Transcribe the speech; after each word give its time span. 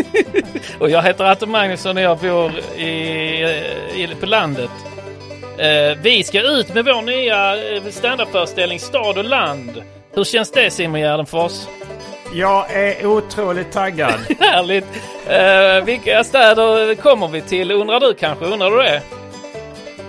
Och 0.78 0.90
jag 0.90 1.02
heter 1.02 1.24
Anton 1.24 1.50
Magnusson 1.50 1.96
och 1.96 2.02
jag 2.02 2.18
bor 2.18 2.52
i, 2.76 2.88
i, 3.94 4.08
på 4.20 4.26
landet. 4.26 4.70
Eh, 5.58 5.98
vi 6.02 6.24
ska 6.24 6.40
ut 6.40 6.74
med 6.74 6.84
vår 6.84 7.02
nya 7.02 7.56
eh, 7.74 7.82
standupföreställning 7.90 8.78
Stad 8.80 9.18
och 9.18 9.24
land. 9.24 9.82
Hur 10.14 10.24
känns 10.24 10.50
det 10.52 10.70
Simon 10.70 11.00
Gärdenfors? 11.00 11.52
Jag 12.34 12.72
är 12.72 13.06
otroligt 13.06 13.72
taggad. 13.72 14.14
Härligt! 14.40 14.86
Eh, 15.28 15.84
vilka 15.84 16.24
städer 16.24 16.94
kommer 16.94 17.28
vi 17.28 17.40
till 17.40 17.70
undrar 17.70 18.00
du 18.00 18.14
kanske? 18.14 18.44
Undrar 18.44 18.70
du 18.70 18.76
det? 18.76 19.02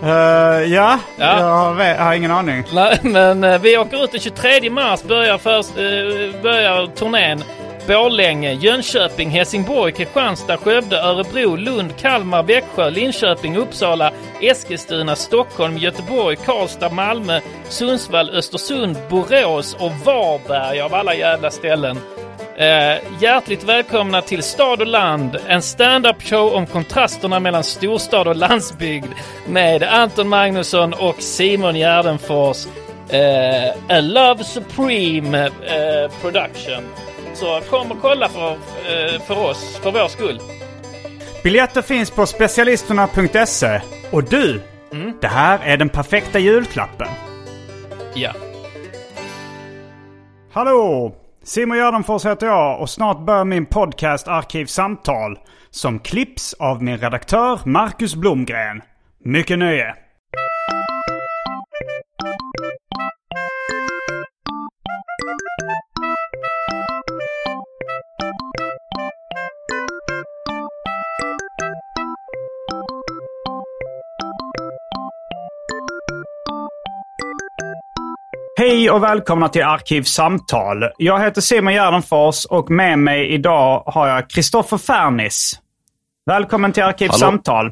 Eh, 0.03 0.73
ja, 0.73 0.99
Ja. 1.17 1.39
Jag, 1.39 1.73
vet, 1.75 1.97
jag 1.97 2.05
har 2.05 2.13
ingen 2.13 2.31
aning. 2.31 2.63
Nej, 2.73 2.99
men 3.01 3.43
eh, 3.43 3.61
vi 3.61 3.77
åker 3.77 4.03
ut 4.03 4.11
den 4.11 4.19
23 4.21 4.69
mars, 4.69 5.03
börjar, 5.03 5.37
först, 5.37 5.69
eh, 5.69 6.41
börjar 6.41 6.87
turnén. 6.95 7.43
Borlänge, 7.87 8.53
Jönköping, 8.53 9.29
Helsingborg, 9.29 9.91
Kristianstad, 9.91 10.57
Skövde, 10.57 11.01
Örebro, 11.01 11.55
Lund, 11.55 11.97
Kalmar, 11.97 12.43
Växjö, 12.43 12.89
Linköping, 12.89 13.57
Uppsala, 13.57 14.11
Eskilstuna, 14.41 15.15
Stockholm, 15.15 15.77
Göteborg, 15.77 16.35
Karlstad, 16.35 16.89
Malmö, 16.89 17.39
Sundsvall, 17.69 18.29
Östersund, 18.29 18.97
Borås 19.09 19.73
och 19.73 19.91
Varberg 20.05 20.81
av 20.81 20.93
alla 20.93 21.15
jävla 21.15 21.51
ställen. 21.51 21.97
Eh, 22.57 22.97
hjärtligt 23.19 23.63
välkomna 23.63 24.21
till 24.21 24.43
Stad 24.43 24.81
och 24.81 24.87
land, 24.87 25.37
en 25.47 25.61
stand-up 25.61 26.23
show 26.23 26.53
om 26.53 26.65
kontrasterna 26.65 27.39
mellan 27.39 27.63
storstad 27.63 28.27
och 28.27 28.35
landsbygd 28.35 29.07
med 29.47 29.83
Anton 29.83 30.29
Magnusson 30.29 30.93
och 30.93 31.21
Simon 31.21 31.75
Gärdenfors. 31.75 32.65
Eh, 33.09 33.97
A 33.97 34.01
Love 34.01 34.43
Supreme 34.43 35.45
eh, 35.45 36.11
Production. 36.21 36.83
Så 37.33 37.61
kom 37.69 37.91
och 37.91 38.01
kolla 38.01 38.29
för, 38.29 38.51
eh, 38.51 39.21
för 39.21 39.39
oss, 39.49 39.79
för 39.83 39.91
vår 39.91 40.07
skull. 40.07 40.39
Biljetter 41.43 41.81
finns 41.81 42.11
på 42.11 42.25
specialisterna.se. 42.25 43.81
Och 44.11 44.23
du, 44.23 44.61
Mm. 44.91 45.13
det 45.21 45.27
här 45.27 45.59
är 45.63 45.77
den 45.77 45.89
perfekta 45.89 46.39
julklappen. 46.39 47.07
Ja. 48.13 48.31
Hallå! 50.53 51.15
Simon 51.43 51.77
Gärdenfors 51.77 52.25
heter 52.25 52.47
jag 52.47 52.81
och 52.81 52.89
snart 52.89 53.19
börjar 53.25 53.45
min 53.45 53.65
podcast 53.65 54.27
Arkivsamtal. 54.27 55.39
Som 55.69 55.99
klipps 55.99 56.53
av 56.53 56.83
min 56.83 56.97
redaktör 56.97 57.59
Marcus 57.65 58.15
Blomgren. 58.15 58.81
Mycket 59.23 59.59
nöje! 59.59 59.95
Hej 78.63 78.91
och 78.91 79.03
välkomna 79.03 79.49
till 79.49 79.63
Arkivsamtal. 79.63 80.83
Jag 80.97 81.19
heter 81.19 81.41
Simon 81.41 81.73
Gärdenfors 81.73 82.45
och 82.45 82.71
med 82.71 82.99
mig 82.99 83.29
idag 83.29 83.83
har 83.85 84.07
jag 84.07 84.29
Kristoffer 84.29 84.77
Fernis. 84.77 85.59
Välkommen 86.25 86.71
till 86.71 86.83
Arkivsamtal. 86.83 87.71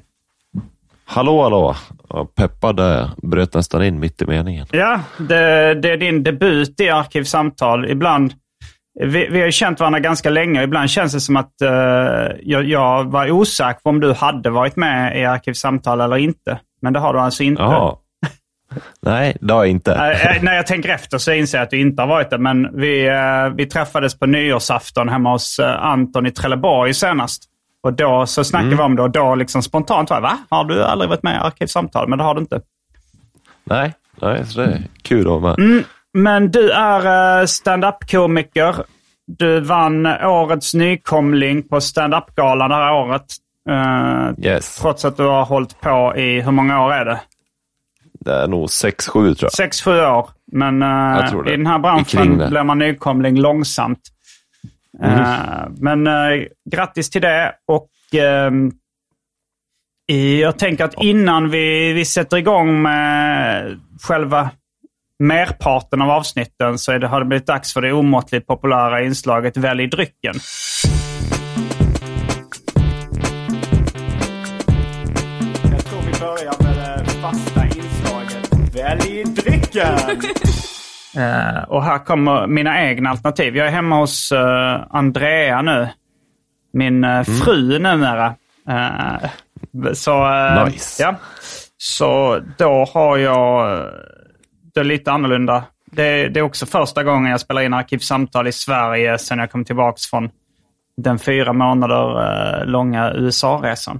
Hallå, 1.05 1.43
hallå. 1.43 1.75
Ja, 2.09 2.27
peppad 2.35 2.75
där. 2.75 3.09
Bröt 3.17 3.53
nästan 3.53 3.83
in 3.83 3.99
mitt 3.99 4.21
i 4.21 4.25
meningen. 4.25 4.67
Ja, 4.71 4.99
det, 5.17 5.73
det 5.73 5.91
är 5.91 5.97
din 5.97 6.23
debut 6.23 6.79
i 6.79 6.89
Arkivsamtal. 6.89 7.89
Ibland, 7.89 8.33
vi, 8.99 9.27
vi 9.31 9.39
har 9.39 9.45
ju 9.45 9.51
känt 9.51 9.79
varandra 9.79 9.99
ganska 9.99 10.29
länge 10.29 10.59
och 10.59 10.63
ibland 10.63 10.89
känns 10.89 11.13
det 11.13 11.19
som 11.19 11.35
att 11.35 11.61
eh, 11.61 11.69
jag, 12.41 12.63
jag 12.63 13.11
var 13.11 13.31
osäker 13.31 13.81
på 13.83 13.89
om 13.89 13.99
du 13.99 14.13
hade 14.13 14.49
varit 14.49 14.75
med 14.75 15.19
i 15.19 15.25
Arkivsamtal 15.25 16.01
eller 16.01 16.17
inte. 16.17 16.59
Men 16.81 16.93
det 16.93 16.99
har 16.99 17.13
du 17.13 17.19
alltså 17.19 17.43
inte. 17.43 17.61
Jaha. 17.61 17.95
Nej, 19.01 19.37
det 19.41 19.53
har 19.53 19.63
jag 19.63 19.71
inte. 19.71 19.93
Eh, 19.93 20.43
när 20.43 20.55
jag 20.55 20.67
tänker 20.67 20.89
efter 20.89 21.17
så 21.17 21.31
inser 21.31 21.57
jag 21.57 21.63
att 21.65 21.69
du 21.69 21.79
inte 21.79 22.01
har 22.01 22.07
varit 22.07 22.29
det. 22.29 22.37
Men 22.37 22.77
vi, 22.79 23.07
eh, 23.07 23.55
vi 23.55 23.65
träffades 23.65 24.19
på 24.19 24.25
nyårsafton 24.25 25.09
hemma 25.09 25.31
hos 25.31 25.59
eh, 25.59 25.85
Anton 25.85 26.25
i 26.25 26.31
Trelleborg 26.31 26.93
senast. 26.93 27.43
Och 27.83 27.93
då 27.93 28.25
så 28.25 28.43
snackade 28.43 28.75
vi 28.75 28.81
om 28.81 28.95
det 28.95 29.01
och 29.01 29.11
då 29.11 29.35
liksom 29.35 29.63
spontant 29.63 30.09
var 30.09 30.21
va? 30.21 30.37
Har 30.49 30.63
du 30.63 30.83
aldrig 30.83 31.09
varit 31.09 31.23
med 31.23 31.35
i 31.35 31.37
Arkivsamtal? 31.37 32.07
Men 32.09 32.17
det 32.17 32.23
har 32.23 32.35
du 32.35 32.41
inte. 32.41 32.61
Nej, 33.63 33.93
nej, 34.21 34.45
så 34.45 34.59
det 34.59 34.65
är 34.65 34.81
kul 35.01 35.21
att 35.21 35.41
vara 35.41 35.55
med. 35.57 35.65
Mm. 35.65 35.83
Men 36.13 36.51
du 36.51 36.71
är 36.71 37.45
stand-up-komiker. 37.45 38.75
Du 39.27 39.59
vann 39.59 40.05
årets 40.07 40.73
nykomling 40.73 41.67
på 41.67 41.81
stand-up-galan 41.81 42.69
det 42.69 42.75
här 42.75 42.93
året. 42.93 43.25
Yes. 44.45 44.75
Trots 44.75 45.05
att 45.05 45.17
du 45.17 45.23
har 45.23 45.45
hållit 45.45 45.81
på 45.81 46.13
i, 46.17 46.41
hur 46.41 46.51
många 46.51 46.85
år 46.85 46.93
är 46.93 47.05
det? 47.05 47.19
Det 48.25 48.33
är 48.33 48.47
nog 48.47 48.67
6-7 48.67 49.11
tror 49.11 49.35
jag. 49.41 49.51
Sex, 49.51 49.81
sju 49.81 49.91
år. 49.91 50.29
Men 50.51 50.81
eh, 50.81 51.43
det. 51.43 51.53
i 51.53 51.57
den 51.57 51.67
här 51.67 51.79
branschen 51.79 52.37
blir 52.37 52.63
man 52.63 52.79
nykomling 52.79 53.39
långsamt. 53.39 54.01
Mm. 55.03 55.19
Eh, 55.19 55.69
men 55.77 56.07
eh, 56.07 56.43
grattis 56.71 57.09
till 57.09 57.21
det. 57.21 57.53
Och 57.67 57.87
i, 60.07 60.41
jag 60.41 60.59
tänker 60.59 60.85
att 60.85 61.03
innan 61.03 61.49
vi, 61.49 61.93
vi 61.93 62.05
sätter 62.05 62.37
igång 62.37 62.81
med 62.81 63.79
själva 64.01 64.49
merparten 65.19 66.01
av 66.01 66.09
avsnitten 66.09 66.77
så 66.77 66.91
är 66.91 66.99
det, 66.99 67.07
har 67.07 67.19
det 67.19 67.25
blivit 67.25 67.47
dags 67.47 67.73
för 67.73 67.81
det 67.81 67.93
omåttligt 67.93 68.47
populära 68.47 69.03
inslaget 69.03 69.57
Välj 69.57 69.87
drycken. 69.87 70.33
Jag 75.71 75.85
tror 75.85 76.01
vi 76.01 76.19
börjar 76.19 76.63
med 76.63 77.05
det 77.05 77.11
fasta 77.11 77.50
Välj 78.81 79.23
drycken! 79.23 79.97
Eh, 81.15 81.63
och 81.63 81.83
här 81.83 81.99
kommer 82.05 82.47
mina 82.47 82.81
egna 82.81 83.09
alternativ. 83.09 83.57
Jag 83.57 83.67
är 83.67 83.71
hemma 83.71 83.95
hos 83.99 84.31
eh, 84.31 84.81
Andrea 84.89 85.61
nu. 85.61 85.87
Min 86.73 87.03
uh, 87.03 87.23
fru 87.23 87.79
numera. 87.79 88.35
Eh, 88.67 89.29
så, 89.93 90.29
Nice. 90.65 91.03
Ja. 91.03 91.15
Så 91.77 92.41
då 92.57 92.85
har 92.93 93.17
jag 93.17 93.79
det 94.73 94.79
är 94.79 94.83
lite 94.83 95.11
annorlunda. 95.11 95.63
Det, 95.85 96.27
det 96.27 96.39
är 96.39 96.43
också 96.43 96.65
första 96.65 97.03
gången 97.03 97.31
jag 97.31 97.41
spelar 97.41 97.61
in 97.61 97.73
Arkivsamtal 97.73 98.47
i 98.47 98.51
Sverige 98.51 99.17
sen 99.17 99.39
jag 99.39 99.51
kom 99.51 99.65
tillbaka 99.65 99.97
från 100.09 100.29
den 100.97 101.19
fyra 101.19 101.53
månader 101.53 102.65
långa 102.65 103.13
USA-resan. 103.13 103.99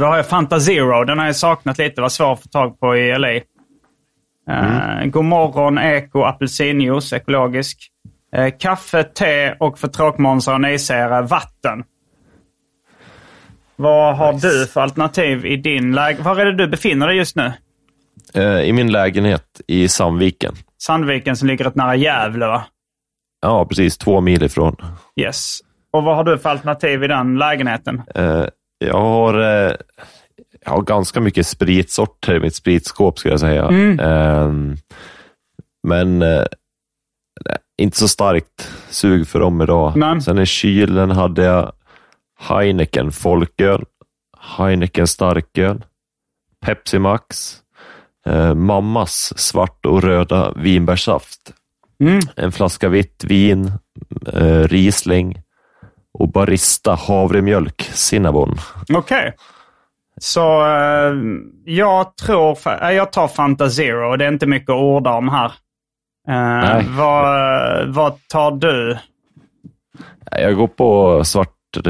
Så 0.00 0.04
då 0.04 0.10
har 0.10 0.16
jag 0.16 0.26
Fanta 0.26 0.60
Zero. 0.60 1.04
Den 1.04 1.18
har 1.18 1.26
jag 1.26 1.36
saknat 1.36 1.78
lite. 1.78 2.00
var 2.00 2.08
svår 2.08 2.32
att 2.32 2.42
få 2.42 2.48
tag 2.48 2.80
på 2.80 2.96
i 2.96 3.18
LA. 3.18 3.34
Uh, 3.34 5.06
God 5.06 5.24
morgon, 5.24 5.78
eko, 5.78 6.22
apelsinjuice, 6.22 7.12
ekologisk. 7.12 7.88
Eh, 8.36 8.54
kaffe, 8.58 9.02
te 9.04 9.52
och 9.52 9.78
för 9.78 9.88
tråkmånsar 9.88 10.54
och 10.54 10.60
nejsägare 10.60 11.26
vatten. 11.26 11.84
Vad 13.76 14.16
har 14.16 14.32
du 14.32 14.66
för 14.66 14.80
alternativ 14.80 15.46
i 15.46 15.56
din 15.56 15.94
lägenhet? 15.94 16.26
Var 16.26 16.36
är 16.36 16.46
det 16.46 16.56
du 16.56 16.68
befinner 16.68 17.06
dig 17.06 17.16
just 17.16 17.36
nu? 17.36 17.52
Eh, 18.34 18.60
I 18.60 18.72
min 18.72 18.92
lägenhet 18.92 19.60
i 19.66 19.88
Sandviken. 19.88 20.54
Sandviken 20.78 21.36
som 21.36 21.48
ligger 21.48 21.64
rätt 21.64 21.74
nära 21.74 21.96
Gävle 21.96 22.46
va? 22.46 22.64
Ja, 23.42 23.66
precis. 23.66 23.98
Två 23.98 24.20
mil 24.20 24.42
ifrån. 24.42 24.76
Yes. 25.16 25.58
Och 25.92 26.02
vad 26.02 26.16
har 26.16 26.24
du 26.24 26.38
för 26.38 26.50
alternativ 26.50 27.04
i 27.04 27.06
den 27.06 27.38
lägenheten? 27.38 28.02
Jag, 28.84 28.98
har, 29.00 29.34
eh, 29.40 29.74
jag 30.64 30.70
har 30.72 30.82
ganska 30.82 31.20
mycket 31.20 31.46
spritsorter 31.46 32.34
i 32.34 32.40
mitt 32.40 32.54
spritskåp, 32.54 33.18
skulle 33.18 33.32
jag 33.32 33.40
säga. 33.40 33.68
Eh, 34.00 34.52
men 35.82 36.22
eh, 36.22 36.44
inte 37.78 37.96
så 37.98 38.08
starkt 38.08 38.70
sug 38.90 39.28
för 39.28 39.40
dem 39.40 39.62
idag. 39.62 39.92
Nej. 39.96 40.20
Sen 40.20 40.38
i 40.38 40.46
kylen 40.46 41.10
hade 41.10 41.42
jag 41.44 41.72
Heineken 42.40 43.12
folköl, 43.12 43.84
Heineken 44.58 45.06
starköl, 45.06 45.84
Pepsi 46.66 46.98
Max, 46.98 47.56
eh, 48.26 48.54
mammas 48.54 49.32
svart 49.38 49.86
och 49.86 50.02
röda 50.02 50.52
vinbärssaft, 50.56 51.52
Mm. 52.00 52.20
en 52.36 52.52
flaska 52.52 52.88
vitt 52.88 53.24
vin, 53.24 53.72
eh, 54.32 54.62
Riesling 54.68 55.42
och 56.20 56.28
Barista 56.32 56.94
havremjölk 56.94 57.82
Cinnabon. 57.82 58.56
Okej. 58.94 59.34
Så 60.20 60.66
eh, 60.66 61.14
jag 61.64 62.16
tror... 62.16 62.58
eh, 62.82 62.90
Jag 62.90 63.12
tar 63.12 63.28
Fanta 63.28 63.70
Zero. 63.70 64.16
Det 64.16 64.24
är 64.24 64.28
inte 64.32 64.46
mycket 64.46 64.70
att 64.70 64.76
orda 64.76 65.10
om 65.10 65.28
här. 65.28 65.52
Eh, 66.28 66.68
Nej. 66.74 66.84
vad, 66.88 67.88
vad 67.88 68.28
tar 68.28 68.50
du? 68.50 68.98
Jag 70.30 70.56
går 70.56 70.66
på 70.68 71.24
svart 71.24 71.48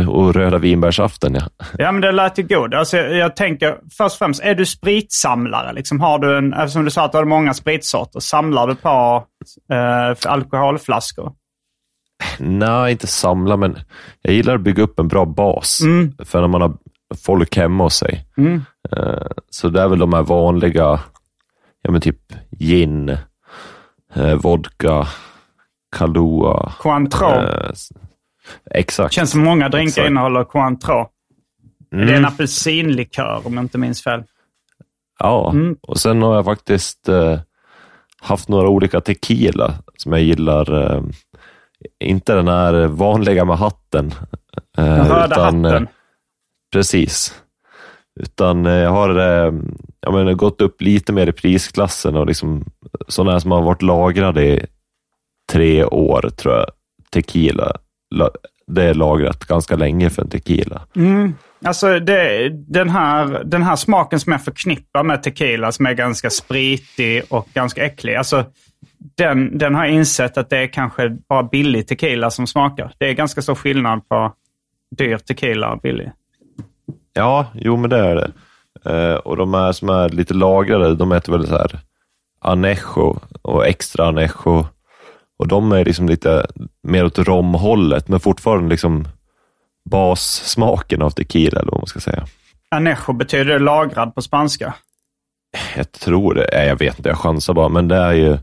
och 0.08 0.34
röda 0.34 0.58
vinbärssaften. 0.58 1.34
Ja. 1.34 1.66
Ja, 1.78 1.92
men 1.92 2.00
det 2.00 2.12
lät 2.12 2.38
ju 2.38 2.42
god. 2.42 2.74
Alltså, 2.74 2.96
jag, 2.96 3.16
jag 3.16 3.36
tänker, 3.36 3.76
först 3.98 4.14
och 4.14 4.18
främst, 4.18 4.42
är 4.42 4.54
du 4.54 4.66
spritsamlare? 4.66 5.72
Liksom, 5.72 6.00
har 6.00 6.18
du 6.18 6.38
en, 6.38 6.52
eftersom 6.52 6.84
du 6.84 6.90
sa 6.90 7.04
att 7.04 7.12
du 7.12 7.18
har 7.18 7.24
många 7.24 7.54
spritsorter, 7.54 8.20
samlar 8.20 8.66
du 8.66 8.74
på 8.74 9.24
eh, 9.72 10.32
alkoholflaskor? 10.32 11.32
Nej, 12.38 12.92
inte 12.92 13.06
samla, 13.06 13.56
men 13.56 13.78
jag 14.22 14.34
gillar 14.34 14.54
att 14.54 14.60
bygga 14.60 14.82
upp 14.82 14.98
en 14.98 15.08
bra 15.08 15.24
bas 15.24 15.80
för 16.24 16.40
när 16.40 16.48
man 16.48 16.60
har 16.60 16.76
folk 17.24 17.56
hemma 17.56 17.84
hos 17.84 17.94
sig. 17.96 18.26
Mm. 18.36 18.62
Eh, 18.96 19.26
Så 19.50 19.68
det 19.68 19.80
är 19.80 19.88
väl 19.88 19.98
de 19.98 20.12
här 20.12 20.22
vanliga, 20.22 21.00
ja 21.82 21.90
men 21.90 22.00
typ 22.00 22.32
gin, 22.58 23.08
eh, 24.14 24.34
vodka, 24.34 25.06
Kahlua. 25.96 26.72
Cointreau. 26.78 27.32
eh, 27.42 27.70
Exakt. 28.70 29.14
Känns 29.14 29.30
som 29.30 29.44
många 29.44 29.68
drinkar 29.68 29.88
Exakt. 29.88 30.10
innehåller 30.10 30.44
Cointreau. 30.44 31.06
Det 31.90 31.96
är 31.96 32.02
Mm. 32.02 32.14
en 32.14 32.24
apelsinlikör 32.24 33.40
om 33.44 33.54
jag 33.54 33.64
inte 33.64 33.78
minns 33.78 34.02
fel. 34.04 34.22
Ja, 35.18 35.50
Mm. 35.52 35.76
och 35.80 35.98
sen 36.00 36.22
har 36.22 36.34
jag 36.34 36.44
faktiskt 36.44 37.08
eh, 37.08 37.38
haft 38.20 38.48
några 38.48 38.68
olika 38.68 39.00
tequila 39.00 39.74
som 39.96 40.12
jag 40.12 40.22
gillar. 40.22 40.82
Eh, 40.96 41.02
inte 42.04 42.34
den 42.34 42.48
här 42.48 42.86
vanliga 42.86 43.44
med 43.44 43.56
hatten. 43.58 44.14
Eh, 44.78 44.84
Den 44.84 45.08
röda 45.08 45.26
utan, 45.34 45.64
eh, 45.64 45.70
hatten. 45.70 45.88
Precis. 46.72 47.42
Utan 48.20 48.66
eh, 48.66 48.72
jag 48.72 48.90
har 48.90 49.18
eh, 49.18 49.52
jag 50.00 50.14
menar, 50.14 50.32
gått 50.32 50.60
upp 50.60 50.82
lite 50.82 51.12
mer 51.12 51.26
i 51.26 51.32
prisklassen 51.32 52.16
och 52.16 52.26
liksom 52.26 52.64
sådana 53.08 53.32
här 53.32 53.38
som 53.38 53.50
har 53.50 53.62
varit 53.62 53.82
lagrade 53.82 54.44
i 54.46 54.66
tre 55.52 55.84
år, 55.84 56.30
tror 56.36 56.54
jag. 56.54 56.66
Tequila. 57.12 57.72
La- 58.14 58.30
Det 58.66 58.82
är 58.84 58.94
lagrat 58.94 59.44
ganska 59.44 59.76
länge 59.76 60.10
för 60.10 60.22
en 60.22 60.28
tequila. 60.28 60.80
Mm. 60.96 61.34
Alltså 61.64 61.98
det, 62.00 62.48
den, 62.48 62.88
här, 62.90 63.42
den 63.44 63.62
här 63.62 63.76
smaken 63.76 64.20
som 64.20 64.32
jag 64.32 64.44
förknippar 64.44 65.02
med 65.02 65.22
tequila 65.22 65.72
som 65.72 65.86
är 65.86 65.92
ganska 65.94 66.30
spritig 66.30 67.22
och 67.28 67.48
ganska 67.54 67.84
äcklig. 67.84 68.14
Alltså, 68.14 68.44
den, 69.16 69.58
den 69.58 69.74
har 69.74 69.84
jag 69.84 69.94
insett 69.94 70.38
att 70.38 70.50
det 70.50 70.58
är 70.58 70.66
kanske 70.66 71.08
bara 71.28 71.42
billig 71.42 71.88
tequila 71.88 72.30
som 72.30 72.46
smakar. 72.46 72.92
Det 72.98 73.08
är 73.08 73.12
ganska 73.12 73.42
stor 73.42 73.54
skillnad 73.54 74.08
på 74.08 74.32
dyr 74.96 75.18
tequila 75.18 75.72
och 75.72 75.80
billig. 75.80 76.12
Ja, 77.12 77.46
jo 77.54 77.76
men 77.76 77.90
det 77.90 77.98
är 77.98 78.14
det. 78.14 78.32
Eh, 78.84 79.14
och 79.14 79.36
de 79.36 79.54
här 79.54 79.72
som 79.72 79.88
är 79.88 80.08
lite 80.08 80.34
lagrade, 80.34 80.94
de 80.94 81.12
heter 81.12 81.32
väl 81.32 81.46
så 81.46 81.56
här 81.56 81.80
anejo 82.40 83.18
och 83.42 83.66
extra 83.66 84.06
anejo. 84.08 84.66
Och 85.38 85.48
de 85.48 85.72
är 85.72 85.84
liksom 85.84 86.08
lite 86.08 86.46
mer 86.82 87.04
åt 87.04 87.18
romhållet, 87.18 88.08
men 88.08 88.20
fortfarande 88.20 88.68
liksom 88.70 89.08
bassmaken 89.90 91.02
av 91.02 91.10
tequila, 91.10 91.60
eller 91.60 91.72
vad 91.72 91.80
man 91.80 91.86
ska 91.86 92.00
säga. 92.00 92.24
Anejo 92.68 93.12
betyder 93.12 93.58
lagrad 93.58 94.14
på 94.14 94.22
spanska. 94.22 94.74
Jag 95.76 95.92
tror 95.92 96.34
det. 96.34 96.66
Jag 96.66 96.78
vet 96.78 96.98
inte, 96.98 97.08
jag 97.08 97.18
chansar 97.18 97.54
bara, 97.54 97.68
men 97.68 97.88
det 97.88 97.96
är 97.96 98.12
ju... 98.12 98.38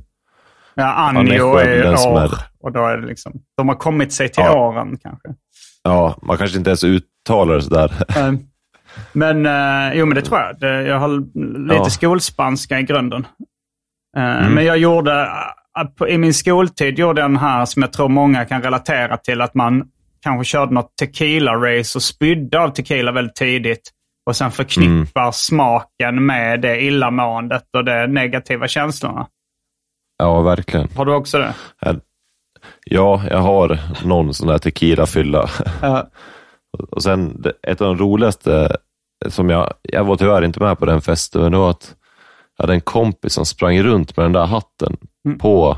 Ja, 0.78 0.94
Anjo 0.94 1.56
är 1.56 1.66
är 1.68 2.08
år. 2.08 2.32
Och 2.60 2.72
då 2.72 2.86
är 2.86 2.98
det 2.98 3.08
liksom, 3.08 3.34
de 3.58 3.68
har 3.68 3.76
kommit 3.76 4.14
sig 4.14 4.30
till 4.30 4.44
Ja. 4.44 4.60
åren 4.68 4.98
kanske. 5.04 5.28
Ja, 5.84 6.18
man 6.22 6.38
kanske 6.38 6.58
inte 6.58 6.70
ens 6.70 6.84
uttalar 6.84 7.56
det 7.56 7.62
sådär. 7.62 7.92
Men, 9.14 9.46
eh, 9.46 9.94
jo 9.98 10.06
men 10.06 10.16
det 10.16 10.22
tror 10.22 10.40
jag. 10.40 10.86
Jag 10.88 11.00
har 11.00 11.08
lite 11.68 11.76
Ja. 11.76 11.90
skolspanska 11.90 12.80
i 12.80 12.84
grunden. 12.84 13.28
Eh, 14.18 14.50
Men 14.50 14.66
jag 14.66 14.78
gjorde, 14.78 15.22
eh, 16.02 16.08
i 16.14 16.18
min 16.18 16.34
skoltid 16.34 17.00
gjorde 17.00 17.22
jag 17.22 17.30
den 17.32 17.38
här 17.38 17.66
som 17.66 17.82
jag 17.82 17.94
tror 17.94 18.10
många 18.10 18.46
kan 18.46 18.62
relatera 18.62 19.18
till. 19.18 19.42
Att 19.42 19.54
man 19.54 19.84
kanske 20.22 20.46
körde 20.52 20.74
något 20.74 20.92
tequila-race 21.02 21.96
och 21.98 22.04
spydde 22.04 22.60
av 22.60 22.70
tequila 22.70 23.12
väldigt 23.12 23.36
tidigt. 23.36 23.92
Och 24.26 24.36
sen 24.36 24.52
förknippar 24.52 25.32
smaken 25.32 26.26
med 26.26 26.62
det 26.62 26.82
illamåendet 26.82 27.64
och 27.78 27.86
de 27.86 28.08
negativa 28.08 28.68
känslorna. 28.68 29.28
Ja, 30.18 30.42
verkligen. 30.42 30.90
Har 30.96 31.06
du 31.06 31.14
också 31.14 31.38
det? 31.38 31.54
Ja, 32.86 33.24
jag 33.30 33.38
har 33.38 33.80
någon 34.06 34.34
sån 34.34 34.48
där 34.48 34.58
tequila-fylla. 34.58 35.50
Ja. 35.82 36.08
Och 36.92 37.04
sen, 37.04 37.44
ett 37.64 37.82
av 37.82 37.88
de 37.88 37.98
roligaste, 38.04 38.78
som 39.28 39.50
jag, 39.50 39.74
jag 39.82 40.04
var 40.04 40.16
tyvärr 40.16 40.42
inte 40.42 40.60
med 40.60 40.80
på 40.80 40.86
den 40.86 41.02
festen, 41.02 41.42
men 41.42 41.52
det 41.52 41.58
var 41.58 41.70
att 41.70 41.96
jag 42.58 42.64
hade 42.64 42.74
en 42.74 42.82
kompis 42.82 43.34
som 43.34 43.46
sprang 43.46 43.84
runt 43.84 44.18
med 44.18 44.26
den 44.26 44.34
där 44.34 44.46
hatten 44.46 44.98
på 45.40 45.78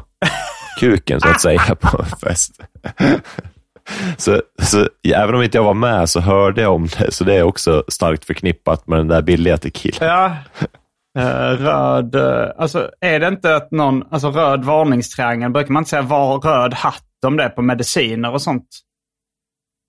kuken, 0.80 1.22
så 1.22 1.28
att 1.28 1.42
säga, 1.42 1.76
på 1.82 2.02
en 2.02 2.06
fest. 2.06 2.62
Så, 4.18 4.42
så 4.62 4.88
även 5.04 5.36
om 5.36 5.42
inte 5.42 5.58
jag 5.58 5.64
var 5.64 5.74
med 5.74 6.10
så 6.10 6.20
hörde 6.20 6.62
jag 6.62 6.74
om 6.74 6.88
det, 6.88 7.12
så 7.12 7.24
det 7.24 7.36
är 7.36 7.44
också 7.44 7.84
starkt 7.88 8.26
förknippat 8.26 8.88
med 8.88 9.00
den 9.00 9.08
där 9.08 9.22
billiga 9.22 9.58
tequila. 9.58 10.06
Ja. 10.06 10.36
Eh, 11.20 11.58
röd, 11.58 12.16
eh, 12.16 12.52
alltså 12.58 12.92
är 13.02 13.20
det 13.20 13.28
inte 13.28 13.56
att 13.56 13.72
någon, 13.72 14.04
alltså 14.12 14.32
röd 14.32 14.64
varningstriangel, 14.66 15.52
brukar 15.52 15.72
man 15.74 15.82
inte 15.82 15.90
säga 15.90 16.02
var 16.02 16.40
röd 16.40 16.74
hatt 16.74 17.04
om 17.26 17.38
det 17.38 17.50
på 17.50 17.62
mediciner 17.62 18.32
och 18.34 18.42
sånt? 18.42 18.68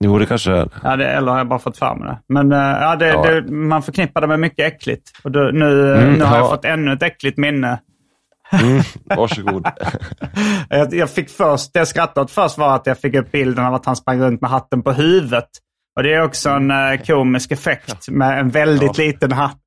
Jo, 0.03 0.17
det 0.19 0.25
kanske 0.25 0.51
är. 0.51 0.69
Ja, 0.83 0.95
det, 0.95 1.07
eller 1.07 1.31
har 1.31 1.37
jag 1.37 1.47
bara 1.47 1.59
fått 1.59 1.77
fram 1.77 1.99
det? 2.01 2.19
Men 2.27 2.51
eh, 2.51 2.57
ja, 2.59 2.95
det, 2.95 3.07
Ja. 3.07 3.21
Det, 3.41 3.51
man 3.51 3.83
förknippar 3.83 4.21
det 4.21 4.27
med 4.27 4.39
mycket 4.39 4.73
äckligt. 4.73 5.09
Och 5.23 5.31
då, 5.31 5.39
nu, 5.39 5.95
Mm, 5.97 6.13
nu 6.13 6.23
har 6.23 6.35
jag 6.37 6.45
ja. 6.45 6.49
fått 6.49 6.65
ännu 6.65 6.93
ett 6.93 7.03
äckligt 7.03 7.37
minne. 7.37 7.79
Mm, 8.51 8.81
varsågod. 9.17 9.67
Jag, 10.69 10.93
jag 10.93 11.09
fick 11.09 11.29
först, 11.29 11.73
det 11.73 11.79
jag 11.79 11.87
skrattade 11.87 12.21
åt 12.23 12.31
först 12.31 12.57
var 12.57 12.75
att 12.75 12.85
jag 12.87 12.99
fick 12.99 13.15
upp 13.15 13.31
bilden 13.31 13.65
av 13.65 13.73
att 13.73 13.85
han 13.85 13.95
sprang 13.95 14.21
runt 14.21 14.41
med 14.41 14.49
hatten 14.49 14.81
på 14.83 14.91
huvudet. 14.91 15.47
Och 15.95 16.03
det 16.03 16.13
är 16.13 16.23
också 16.23 16.49
en 16.49 16.71
komisk 17.07 17.51
effekt 17.51 18.09
med 18.09 18.39
en 18.39 18.49
väldigt 18.49 18.97
Ja. 18.97 19.03
liten 19.03 19.31
hatt 19.31 19.57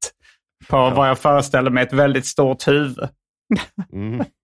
på 0.68 0.90
vad 0.90 1.09
jag 1.09 1.18
föreställer 1.18 1.71
mig 1.71 1.83
ett 1.83 1.92
väldigt 1.92 2.26
stort 2.26 2.68
huvud. 2.68 3.09
Mm. 3.92 4.25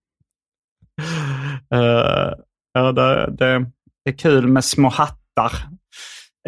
Eh, 1.73 2.33
ja, 2.73 2.91
det, 2.91 3.31
det 3.37 3.65
är 4.09 4.17
kul 4.17 4.47
med 4.47 4.63
små 4.65 4.89
hattar. 4.89 5.51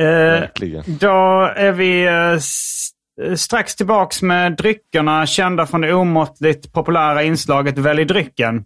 Verkligen. 0.01 0.84
då 0.88 1.42
är 1.56 1.72
vi 1.72 2.06
s- 2.38 2.89
strax 3.36 3.75
tillbaks 3.75 4.22
med 4.22 4.58
dryckerna 4.58 5.25
kända 5.25 5.65
från 5.65 5.82
det 5.82 5.94
omåttligt 5.94 6.74
populära 6.74 7.24
inslaget 7.24 7.77
Välj 7.77 8.06
drycken. 8.06 8.65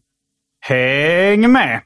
Häng 0.65 1.51
med! 1.51 1.81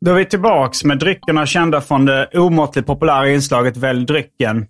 Då 0.00 0.10
är 0.10 0.14
vi 0.14 0.24
tillbaks 0.24 0.84
med 0.84 0.98
dryckerna 0.98 1.46
kända 1.46 1.80
från 1.80 2.04
det 2.04 2.28
omåttligt 2.34 2.86
populära 2.86 3.30
inslaget 3.30 3.76
Välj 3.76 4.06
drycken. 4.06 4.66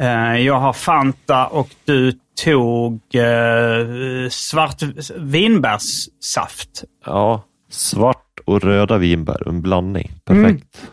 Eh, 0.00 0.36
Jag 0.36 0.60
har 0.60 0.72
Fanta 0.72 1.46
och 1.46 1.68
du 1.84 2.12
tog 2.44 3.00
eh, 3.14 4.28
svart 4.30 4.82
vinbärssaft. 5.16 6.84
Ja, 7.06 7.42
svart 7.70 8.40
och 8.44 8.60
röda 8.62 8.98
vinbär, 8.98 9.48
en 9.48 9.62
blandning. 9.62 10.10
Perfekt. 10.24 10.90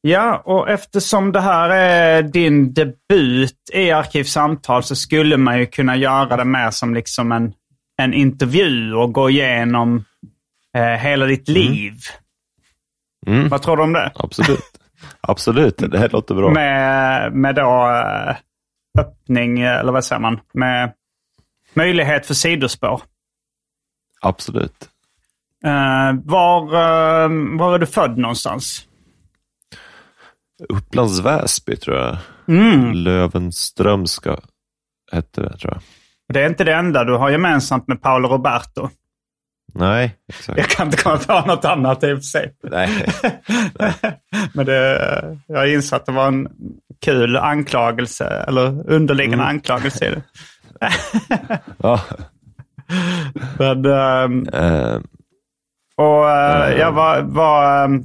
Ja, 0.00 0.42
och 0.44 0.70
eftersom 0.70 1.32
det 1.32 1.40
här 1.40 1.70
är 1.70 2.22
din 2.22 2.74
debut 2.74 3.70
i 3.72 3.90
Arkivsamtal 3.90 4.82
så 4.82 4.96
skulle 4.96 5.36
man 5.36 5.58
ju 5.58 5.66
kunna 5.66 5.96
göra 5.96 6.36
det 6.36 6.44
mer 6.44 6.70
som 6.70 6.94
liksom 6.94 7.32
en, 7.32 7.52
en 7.96 8.14
intervju 8.14 8.94
och 8.94 9.12
gå 9.12 9.30
igenom 9.30 10.04
eh, 10.76 10.82
hela 10.82 11.26
ditt 11.26 11.48
liv. 11.48 11.94
Mm. 13.26 13.48
Vad 13.48 13.62
tror 13.62 13.76
du 13.76 13.82
om 13.82 13.92
det? 13.92 14.12
Absolut. 14.14 14.80
Absolut, 15.20 15.78
det 15.78 15.98
här 15.98 16.08
låter 16.08 16.34
bra. 16.34 16.50
Med, 16.50 17.32
med 17.32 17.54
då 17.54 17.88
eh, 17.88 18.36
öppning, 18.98 19.60
eller 19.60 19.92
vad 19.92 20.04
säger 20.04 20.20
man? 20.20 20.40
Med 20.52 20.92
möjlighet 21.74 22.26
för 22.26 22.34
sidospår. 22.34 23.02
Absolut. 24.20 24.88
Eh, 25.64 26.12
var, 26.24 26.62
eh, 26.62 27.58
var 27.58 27.74
är 27.74 27.78
du 27.78 27.86
född 27.86 28.18
någonstans? 28.18 28.86
Upplands 30.68 31.20
Väsby 31.20 31.76
tror 31.76 31.96
jag. 31.96 32.16
Mm. 32.48 32.92
Lövenströmska 32.92 34.40
hette 35.12 35.42
det 35.42 35.58
tror 35.58 35.72
jag. 35.72 35.82
Det 36.32 36.42
är 36.42 36.48
inte 36.48 36.64
det 36.64 36.74
enda 36.74 37.04
du 37.04 37.12
har 37.16 37.30
gemensamt 37.30 37.88
med 37.88 38.02
Paolo 38.02 38.28
Roberto. 38.28 38.88
Nej, 39.74 40.14
exakt. 40.28 40.58
Jag 40.58 40.68
kan 40.68 40.86
inte 40.86 40.96
komma 41.02 41.16
på 41.16 41.40
något 41.46 41.64
annat 41.64 42.04
i 42.04 42.12
och 42.12 42.18
för 42.18 42.22
sig. 42.22 42.54
Nej. 42.62 43.06
Men 44.54 44.66
det, 44.66 45.38
jag 45.46 45.72
inser 45.72 45.96
att 45.96 46.06
det 46.06 46.12
var 46.12 46.26
en 46.28 46.48
kul 47.04 47.36
anklagelse, 47.36 48.44
eller 48.48 48.90
underliggande 48.90 49.44
Mm. 49.44 49.46
anklagelse 49.56 50.06
i 50.06 50.10
det. 50.10 50.22
Ja. 51.82 52.00
Men, 53.58 53.84
ehm, 53.86 54.46
Eh, 54.52 55.00
och 55.96 56.30
eh, 56.30 56.78
jag 56.78 56.92
var... 56.92 57.22
var 57.22 57.84
ehm, 57.84 58.04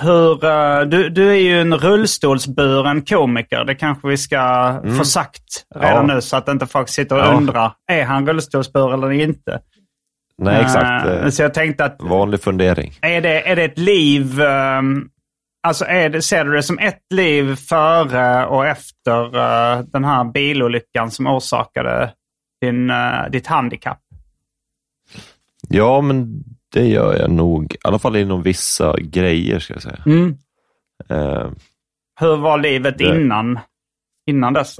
hur, 0.00 0.84
du, 0.84 1.08
du 1.08 1.30
är 1.30 1.34
ju 1.40 1.60
en 1.60 1.74
rullstolsburen 1.78 3.02
komiker. 3.04 3.64
Det 3.64 3.74
kanske 3.74 4.08
vi 4.08 4.16
ska 4.16 4.74
få 4.98 5.04
sagt 5.04 5.42
redan 5.74 5.92
Mm. 5.96 6.08
Ja. 6.08 6.14
nu 6.14 6.20
så 6.20 6.36
att 6.36 6.48
inte 6.48 6.66
folk 6.66 6.88
sitter 6.88 7.16
och 7.16 7.22
Ja. 7.22 7.32
undrar. 7.36 7.72
Är 7.92 8.04
han 8.04 8.26
rullstolsburen 8.28 8.92
eller 9.02 9.10
inte? 9.12 9.60
nej, 10.38 10.60
exakt. 10.62 11.06
Eh, 11.06 11.28
så 11.28 11.42
jag 11.42 11.54
tänkte 11.54 11.84
att 11.84 11.96
vanlig 12.02 12.40
fundering. 12.42 12.92
Är 13.02 13.20
det, 13.20 13.48
är 13.48 13.56
det 13.56 13.64
ett 13.64 13.78
liv, 13.78 14.40
ehm, 14.40 15.08
alltså 15.66 15.84
är 15.84 16.08
det, 16.08 16.22
ser 16.22 16.44
du 16.44 16.52
det 16.52 16.62
som 16.62 16.78
ett 16.78 17.02
liv 17.14 17.56
före 17.56 18.46
och 18.46 18.66
efter 18.66 19.36
eh, 19.36 19.80
den 19.92 20.04
här 20.04 20.24
bilolyckan 20.24 21.10
som 21.10 21.26
orsakade 21.26 22.12
din, 22.60 22.90
eh, 22.90 23.30
ditt 23.30 23.46
handikapp? 23.46 23.98
Ja, 25.68 26.00
men 26.00 26.44
det 26.76 26.86
gör 26.88 27.18
jag 27.18 27.30
nog. 27.30 27.74
I 27.74 27.76
alla 27.84 27.98
fall 27.98 28.16
inom 28.16 28.42
vissa 28.42 28.96
grejer, 29.00 29.58
ska 29.58 29.72
jag 29.74 29.82
säga. 29.82 30.02
Mm. 30.06 30.36
Eh, 31.08 31.50
Hur 32.20 32.36
var 32.36 32.58
livet 32.58 32.98
Det- 32.98 33.04
innan, 33.20 33.58
innan 34.26 34.52
dess? 34.52 34.78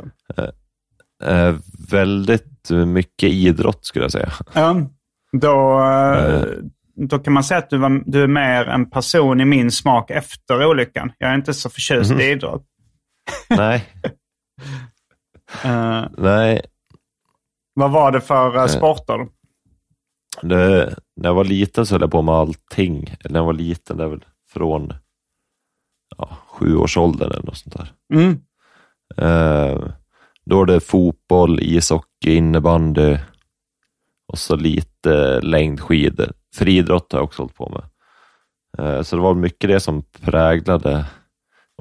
eh, 1.25 1.55
väldigt 1.91 2.71
mycket 2.87 3.29
idrott, 3.31 3.85
skulle 3.87 4.05
jag 4.05 4.13
säga. 4.13 4.33
Ja. 4.55 4.77
Då, 5.33 5.81
eh, 5.81 6.35
Eh. 6.35 6.43
då 6.97 7.19
kan 7.19 7.33
man 7.33 7.45
säga 7.45 7.59
att 7.59 7.71
du, 7.71 7.79
var, 7.79 8.03
du 8.07 8.23
är 8.23 8.27
mer 8.27 8.65
en 8.65 8.91
person 8.91 9.41
i 9.41 9.45
min 9.45 9.71
smak 9.71 10.11
efter 10.11 10.67
olyckan. 10.67 11.13
Jag 11.19 11.31
är 11.31 11.35
inte 11.35 11.55
så 11.55 11.71
förtjust 11.71 12.11
Mhm. 12.11 12.21
i 12.21 12.25
idrott. 12.25 12.65
nej, 13.49 13.85
Eh, 15.65 16.05
nej. 16.19 16.61
vad 17.75 17.91
var 17.91 18.13
det 18.13 18.21
för 18.21 18.67
sporter? 18.69 19.27
Det, 20.43 20.97
när 21.17 21.29
jag 21.29 21.35
var 21.35 21.45
liten 21.45 21.87
så 21.87 21.95
höll 21.95 22.01
jag 22.01 22.11
på 22.11 22.23
med 22.23 22.35
allting. 22.35 23.17
Eller 23.21 23.33
när 23.33 23.41
jag 23.41 23.47
var 23.47 23.53
liten, 23.53 23.97
det 23.97 24.05
är 24.05 24.09
väl 24.09 24.25
från 24.49 24.93
ja, 26.17 26.39
sjuårsåldern 26.47 27.31
eller 27.31 27.47
något 27.47 27.57
sånt 27.57 27.77
där. 27.77 27.93
Mm. 28.15 28.41
Eh, 29.17 29.89
då 30.45 30.63
är 30.63 30.67
det 30.67 30.81
fotboll, 30.81 31.61
ishockey, 31.61 32.35
innebandy 32.35 33.19
och 34.29 34.39
så 34.39 34.57
lite 34.57 35.41
längdskidor. 35.41 36.33
Friidrott 36.55 37.13
har 37.13 37.19
jag 37.19 37.25
också 37.25 37.43
hållit 37.43 37.57
på 37.57 37.69
med. 37.69 37.85
Eh, 38.79 39.03
så 39.03 39.17
det 39.17 39.23
var 39.23 39.35
mycket 39.35 39.71
det 39.71 39.81
som 39.81 40.03
präglade 40.03 41.07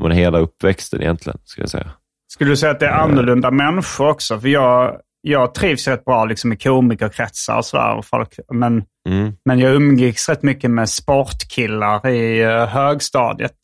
men 0.01 0.11
hela 0.11 0.39
uppväxten 0.39 1.01
egentligen, 1.01 1.39
ska 1.43 1.61
jag 1.61 1.69
säga. 1.69 1.91
Skulle 2.27 2.49
du 2.49 2.57
säga 2.57 2.71
att 2.71 2.79
det 2.79 2.85
är 2.85 2.91
annorlunda 2.91 3.51
människor 3.51 4.09
också? 4.09 4.39
För 4.39 4.47
jag, 4.47 4.99
jag 5.27 5.53
trivs 5.55 5.87
rätt 5.87 6.05
bra 6.05 6.25
liksom 6.25 6.53
i 6.53 6.57
komikerkretsar 6.57 7.57
och 7.57 7.65
sådär. 7.65 7.95
och 7.95 8.05
Folk, 8.05 8.29
men, 8.53 8.83
Mm. 9.09 9.33
men 9.45 9.59
jag 9.59 9.75
umgicks 9.75 10.29
rätt 10.29 10.43
mycket 10.43 10.71
med 10.71 10.89
sportkillar 10.89 12.07
i 12.07 12.45
uh, 12.45 12.65
högstadiet. 12.65 13.57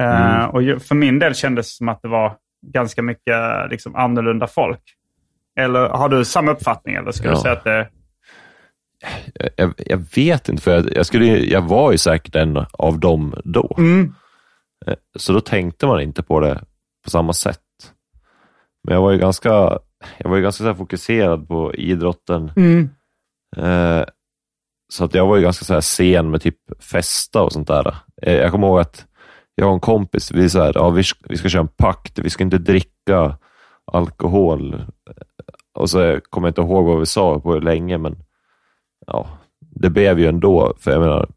Eh, 0.00 0.36
Mm. 0.36 0.50
och 0.50 0.62
ju- 0.62 0.78
för 0.78 0.94
min 0.94 1.18
del 1.18 1.34
kändes 1.34 1.66
det 1.66 1.76
som 1.76 1.88
att 1.88 2.02
det 2.02 2.08
var 2.08 2.36
ganska 2.66 3.02
mycket 3.02 3.70
liksom, 3.70 3.94
annorlunda 3.96 4.46
folk. 4.46 4.80
Eller 5.60 5.88
har 5.88 6.08
du 6.08 6.24
samma 6.24 6.50
uppfattning? 6.50 6.94
Eller 6.94 7.12
skulle 7.12 7.30
du 7.30 7.36
Ja. 7.36 7.42
säga 7.42 7.52
att 7.52 7.64
det... 7.64 7.88
Jag, 9.34 9.50
jag, 9.56 9.72
jag 9.86 10.04
vet 10.16 10.48
inte, 10.48 10.62
för 10.62 10.70
jag, 10.74 10.96
jag, 10.96 11.06
skulle, 11.06 11.26
jag 11.26 11.62
var 11.62 11.92
ju 11.92 11.98
säkert 11.98 12.34
en 12.34 12.66
av 12.72 12.98
dem 13.00 13.34
då. 13.44 13.74
Mm. 13.78 14.14
Eh, 14.86 14.94
Så 15.18 15.32
då 15.32 15.40
tänkte 15.40 15.86
man 15.86 16.00
inte 16.00 16.22
på 16.22 16.40
det 16.40 16.64
på 17.04 17.10
samma 17.10 17.32
sätt. 17.32 17.60
Men 18.84 18.94
jag 18.94 19.02
var 19.02 19.12
ju 19.12 19.18
ganska, 19.18 19.78
jag 20.18 20.30
var 20.30 20.36
ju 20.36 20.42
ganska 20.42 20.62
så 20.64 20.68
här 20.68 20.74
fokuserad 20.74 21.48
på 21.48 21.74
idrotten. 21.74 22.52
Mm. 22.56 22.88
Eh, 23.56 24.04
så 24.92 25.04
att 25.04 25.14
jag 25.14 25.26
var 25.26 25.36
ju 25.36 25.42
ganska 25.42 25.64
så 25.64 25.74
här 25.74 25.80
sen 25.80 26.30
med 26.30 26.40
typ 26.42 26.58
festa 26.78 27.42
och 27.42 27.52
sånt 27.52 27.68
där. 27.68 27.94
Eh, 28.22 28.34
jag 28.34 28.50
kommer 28.50 28.66
ihåg 28.66 28.80
att 28.80 29.06
jag 29.54 29.68
och 29.68 29.74
en 29.74 29.80
kompis, 29.80 30.32
vi, 30.32 30.50
så 30.50 30.62
här, 30.62 30.72
ja, 30.74 30.90
vi, 30.90 31.04
ska- 31.04 31.26
vi 31.28 31.36
ska 31.36 31.48
köra 31.48 31.62
en 31.62 31.68
pakt, 31.68 32.18
vi 32.18 32.30
ska 32.30 32.44
inte 32.44 32.58
dricka 32.58 33.36
alkohol. 33.92 34.74
Eh, 34.74 34.80
Och 35.78 35.90
så 35.90 36.20
kommer 36.30 36.48
jag 36.48 36.50
inte 36.50 36.60
ihåg 36.60 36.84
vad 36.86 36.98
vi 37.00 37.06
sa 37.06 37.40
på 37.40 37.52
hur 37.52 37.60
länge, 37.60 37.98
men 37.98 38.16
ja, 39.06 39.26
det 39.60 39.90
blev 39.90 40.18
ju 40.18 40.26
ändå. 40.26 40.74
För 40.80 40.90
jag 40.90 41.00
menar, 41.00 41.28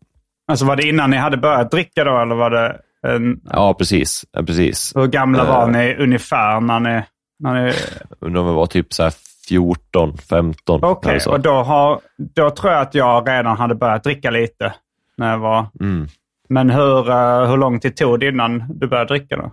Alltså 0.47 0.65
var 0.65 0.75
det 0.75 0.87
innan 0.87 1.09
ni 1.09 1.17
hade 1.17 1.37
börjat 1.37 1.71
dricka 1.71 2.03
då? 2.03 2.17
Eller 2.21 2.35
var 2.35 2.49
det 2.49 2.79
en... 3.07 3.41
ja 3.53 3.73
precis, 3.73 4.25
ja, 4.31 4.43
precis. 4.43 4.95
Hur 4.95 5.07
gamla 5.07 5.43
var 5.43 5.61
Eh. 5.63 5.67
ni 5.71 5.95
ungefär 5.95 6.61
när 6.61 6.79
ni... 6.79 7.01
När 7.39 7.65
ni... 7.65 7.73
Undrar 8.19 8.41
om 8.41 8.47
jag 8.47 8.53
var 8.53 8.65
typ 8.65 8.93
så 8.93 9.03
här 9.03 9.13
14, 9.47 10.17
15. 10.17 10.79
Okej, 10.83 11.19
så. 11.19 11.31
och 11.31 11.39
då, 11.39 11.53
har, 11.53 11.99
då 12.17 12.49
tror 12.49 12.73
jag 12.73 12.81
att 12.81 12.95
jag 12.95 13.29
redan 13.29 13.57
hade 13.57 13.75
börjat 13.75 14.03
dricka 14.03 14.29
lite. 14.29 14.73
När 15.17 15.31
jag 15.31 15.39
var... 15.39 15.65
Mm. 15.79 16.07
Men 16.49 16.69
hur, 16.69 17.09
eh, 17.09 17.49
hur 17.49 17.57
lång 17.57 17.79
tid 17.79 17.95
tog 17.95 18.19
det 18.19 18.27
innan 18.27 18.63
du 18.79 18.87
började 18.87 19.07
dricka 19.07 19.37
då? 19.37 19.51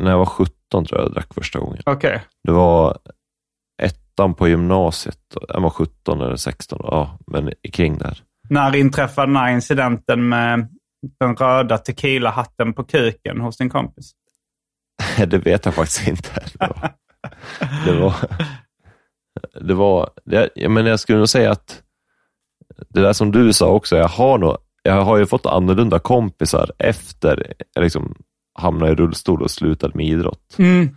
När 0.00 0.10
jag 0.10 0.18
var 0.18 0.26
17 0.26 0.54
tror 0.70 1.00
jag 1.00 1.06
jag 1.06 1.12
drack 1.12 1.34
första 1.34 1.58
gången. 1.58 1.82
Okej. 1.86 2.22
Det 2.44 2.52
var 2.52 2.98
ettan 3.82 4.34
på 4.34 4.48
gymnasiet. 4.48 5.18
Jag 5.48 5.60
var 5.60 5.70
17 5.70 6.20
eller 6.20 6.36
16, 6.36 6.80
ja, 6.82 7.18
men 7.26 7.52
kring 7.72 7.98
där. 7.98 8.18
När 8.48 8.76
inträffade 8.76 9.26
den 9.26 9.36
här 9.36 9.52
incidenten 9.52 10.28
med 10.28 10.68
den 11.20 11.36
röda 11.36 11.78
tequila-hatten 11.78 12.72
på 12.72 12.84
kuken 12.84 13.40
hos 13.40 13.56
din 13.56 13.70
kompis? 13.70 14.12
Det 15.26 15.38
vet 15.38 15.64
jag 15.64 15.74
faktiskt 15.74 16.08
inte. 16.08 16.30
Det 16.58 16.66
var, 16.66 16.94
det 17.86 17.92
var, 18.00 18.14
det 19.60 19.74
var 19.74 20.10
det, 20.24 20.50
jag, 20.54 20.70
men 20.70 20.86
jag 20.86 21.00
skulle 21.00 21.18
nog 21.18 21.28
säga 21.28 21.50
att 21.50 21.82
det 22.88 23.00
där 23.00 23.12
som 23.12 23.32
du 23.32 23.52
sa 23.52 23.68
också, 23.68 23.96
jag 23.96 24.08
har, 24.08 24.38
nog, 24.38 24.56
jag 24.82 25.02
har 25.02 25.18
ju 25.18 25.26
fått 25.26 25.46
annorlunda 25.46 25.98
kompisar 25.98 26.70
efter 26.78 27.54
jag 27.74 27.82
liksom 27.82 28.14
hamnade 28.58 28.92
i 28.92 28.94
rullstol 28.94 29.42
och 29.42 29.50
slutade 29.50 29.92
med 29.96 30.06
idrott. 30.06 30.56
Mm. 30.58 30.96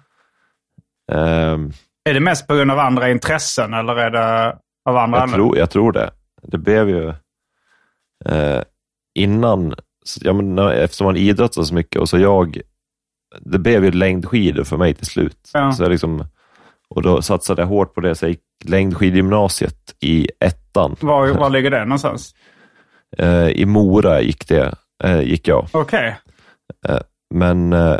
Ehm, 1.12 1.72
Är 2.10 2.14
det 2.14 2.20
mest 2.20 2.48
på 2.48 2.56
grund 2.56 2.72
av 2.72 2.80
andra 2.80 3.10
intressen 3.10 3.74
eller 3.74 3.96
är 3.96 4.10
det 4.10 4.58
av 4.90 4.98
andra 4.98 5.20
Jag 5.20 5.34
tror, 5.34 5.58
jag 5.58 5.70
tror 5.70 5.92
det. 5.92 6.10
Det 6.42 6.58
blev 6.58 6.90
ju 6.90 7.14
eh, 8.26 8.62
innan, 9.16 9.76
ja, 10.22 10.34
men, 10.34 10.58
eftersom 10.60 11.06
man 11.06 11.18
idrottar 11.18 11.64
så 11.64 11.74
mycket 11.74 12.02
och 12.02 12.10
så 12.10 12.18
jag, 12.18 12.62
det 13.42 13.60
blev 13.60 13.86
ju 13.86 13.92
längdskidor 13.92 14.64
för 14.64 14.78
mig 14.78 14.94
till 14.94 15.06
slut. 15.06 15.50
Ja. 15.54 15.72
Så 15.72 15.84
jag 15.84 15.90
liksom, 15.90 16.24
och 16.90 17.02
då 17.02 17.22
satsade 17.22 17.62
jag 17.62 17.68
hårt 17.68 17.94
på 17.94 18.02
det, 18.02 18.16
så 18.16 18.26
jag 18.26 18.30
gick 18.30 18.42
längdskidgymnasiet 18.66 19.96
i 20.00 20.30
ettan. 20.40 20.96
Var, 21.00 21.28
var 21.28 21.50
ligger 21.50 21.72
det 21.72 21.86
någonstans? 21.86 22.36
Eh, 23.18 23.48
I 23.48 23.66
Mora 23.66 24.22
gick, 24.22 24.48
det, 24.48 24.74
eh, 25.04 25.22
gick 25.22 25.48
jag. 25.48 25.68
Okej. 25.72 26.18
Men 27.34 27.74
eh, 27.74 27.98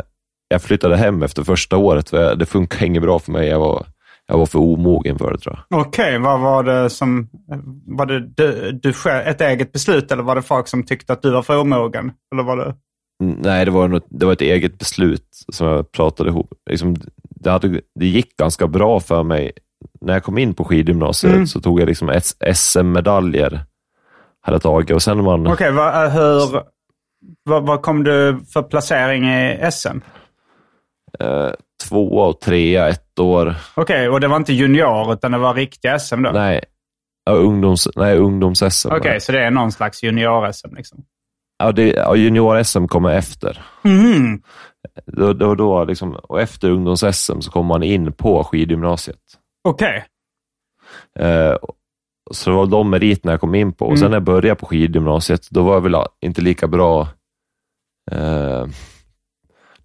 jag 0.48 0.62
flyttade 0.62 0.96
hem 0.96 1.22
efter 1.22 1.42
första 1.42 1.76
året, 1.76 2.10
för 2.10 2.36
det 2.36 2.46
funkade 2.46 2.86
inget 2.86 3.02
bra 3.02 3.18
för 3.18 3.32
mig. 3.32 3.48
Jag 3.48 3.60
var, 3.60 3.86
jag 4.26 4.38
var 4.38 4.46
för 4.46 4.58
omogen 4.58 5.18
för 5.18 5.32
det 5.32 5.38
tror 5.38 5.64
jag. 5.68 5.80
Okej, 5.80 6.18
vad 6.18 6.40
var 6.40 6.62
det 6.62 6.90
som... 6.90 7.28
Var 7.86 8.06
det 8.06 8.20
du, 8.20 8.72
du 8.72 8.92
själv, 8.92 9.26
ett 9.26 9.40
eget 9.40 9.72
beslut 9.72 10.12
eller 10.12 10.22
var 10.22 10.34
det 10.34 10.42
folk 10.42 10.68
som 10.68 10.82
tyckte 10.82 11.12
att 11.12 11.22
du 11.22 11.30
var 11.30 11.42
för 11.42 11.58
omogen? 11.60 12.12
Eller 12.32 12.42
var 12.42 12.56
det... 12.56 12.74
Mm, 13.22 13.38
Nej, 13.40 13.64
det 13.64 13.70
var, 13.70 13.88
något, 13.88 14.06
det 14.10 14.26
var 14.26 14.32
ett 14.32 14.40
eget 14.40 14.78
beslut 14.78 15.26
som 15.52 15.66
jag 15.66 15.92
pratade 15.92 16.30
ihop. 16.30 16.52
Liksom, 16.70 16.96
det, 17.30 17.50
hade, 17.50 17.80
det 17.94 18.06
gick 18.06 18.36
ganska 18.36 18.66
bra 18.66 19.00
för 19.00 19.22
mig. 19.22 19.52
När 20.00 20.12
jag 20.12 20.22
kom 20.22 20.38
in 20.38 20.54
på 20.54 20.64
skidgymnasiet 20.64 21.34
Mm. 21.34 21.46
så 21.46 21.60
tog 21.60 21.80
jag 21.80 21.86
liksom 21.86 22.20
SM-medaljer. 22.54 23.60
Hade 24.40 24.54
jag 24.54 24.62
tagit 24.62 24.90
och 24.90 25.02
sen 25.02 25.24
man... 25.24 25.46
Okej, 25.46 25.72
vad- 25.72 26.12
hur... 26.12 26.62
vad, 27.44 27.66
vad 27.66 27.82
kom 27.82 28.04
du 28.04 28.40
för 28.52 28.62
placering 28.62 29.24
i 29.28 29.70
SM? 29.72 29.98
Eh, 31.20 31.50
tvåa 31.88 32.26
och 32.26 32.40
trea 32.40 32.88
ett 32.88 33.18
år. 33.18 33.54
Okej, 33.74 34.08
och 34.08 34.20
det 34.20 34.28
var 34.28 34.36
inte 34.36 34.52
junior 34.52 35.12
utan 35.12 35.32
det 35.32 35.38
var 35.38 35.54
riktiga 35.54 35.98
SM 35.98 36.22
då? 36.22 36.30
Nej, 36.30 36.60
ja, 37.24 37.32
ungdoms, 37.32 37.88
nej 37.96 38.18
ungdoms-SM. 38.18 38.88
Okej, 38.96 39.20
så 39.20 39.32
det 39.32 39.44
är 39.44 39.50
någon 39.50 39.72
slags 39.72 40.02
junior-SM 40.02 40.76
liksom? 40.76 41.04
Ja, 41.58 41.72
det, 41.72 41.92
ja, 41.92 42.14
junior-SM 42.16 42.86
kommer 42.88 43.10
efter. 43.10 43.62
Mm. 43.84 44.42
Det 45.06 45.46
var 45.46 45.56
då 45.56 45.84
liksom, 45.84 46.12
och 46.14 46.40
efter 46.40 46.70
ungdoms-SM 46.70 47.40
så 47.40 47.50
kommer 47.50 47.68
man 47.68 47.82
in 47.82 48.12
på 48.12 48.44
skidgymnasiet. 48.44 49.18
Okej. 49.68 50.04
Eh, 51.18 51.56
så 52.30 52.50
det 52.50 52.56
var 52.56 52.66
de 52.66 52.90
meriterna 52.90 53.32
jag 53.32 53.40
kom 53.40 53.54
in 53.54 53.72
på. 53.72 53.84
Och 53.84 53.90
Mm. 53.90 53.98
sen 54.00 54.10
när 54.10 54.16
jag 54.16 54.24
började 54.24 54.54
på 54.60 54.66
skidgymnasiet, 54.66 55.50
då 55.50 55.62
var 55.62 55.74
jag 55.74 55.80
väl 55.80 55.94
inte 56.20 56.40
lika 56.40 56.68
bra. 56.68 57.00
Eh, 58.10 58.66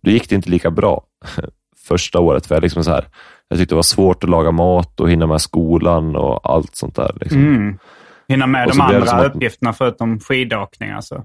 då 0.02 0.12
gick 0.12 0.30
det 0.30 0.36
inte 0.36 0.50
lika 0.50 0.72
bra 0.72 1.04
första 1.88 2.20
året. 2.20 2.46
För 2.46 2.56
jag, 2.56 2.62
liksom 2.62 2.84
så 2.84 2.92
här, 2.92 3.06
jag 3.48 3.60
tyckte 3.60 3.74
det 3.74 3.78
var 3.78 3.84
svårt 3.84 4.24
att 4.24 4.30
laga 4.30 4.52
mat 4.52 5.00
och 5.00 5.10
hinna 5.12 5.28
med 5.28 5.42
skolan 5.42 6.16
och 6.16 6.50
allt 6.52 6.76
sånt 6.76 6.96
där. 6.96 7.12
Liksom. 7.22 7.40
Mm. 7.40 7.80
Hinna 8.28 8.48
med 8.48 8.68
de 8.68 8.82
andra 8.82 9.12
att- 9.12 9.36
uppgifterna 9.36 9.74
förutom 9.74 10.20
skidåkning 10.20 10.90
alltså? 10.92 11.24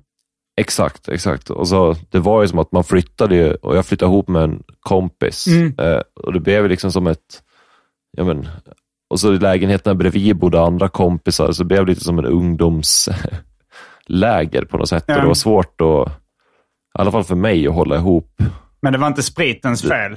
Exakt, 0.58 1.08
exakt. 1.08 1.50
Och 1.50 1.68
så, 1.68 1.96
det 2.10 2.18
var 2.18 2.42
ju 2.42 2.48
som 2.48 2.58
att 2.58 2.72
man 2.72 2.84
flyttade 2.84 3.34
ju, 3.36 3.54
och 3.54 3.76
jag 3.76 3.86
flyttade 3.86 4.12
ihop 4.12 4.28
med 4.28 4.42
en 4.42 4.62
kompis. 4.80 5.46
Mm. 5.46 5.74
Eh, 5.78 6.00
och 6.24 6.32
det 6.32 6.40
blev 6.40 6.68
liksom 6.68 6.92
som 6.92 7.06
ett, 7.06 7.42
ja 8.16 8.24
men, 8.24 8.48
och 9.10 9.20
så 9.20 9.34
i 9.34 9.38
lägenheterna 9.38 9.94
bredvid 9.94 10.36
bodde 10.36 10.60
andra 10.60 10.88
kompisar, 10.88 11.52
så 11.52 11.62
det 11.62 11.66
blev 11.66 11.86
lite 11.86 12.04
som 12.04 12.18
en 12.18 12.24
ungdomsläger 12.26 14.64
på 14.70 14.76
något 14.78 14.88
sätt. 14.88 15.04
Ja. 15.06 15.14
Och 15.16 15.20
det 15.20 15.26
var 15.26 15.34
svårt 15.34 15.80
att, 15.80 16.08
i 16.08 16.10
alla 16.98 17.10
fall 17.12 17.24
för 17.24 17.34
mig, 17.34 17.68
att 17.68 17.74
hålla 17.74 17.96
ihop. 17.96 18.42
Men 18.82 18.92
det 18.92 18.98
var 18.98 19.06
inte 19.06 19.22
spritens 19.22 19.82
fel? 19.82 20.16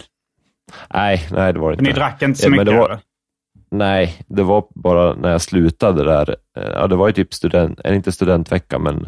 Nej, 0.93 1.27
nej 1.31 1.53
det 1.53 1.59
var 1.59 1.69
det 1.71 1.73
inte. 1.73 1.83
ni 1.83 1.91
drack 1.91 2.21
inte 2.21 2.39
så 2.39 2.47
Eh, 2.47 2.49
men 2.49 2.59
mycket? 2.59 2.73
det 2.73 2.79
var-? 2.79 2.99
Nej, 3.71 4.21
det 4.27 4.43
var 4.43 4.65
bara 4.75 5.13
när 5.13 5.31
jag 5.31 5.41
slutade 5.41 6.03
där. 6.03 6.35
eh, 6.57 6.69
Ja, 6.73 6.87
det 6.87 6.95
var 6.95 7.07
ju 7.07 7.13
typ 7.13 7.33
student, 7.33 7.79
inte 7.85 8.11
studentveckan, 8.11 8.83
men 8.83 9.07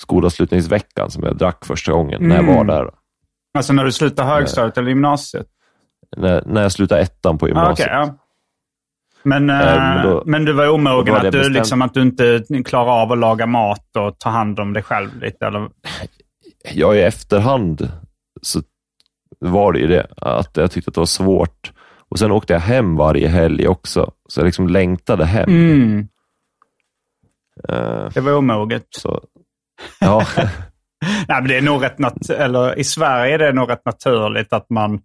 skolavslutningsveckan 0.00 1.10
som 1.10 1.22
jag 1.24 1.36
drack 1.36 1.64
första 1.64 1.92
gången 1.92 2.28
när 2.28 2.34
jag 2.36 2.44
Mm. 2.44 2.56
var 2.56 2.64
där. 2.64 2.90
Alltså 3.58 3.72
när 3.72 3.84
du 3.84 3.92
slutade 3.92 4.28
högstadiet 4.28 4.78
eller 4.78 4.88
gymnasiet? 4.88 5.46
När, 6.16 6.42
när 6.46 6.62
jag 6.62 6.72
slutade 6.72 7.00
ettan 7.00 7.38
på 7.38 7.46
Ah, 7.46 7.48
gymnasiet. 7.48 7.88
okej, 7.88 7.98
ja. 8.00 8.14
Men, 9.22 9.50
eh, 9.50 9.56
men 9.76 10.06
då- 10.06 10.22
men 10.26 10.44
du 10.44 10.52
var 10.52 10.68
omogen 10.68 11.14
att 11.14 11.32
du, 11.32 11.48
liksom, 11.50 11.82
att 11.82 11.94
du 11.94 12.02
inte 12.02 12.42
klarar 12.64 13.02
av 13.02 13.12
att 13.12 13.18
laga 13.18 13.46
mat 13.46 13.96
och 13.96 14.18
ta 14.18 14.30
hand 14.30 14.60
om 14.60 14.72
dig 14.72 14.82
själv 14.82 15.20
lite? 15.20 15.46
Eller? 15.46 15.68
Ja, 16.72 16.94
i 16.94 17.02
efterhand 17.02 17.88
så 18.42 18.60
var 19.38 19.72
det 19.72 19.78
ju 19.78 19.86
det, 19.86 20.06
att 20.16 20.56
jag 20.56 20.70
tyckte 20.70 20.88
att 20.88 20.94
det 20.94 21.00
var 21.00 21.06
svårt. 21.06 21.72
Och 22.10 22.18
sen 22.18 22.30
åkte 22.30 22.52
jag 22.52 22.60
hem 22.60 22.96
varje 22.96 23.28
helg 23.28 23.68
också, 23.68 24.12
så 24.28 24.40
jag 24.40 24.44
liksom 24.44 24.68
längtade 24.68 25.24
hem. 25.24 25.48
Mm, 25.50 26.08
Eh, 27.68 28.08
det 28.14 28.20
var 28.20 28.32
omoget. 28.32 28.86
så, 28.90 29.20
ja, 30.00 30.26
Nej, 31.28 31.40
men 31.40 31.48
det 31.48 31.56
är 31.56 31.62
nog 31.62 31.84
rätt 31.84 31.98
nat- 31.98 32.30
eller 32.30 32.78
I 32.78 32.84
Sverige 32.84 33.34
är 33.34 33.38
det 33.38 33.52
nog 33.52 33.70
rätt 33.70 33.84
naturligt 33.84 34.52
att 34.52 34.70
man, 34.70 35.00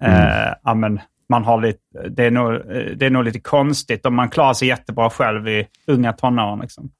Mm. 0.00 0.14
eh, 0.22 0.54
ja, 0.62 0.74
men, 0.74 1.00
man 1.28 1.44
har 1.44 1.60
lite, 1.60 2.08
det, 2.08 2.24
är 2.24 2.30
nog, 2.30 2.52
eh, 2.54 2.60
det 2.96 3.06
är 3.06 3.10
nog 3.10 3.24
lite 3.24 3.40
konstigt 3.40 4.06
om 4.06 4.14
man 4.14 4.28
klarar 4.30 4.54
sig 4.54 4.68
jättebra 4.68 5.10
själv 5.10 5.48
i 5.48 5.66
unga 5.86 6.12
tonåren. 6.12 6.58
Liksom. 6.58 6.90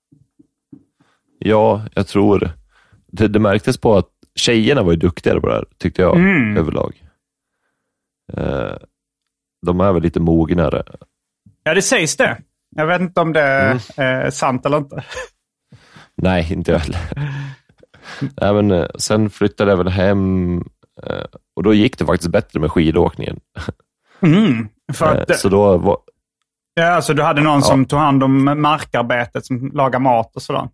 ja, 1.39 1.83
jag 1.95 2.07
tror 2.07 2.39
det. 3.07 3.29
Det 3.29 3.39
märktes 3.39 3.79
på 3.81 3.97
att 3.97 4.09
tjejerna 4.35 4.83
var 4.83 4.91
ju 4.93 4.99
duktigare 4.99 5.41
på 5.41 5.47
det 5.49 5.55
här, 5.55 5.65
tyckte 5.79 6.03
jag 6.03 6.17
Mm. 6.17 6.57
överlag. 6.57 7.05
Eh, 8.37 8.77
de 9.67 9.81
är 9.81 9.93
väl 9.93 10.03
lite 10.03 10.21
mognare. 10.21 10.83
Ja, 11.63 11.75
det 11.75 11.83
sägs 11.83 12.17
det. 12.17 12.39
Jag 12.77 12.87
vet 12.87 13.01
inte 13.01 13.21
om 13.21 13.33
det 13.33 13.43
Mm. 13.43 13.79
är 13.97 14.31
sant 14.31 14.67
eller 14.67 14.77
inte. 14.79 15.05
Nej, 16.23 16.53
inte 16.53 16.73
jag 16.73 16.79
heller. 16.79 17.01
Nej, 18.41 18.53
men, 18.55 18.71
eh, 18.71 18.87
sen 18.99 19.31
flyttade 19.31 19.71
jag 19.71 19.77
väl 19.77 19.89
hem 19.89 20.57
eh, 21.07 21.25
och 21.57 21.63
då 21.63 21.75
gick 21.75 21.99
det 21.99 22.05
faktiskt 22.07 22.31
bättre 22.31 22.61
med 22.61 22.73
skidåkningen. 22.73 23.41
Mm. 24.23 24.69
Eh, 25.01 25.03
att, 25.09 25.39
Så 25.39 25.49
då 25.49 25.77
var, 25.77 25.99
ja, 26.75 26.87
alltså, 26.87 27.15
du 27.15 27.23
hade 27.23 27.41
någon 27.41 27.63
som 27.63 27.85
tog 27.85 27.99
hand 27.99 28.23
om 28.23 28.45
markarbetet, 28.63 29.47
som 29.47 29.71
lagar 29.75 29.99
mat 29.99 30.37
och 30.37 30.43
sådär. 30.43 30.69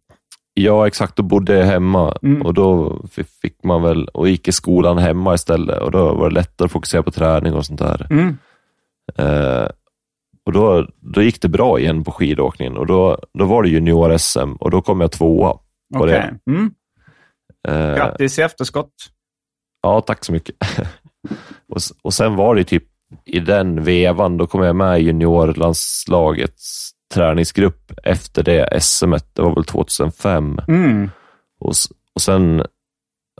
Ja, 0.54 0.86
exakt. 0.86 1.16
Då 1.16 1.22
bodde 1.22 1.54
jag 1.58 1.66
hemma 1.66 2.18
Mm. 2.22 2.42
och 2.42 2.54
då 2.54 2.98
fi- 3.12 3.24
fick 3.42 3.64
man 3.64 3.82
väl, 3.82 4.08
och 4.08 4.28
gick 4.28 4.48
i 4.48 4.52
skolan 4.52 4.98
hemma 4.98 5.34
istället 5.34 5.80
och 5.82 5.90
då 5.90 6.14
var 6.14 6.28
det 6.28 6.34
lättare 6.34 6.66
att 6.66 6.72
fokusera 6.72 7.02
på 7.02 7.10
träning 7.10 7.54
och 7.54 7.66
sånt 7.66 7.80
där. 7.80 8.06
Mm. 8.10 8.38
Och 10.48 10.54
då, 10.54 10.86
då 11.00 11.22
gick 11.22 11.42
det 11.42 11.48
bra 11.48 11.78
igen 11.78 12.04
på 12.04 12.12
skidåkningen 12.12 12.76
och 12.76 12.86
då, 12.86 13.18
då 13.38 13.44
var 13.44 13.62
det 13.62 13.68
junior-SM 13.68 14.52
och 14.60 14.70
då 14.70 14.82
kom 14.82 15.00
jag 15.00 15.12
tvåa 15.12 15.52
på 15.94 16.04
Okej. 16.04 16.32
Mm. 16.50 16.70
det. 17.62 17.70
Eh, 17.70 17.96
Grattis 17.96 18.38
i 18.38 18.42
efterskott. 18.42 18.92
ja, 19.82 20.00
tack 20.00 20.24
så 20.24 20.32
mycket. 20.32 20.56
och, 21.68 21.80
och 22.02 22.14
sen 22.14 22.36
var 22.36 22.54
det 22.54 22.64
typ 22.64 22.84
i 23.24 23.40
den 23.40 23.84
vevan, 23.84 24.36
då 24.36 24.46
kom 24.46 24.62
jag 24.62 24.76
med 24.76 25.00
i 25.00 25.04
juniorlandslagets 25.04 26.90
träningsgrupp 27.14 27.92
efter 28.04 28.42
det 28.42 28.82
SMet. 28.82 29.34
Det 29.34 29.42
var 29.42 29.54
väl 29.54 29.64
2005. 29.64 30.60
Mm. 30.68 31.10
Och, 31.60 31.72
och 32.14 32.20
sen, 32.20 32.62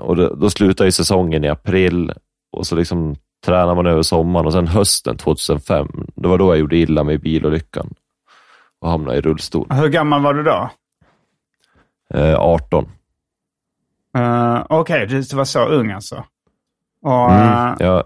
och 0.01 0.17
då, 0.17 0.35
då 0.35 0.51
slutade 0.51 0.89
ju 0.89 0.93
säsongen 0.93 1.45
i 1.45 1.49
april 1.49 2.13
och 2.57 2.67
så 2.67 2.77
liksom 2.77 3.17
tränar 3.45 3.75
man 3.75 3.87
över 3.87 4.03
sommaren 4.03 4.47
och 4.47 4.53
sen 4.53 4.67
hösten 4.67 5.17
2005, 5.17 6.07
det 6.23 6.29
var 6.29 6.39
då 6.39 6.51
jag 6.53 6.59
gjorde 6.59 6.77
illa 6.77 7.05
mig 7.05 7.15
i 7.15 7.19
bilolyckan 7.19 7.95
och 8.81 8.91
hamnade 8.91 9.19
i 9.19 9.21
rullstol. 9.21 9.67
Hur 9.71 9.89
gammal 9.89 10.23
var 10.23 10.35
du 10.35 10.43
då? 10.43 10.71
Eh, 12.15 12.35
18. 12.41 12.89
Uh, 14.19 14.65
Okej, 14.69 15.07
du 15.07 15.21
var 15.37 15.45
så 15.45 15.65
ung 15.67 15.91
alltså. 15.93 16.25
Och, 17.03 17.31
Mm. 17.33 17.49
eh, 17.69 17.75
Ja, 17.79 18.05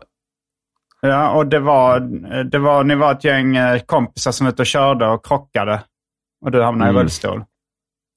ja, 1.00 1.30
och 1.30 1.46
det 1.46 1.58
var, 1.60 2.00
det 2.44 2.58
var, 2.58 2.84
ni 2.84 2.94
var 2.94 3.12
ett 3.12 3.24
gäng 3.24 3.56
eh, 3.56 3.78
kompisar 3.80 4.32
som 4.32 4.44
var 4.46 4.52
ute 4.52 4.62
och 4.62 4.66
körde 4.66 5.06
och 5.06 5.26
krockade. 5.26 5.82
Och 6.44 6.50
du 6.50 6.62
hamnade 6.62 6.88
i 6.88 6.90
Mm. 6.90 7.00
rullstol. 7.02 7.44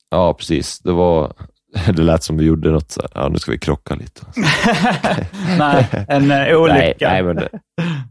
ja, 0.09 0.33
precis. 0.33 0.79
Det 0.79 0.91
var, 0.91 1.33
det 1.93 2.01
lät 2.01 2.23
som 2.23 2.37
vi 2.37 2.45
gjorde 2.45 2.71
något 2.71 2.91
så 2.91 3.01
här, 3.01 3.09
ja 3.23 3.29
nu 3.29 3.37
ska 3.39 3.51
vi 3.51 3.59
krocka 3.59 3.95
lite. 3.95 4.21
Nej, 5.57 6.05
en 6.07 6.31
olycka. 6.55 6.75
Nej, 6.77 6.95
nej, 7.01 7.23
men 7.23 7.35
det, 7.35 7.49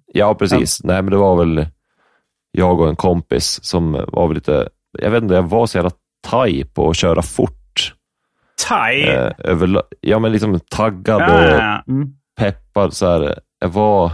ja, 0.06 0.34
precis. 0.34 0.84
Nej, 0.84 1.02
men 1.02 1.10
det 1.10 1.16
var 1.16 1.36
väl 1.36 1.66
jag 2.56 2.80
och 2.80 2.88
en 2.88 2.96
kompis 2.96 3.64
som 3.64 4.04
var 4.08 4.34
lite, 4.34 4.68
jag 4.98 5.10
vet 5.10 5.22
inte, 5.22 5.34
jag 5.34 5.42
var 5.42 5.66
så 5.66 5.78
jävla 5.78 5.90
taj 6.26 6.64
på 6.64 6.90
att 6.90 6.96
köra 6.96 7.22
fort. 7.22 7.94
Thai? 8.68 9.02
Eh, 9.02 9.32
över, 9.38 9.82
ja, 10.00 10.18
men 10.18 10.32
liksom 10.32 10.60
taggad 10.60 11.22
och 11.22 11.42
ja. 11.44 11.82
Mm. 11.88 12.08
peppad. 12.38 12.94
Så 12.94 13.06
här. 13.06 13.38
Jag 13.58 13.68
var, 13.68 14.12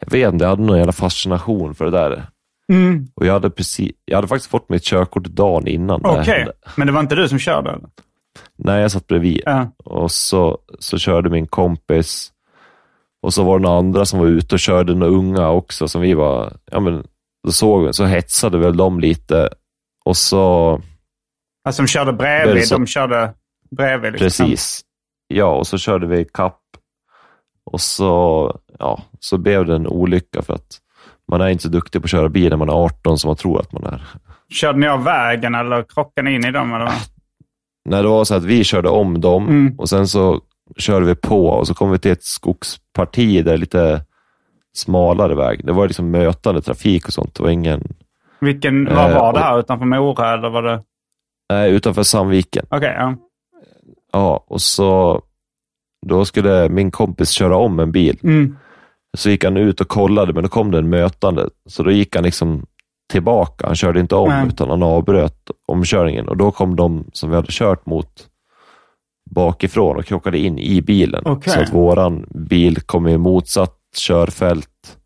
jag 0.00 0.10
vet 0.10 0.32
inte, 0.32 0.44
jag 0.44 0.50
hade 0.50 0.62
någon 0.62 0.78
jävla 0.78 0.92
fascination 0.92 1.74
för 1.74 1.84
det 1.84 1.90
där. 1.90 2.26
Mm. 2.72 3.06
Och 3.14 3.26
jag 3.26 3.32
hade, 3.32 3.50
precis, 3.50 3.92
jag 4.04 4.16
hade 4.16 4.28
faktiskt 4.28 4.50
fått 4.50 4.68
mitt 4.68 4.84
körkort 4.84 5.24
dagen 5.24 5.66
innan 5.66 6.02
det 6.02 6.08
här 6.08 6.22
Okej, 6.22 6.38
hände. 6.38 6.52
men 6.76 6.86
det 6.86 6.92
var 6.92 7.00
inte 7.00 7.14
du 7.14 7.28
som 7.28 7.38
körde? 7.38 7.70
Eller? 7.70 7.88
Nej, 8.56 8.80
jag 8.82 8.90
satt 8.90 9.06
bredvid. 9.06 9.42
Ja. 9.46 9.70
Och 9.84 10.10
så, 10.10 10.58
så 10.78 10.98
körde 10.98 11.30
min 11.30 11.46
kompis. 11.46 12.32
Och 13.22 13.34
så 13.34 13.44
var 13.44 13.58
det 13.58 13.62
några 13.62 13.78
andra 13.78 14.04
som 14.04 14.18
var 14.18 14.26
ute 14.26 14.54
och 14.54 14.58
körde, 14.58 14.94
några 14.94 15.12
unga 15.12 15.48
också, 15.48 15.88
som 15.88 16.00
vi 16.00 16.14
var, 16.14 16.52
ja 16.70 16.80
men, 16.80 17.06
då 17.46 17.52
såg 17.52 17.94
så 17.94 18.04
hetsade 18.04 18.58
väl 18.58 18.76
de 18.76 19.00
lite. 19.00 19.48
Och 20.04 20.16
så, 20.16 20.80
Alltså 21.64 21.82
de 21.82 21.88
körde 21.88 22.12
bredvid. 22.12 22.68
så- 22.68 22.74
De 22.74 22.86
körde 22.86 23.32
bredvid. 23.70 24.12
Liksom. 24.12 24.46
precis. 24.46 24.80
Ja, 25.28 25.46
och 25.54 25.66
så 25.66 25.78
körde 25.78 26.06
vi 26.06 26.24
kapp. 26.24 26.60
Och 27.70 27.80
så, 27.80 28.58
ja, 28.78 29.02
så 29.20 29.38
blev 29.38 29.66
det 29.66 29.74
en 29.74 29.86
olycka 29.86 30.42
för 30.42 30.54
att 30.54 30.78
man 31.30 31.40
är 31.40 31.48
inte 31.48 31.62
så 31.62 31.68
duktig 31.68 32.02
på 32.02 32.06
att 32.06 32.10
köra 32.10 32.28
bil 32.28 32.50
när 32.50 32.56
man 32.56 32.68
är 32.68 32.72
18 32.84 33.18
som 33.18 33.28
man 33.28 33.36
tror 33.36 33.60
att 33.60 33.72
man 33.72 33.84
är. 33.84 34.04
Körde 34.50 34.78
ni 34.78 34.88
av 34.88 35.04
vägen 35.04 35.54
eller 35.54 35.82
krockade 35.82 36.28
ni 36.30 36.34
in 36.34 36.44
i 36.44 36.50
dem? 36.50 36.74
Eller? 36.74 36.92
När 37.88 38.02
det 38.02 38.08
var 38.08 38.24
så 38.24 38.34
att 38.34 38.44
vi 38.44 38.64
körde 38.64 38.88
om 38.88 39.20
dem 39.20 39.48
Mm. 39.48 39.74
och 39.78 39.88
sen 39.88 40.08
så 40.08 40.40
körde 40.76 41.06
vi 41.06 41.14
på 41.14 41.46
och 41.48 41.66
så 41.66 41.74
kom 41.74 41.90
vi 41.90 41.98
till 41.98 42.10
ett 42.10 42.24
skogsparti 42.24 43.44
där 43.44 43.56
lite 43.56 44.04
smalare 44.78 45.34
väg. 45.34 45.66
Det 45.66 45.72
var 45.72 45.86
liksom 45.86 46.10
mötande 46.10 46.62
trafik 46.62 47.06
och 47.06 47.12
sånt. 47.12 47.34
Det 47.34 47.42
var 47.42 47.50
ingen, 47.50 47.82
Vilken, 48.40 48.84
vad 48.84 49.10
Eh, 49.10 49.14
var 49.20 49.32
det 49.32 49.38
och- 49.38 49.44
här? 49.44 49.58
Utanför 49.58 49.86
Mora 49.86 50.34
eller 50.34 50.50
var 50.50 50.62
det? 50.62 50.82
nej, 51.52 51.72
utanför 51.72 52.02
Sandviken. 52.02 52.66
Okej, 52.70 52.94
ja. 52.98 53.14
Ja, 54.12 54.44
och 54.48 54.60
så 54.60 55.20
då 56.06 56.24
skulle 56.24 56.68
min 56.68 56.90
kompis 56.90 57.30
köra 57.30 57.56
om 57.56 57.78
en 57.80 57.92
bil. 57.92 58.18
Mm. 58.22 58.56
Så 59.16 59.30
gick 59.30 59.44
han 59.44 59.56
ut 59.56 59.80
och 59.80 59.88
kollade, 59.88 60.32
men 60.32 60.42
då 60.42 60.48
kom 60.48 60.70
det 60.70 60.78
en 60.78 60.88
mötande. 60.88 61.48
Så 61.68 61.82
då 61.82 61.90
gick 61.90 62.14
han 62.16 62.24
liksom 62.24 62.66
tillbaka. 63.12 63.66
Han 63.66 63.76
körde 63.76 64.00
inte 64.00 64.14
om, 64.14 64.28
Nej. 64.28 64.46
utan 64.48 64.70
han 64.70 64.82
avbröt 64.82 65.50
omkörningen. 65.68 66.28
Och 66.28 66.36
då 66.36 66.50
kom 66.50 66.76
de 66.76 67.04
som 67.12 67.30
vi 67.30 67.36
hade 67.36 67.48
kört 67.50 67.86
mot 67.86 68.26
bakifrån 69.30 69.96
och 69.96 70.04
krockade 70.04 70.38
in 70.38 70.58
i 70.58 70.82
bilen. 70.82 71.22
Okej. 71.26 71.52
Så 71.52 71.60
att 71.60 71.72
våran 71.74 72.26
bil 72.30 72.80
kom 72.80 73.06
i 73.08 73.18
motsatt 73.18 73.77
körfält 73.98 74.98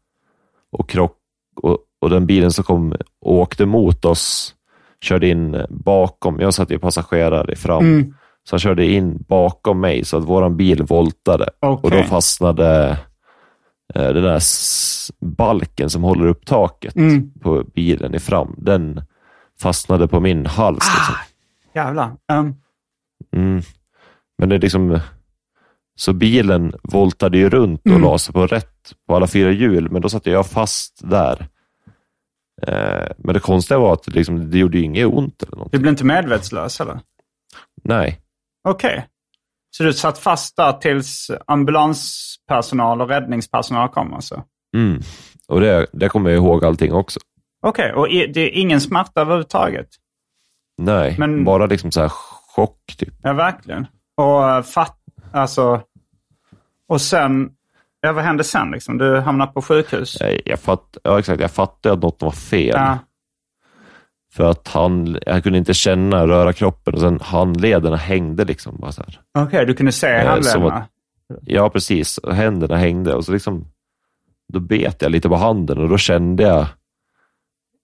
och, 0.72 0.88
krock, 0.90 1.16
och, 1.62 1.78
och 2.00 2.10
den 2.10 2.26
bilen 2.26 2.52
som 2.52 2.64
kom 2.64 2.92
och 3.20 3.34
åkte 3.34 3.66
mot 3.66 4.04
oss 4.04 4.54
körde 5.00 5.28
in 5.28 5.66
bakom. 5.70 6.40
Jag 6.40 6.54
satt 6.54 6.70
ju 6.70 6.78
passagerare 6.78 7.56
fram. 7.56 7.84
Mm. 7.84 8.14
Så 8.44 8.54
han 8.54 8.60
körde 8.60 8.86
in 8.86 9.24
bakom 9.28 9.80
mig 9.80 10.04
så 10.04 10.16
att 10.16 10.24
våran 10.24 10.56
bil 10.56 10.82
voltade. 10.82 11.50
Okej. 11.60 11.82
Och 11.82 11.90
då 11.90 12.02
fastnade 12.08 12.90
eh, 13.94 14.02
den 14.12 14.22
där 14.22 14.42
balken 15.20 15.90
som 15.90 16.02
håller 16.02 16.26
upp 16.26 16.46
taket 16.46 16.96
Mm. 16.96 17.32
på 17.40 17.64
bilen 17.74 18.14
i 18.14 18.18
fram. 18.18 18.54
Den 18.58 19.02
fastnade 19.60 20.08
på 20.08 20.20
min 20.20 20.46
hals. 20.46 20.84
Liksom. 20.96 21.14
Jävlar. 21.74 22.10
Um, 22.32 22.54
Mm. 23.36 23.62
Men 24.38 24.48
det 24.48 24.54
är 24.54 24.58
liksom... 24.60 24.98
Så 26.02 26.12
bilen 26.12 26.72
voltade 26.82 27.38
ju 27.38 27.50
runt 27.50 27.80
och 27.80 27.86
Mm. 27.86 28.02
la 28.02 28.18
sig 28.18 28.32
på 28.34 28.46
rätt 28.46 28.92
på 29.08 29.16
alla 29.16 29.26
fyra 29.26 29.50
hjul, 29.50 29.90
men 29.90 30.02
då 30.02 30.08
satt 30.08 30.26
jag 30.26 30.46
fast 30.46 31.00
där. 31.10 31.46
Eh, 32.66 33.08
men 33.18 33.34
det 33.34 33.40
konstiga 33.40 33.78
var 33.78 33.92
att 33.92 34.06
liksom, 34.06 34.50
det 34.50 34.58
gjorde 34.58 34.78
inget 34.78 35.06
ont 35.06 35.42
eller 35.42 35.68
du 35.72 35.78
blev 35.78 35.90
inte 35.90 36.04
medvetslös 36.04 36.80
eller? 36.80 37.00
Nej. 37.84 38.20
Okej. 38.68 39.06
Så 39.70 39.82
du 39.82 39.92
satt 39.92 40.18
fast 40.18 40.56
där 40.56 40.72
tills 40.72 41.30
ambulanspersonal 41.46 43.00
och 43.00 43.08
räddningspersonal 43.08 43.88
kom 43.88 44.14
alltså? 44.14 44.44
Mm. 44.76 45.00
Och 45.48 45.60
det, 45.60 45.86
det 45.92 46.08
kommer 46.08 46.30
jag 46.30 46.36
ihåg 46.36 46.64
allting 46.64 46.92
också. 46.92 47.20
Okej, 47.66 47.92
och 47.92 48.08
i, 48.08 48.26
det 48.26 48.40
är 48.40 48.60
ingen 48.60 48.80
smärta 48.80 49.20
överhuvudtaget? 49.20 49.88
Nej, 50.78 51.16
Men- 51.18 51.44
bara 51.44 51.66
liksom 51.66 51.92
så 51.92 52.00
här 52.00 52.08
chock 52.54 52.94
typ. 52.98 53.14
Ja, 53.22 53.32
verkligen. 53.32 53.86
Och 54.16 54.50
eh, 54.50 54.62
fatt, 54.62 54.98
alltså... 55.32 55.80
Och 56.92 57.00
sen, 57.00 57.50
ja 58.00 58.12
vad 58.12 58.24
hände 58.24 58.44
sen 58.44 58.70
liksom? 58.70 58.98
Du 58.98 59.20
hamnade 59.20 59.52
på 59.52 59.62
sjukhus? 59.62 60.16
Jag, 60.20 60.40
jag, 60.44 60.60
fatt, 60.60 60.96
ja, 61.04 61.18
exakt, 61.18 61.40
jag 61.40 61.50
fattade 61.50 61.92
att 61.94 62.02
något 62.02 62.22
var 62.22 62.30
fel. 62.30 62.74
Ja. 62.76 62.98
För 64.32 64.50
att 64.50 64.68
han, 64.68 65.18
jag 65.26 65.42
kunde 65.42 65.58
inte 65.58 65.74
känna, 65.74 66.26
röra 66.26 66.52
kroppen 66.52 66.94
och 66.94 67.00
sen 67.00 67.20
handlederna 67.22 67.96
hängde 67.96 68.44
liksom 68.44 68.76
bara 68.80 68.92
så 68.92 69.02
här. 69.02 69.20
Okej, 69.38 69.66
du 69.66 69.74
kunde 69.74 69.92
se 69.92 70.06
Eh, 70.06 70.28
handlederna? 70.28 70.74
att- 70.74 70.88
Ja, 71.42 71.70
precis. 71.70 72.20
Händerna 72.32 72.76
hängde 72.76 73.14
och 73.14 73.24
så 73.24 73.32
liksom, 73.32 73.64
då 74.52 74.60
bet 74.60 75.02
jag 75.02 75.12
lite 75.12 75.28
på 75.28 75.36
handen 75.36 75.78
och 75.78 75.88
då 75.88 75.98
kände 75.98 76.42
jag 76.42 76.66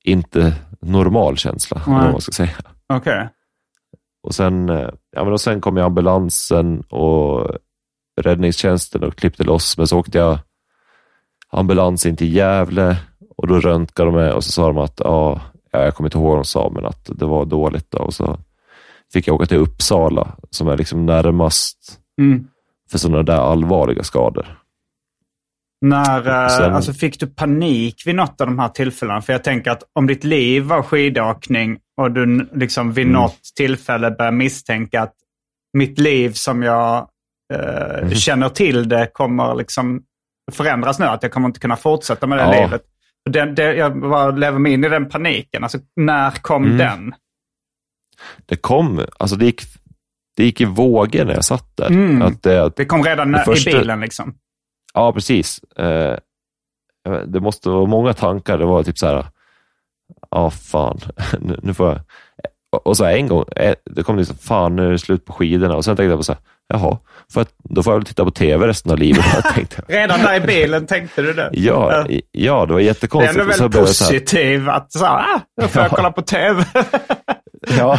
inte 0.05 0.55
normal 0.81 1.37
känsla, 1.37 1.83
Nej. 1.87 1.97
vad 2.03 2.11
man 2.13 2.21
ska 2.21 2.33
säga. 2.33 2.57
Okej. 2.93 3.29
Och 4.23 4.35
sen, 4.35 4.69
eh, 4.69 4.89
ja, 5.11 5.25
men 5.25 5.33
och 5.33 5.41
sen 5.41 5.61
kom 5.61 5.79
ambulansen 5.79 6.81
och 6.81 7.51
räddningstjänsten 8.23 9.05
och 9.05 9.17
klippte 9.17 9.45
loss, 9.45 9.79
men 9.79 9.87
så 9.87 9.99
åkte 9.99 10.19
jag 10.19 10.39
ambulans 11.53 12.07
in 12.07 12.17
till 12.17 12.35
Gävle 12.37 12.97
och 13.37 13.47
då 13.47 13.61
röntgade 13.61 14.11
de 14.11 14.15
mig 14.15 14.33
och 14.33 14.45
så 14.45 14.53
sa 14.53 14.67
de 14.67 14.79
att, 14.79 15.01
ja, 15.05 15.41
ja, 15.71 15.85
jag 15.85 15.95
kommer 15.95 16.09
inte 16.09 16.19
ihåg 16.19 16.27
vad 16.29 16.37
de 16.39 16.45
sa, 16.45 16.71
men 16.75 16.87
att 16.87 17.11
det 17.19 17.25
var 17.27 17.45
dåligt. 17.45 17.91
Då. 17.91 17.99
Och 17.99 18.15
så 18.15 18.39
fick 19.13 19.29
jag 19.29 19.35
åka 19.35 19.47
till 19.47 19.57
Uppsala 19.59 20.37
som 20.51 20.69
är 20.69 20.77
liksom 20.77 21.07
närmast 21.07 21.99
Mm. 22.21 22.47
för 22.91 22.99
sådana 22.99 23.23
där 23.23 23.37
allvarliga 23.37 24.03
skador. 24.03 24.59
När, 25.81 26.45
eh, 26.45 26.49
Sen- 26.49 26.75
alltså 26.75 26.93
fick 26.93 27.21
du 27.21 27.27
panik 27.27 28.03
vid 28.07 28.15
något 28.15 28.41
av 28.41 28.47
de 28.47 28.59
här 28.59 28.69
tillfällena? 28.69 29.23
För 29.23 29.33
jag 29.33 29.45
tänker 29.45 29.71
att 29.71 29.83
om 29.93 30.07
ditt 30.07 30.25
liv 30.25 30.63
var 30.63 30.83
skidåkning 30.83 31.79
och 31.97 32.11
du 32.13 32.49
liksom 32.55 32.93
vid 32.93 33.07
Mm. 33.07 33.21
något 33.23 33.39
tillfälle 33.57 34.11
börjar 34.11 34.33
misstänka 34.33 35.03
att 35.03 35.15
mitt 35.73 35.99
liv 35.99 36.31
som 36.33 36.63
jag 36.63 37.09
eh, 37.55 37.99
Mm. 37.99 38.15
känner 38.15 38.49
till 38.49 38.89
det 38.89 39.07
kommer 39.13 39.55
liksom 39.55 40.03
förändras 40.53 40.99
nu. 40.99 41.05
Att 41.07 41.23
jag 41.23 41.33
kommer 41.33 41.49
inte 41.49 41.61
kunna 41.61 41.77
fortsätta 41.77 42.27
med 42.27 42.39
det 42.39 42.43
Ja. 42.57 42.63
livet. 42.65 42.83
Det, 43.31 43.45
det, 43.53 43.75
jag 43.75 44.01
bara 44.01 44.31
lever 44.31 44.59
mig 44.59 44.73
in 44.73 44.85
i 44.85 44.89
den 44.89 45.09
paniken. 45.09 45.63
Alltså, 45.63 45.79
när 45.97 46.31
kom 46.31 46.65
Mm. 46.65 46.79
den? 46.79 47.15
Det 48.47 48.57
kom, 48.57 49.01
alltså 49.19 49.37
det 49.37 49.45
gick, 49.45 49.63
det 50.37 50.45
gick 50.45 50.61
i 50.61 50.65
vågor 50.65 51.25
när 51.25 51.35
jag 51.35 51.45
satt 51.45 51.77
där. 51.77 51.87
Mm. 51.87 52.23
Att 52.23 52.43
det, 52.43 52.73
Det 52.77 52.85
kom 52.85 53.03
redan 53.05 53.33
Det 53.33 53.45
första- 53.45 53.71
i 53.71 53.75
bilen 53.75 54.01
liksom. 54.01 54.35
Ja, 54.95 55.13
precis. 55.13 55.63
Eh, 55.63 56.17
det 57.27 57.41
måste 57.41 57.69
vara 57.69 57.87
många 57.87 58.13
tankar. 58.13 58.59
Det 58.59 58.65
var 58.65 58.83
typ 58.83 58.99
så 58.99 59.07
här, 59.07 59.27
ja 60.31 60.51
fan, 60.51 60.99
nu, 61.41 61.61
nu 61.63 61.75
får 61.75 61.89
jag... 61.89 62.01
Och 62.85 62.97
så 62.97 63.05
en 63.05 63.27
gång, 63.29 63.45
eh, 63.57 63.75
det 63.85 64.03
kom 64.03 64.17
liksom, 64.19 64.37
fan 64.37 64.77
nu 64.77 64.87
är 64.87 64.91
det 64.93 64.99
slut 64.99 65.25
på 65.25 65.33
skidorna. 65.33 65.77
Och 65.77 65.85
sen 65.85 65.97
tänkte 65.97 66.11
jag 66.11 66.19
på 66.19 66.23
så 66.25 66.33
här, 66.33 66.43
jaha, 66.69 66.99
för 67.33 67.41
att, 67.41 67.49
då 67.59 67.83
får 67.83 67.93
jag 67.93 67.99
väl 67.99 68.07
titta 68.07 68.25
på 68.25 68.31
tv 68.31 68.67
resten 68.67 68.93
av 68.93 68.99
livet. 68.99 69.25
Jag 69.35 69.55
tänkte, 69.55 69.83
Redan 69.89 70.21
där 70.21 70.35
i 70.37 70.41
bilen 70.41 70.87
tänkte 70.87 71.23
du 71.23 71.33
det? 71.33 71.51
ja, 71.53 72.07
ja, 72.33 72.67
det 72.67 72.73
var 72.73 72.81
Det 72.81 72.85
är 72.85 72.87
jättekonstigt. 72.87 73.33
ändå 73.39 73.45
väldigt 73.51 73.71
blev 73.71 73.83
jag 73.83 73.89
så 73.89 74.05
här, 74.05 74.11
positiv 74.13 74.69
att 74.69 74.93
så 74.93 75.05
här, 75.05 75.15
ah, 75.35 75.41
då 75.63 75.69
får 75.69 75.83
jag 75.83 75.91
Ja. 75.93 75.97
kolla 75.97 76.13
på 76.13 76.23
tv. 76.23 76.65
Ja, 77.79 77.99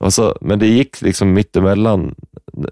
och 0.00 0.12
så, 0.12 0.36
men 0.40 0.58
det 0.58 0.66
gick 0.66 1.02
liksom 1.02 1.32
mittemellan. 1.32 2.14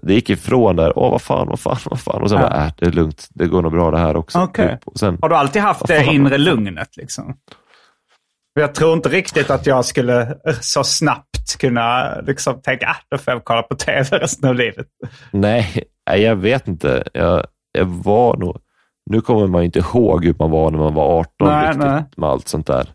Det 0.01 0.13
gick 0.13 0.29
ifrån 0.29 0.75
där, 0.75 0.99
åh 0.99 1.11
vad 1.11 1.21
fan, 1.21 1.47
vad 1.47 1.59
fan, 1.59 1.77
vad 1.85 1.99
fan. 1.99 2.21
Och 2.21 2.29
sen 2.29 2.39
Ja. 2.41 2.49
bara, 2.49 2.65
äh, 2.65 2.71
det 2.77 2.85
är 2.85 2.91
lugnt, 2.91 3.27
det 3.29 3.47
går 3.47 3.61
nog 3.61 3.71
bra 3.71 3.91
det 3.91 3.97
här 3.97 4.15
också. 4.15 4.39
Okej. 4.39 4.77
Typ. 4.85 4.97
Sen, 4.97 5.17
Har 5.21 5.29
du 5.29 5.35
alltid 5.35 5.61
haft 5.61 5.87
det 5.87 6.03
inre 6.05 6.37
lugnet 6.37 6.97
liksom? 6.97 7.33
Jag 8.53 8.75
tror 8.75 8.93
inte 8.93 9.09
riktigt 9.09 9.49
att 9.49 9.65
jag 9.65 9.85
skulle 9.85 10.37
så 10.61 10.83
snabbt 10.83 11.57
kunna 11.59 12.15
liksom 12.21 12.61
tänka 12.61 12.87
att 12.87 12.95
ah, 12.97 13.01
då 13.11 13.17
får 13.17 13.33
jag 13.33 13.43
kolla 13.43 13.61
på 13.63 13.75
tv 13.75 14.17
resten 14.17 14.49
av 14.49 14.55
livet. 14.55 14.87
Nej, 15.31 15.83
jag 16.05 16.35
vet 16.35 16.67
inte. 16.67 17.03
Jag, 17.13 17.45
jag 17.71 17.85
var 17.85 18.37
nog... 18.37 18.57
Nu 19.09 19.21
kommer 19.21 19.47
man 19.47 19.63
inte 19.63 19.79
ihåg 19.79 20.25
hur 20.25 20.35
man 20.39 20.51
var 20.51 20.71
när 20.71 20.79
man 20.79 20.93
var 20.93 21.19
18 21.19 21.31
Nej, 21.47 21.67
riktigt 21.67 21.83
nej. 21.85 22.03
med 22.17 22.29
allt 22.29 22.47
sånt 22.47 22.67
där. 22.67 22.89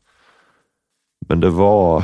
Men 1.29 1.41
det 1.41 1.51
var... 1.51 1.99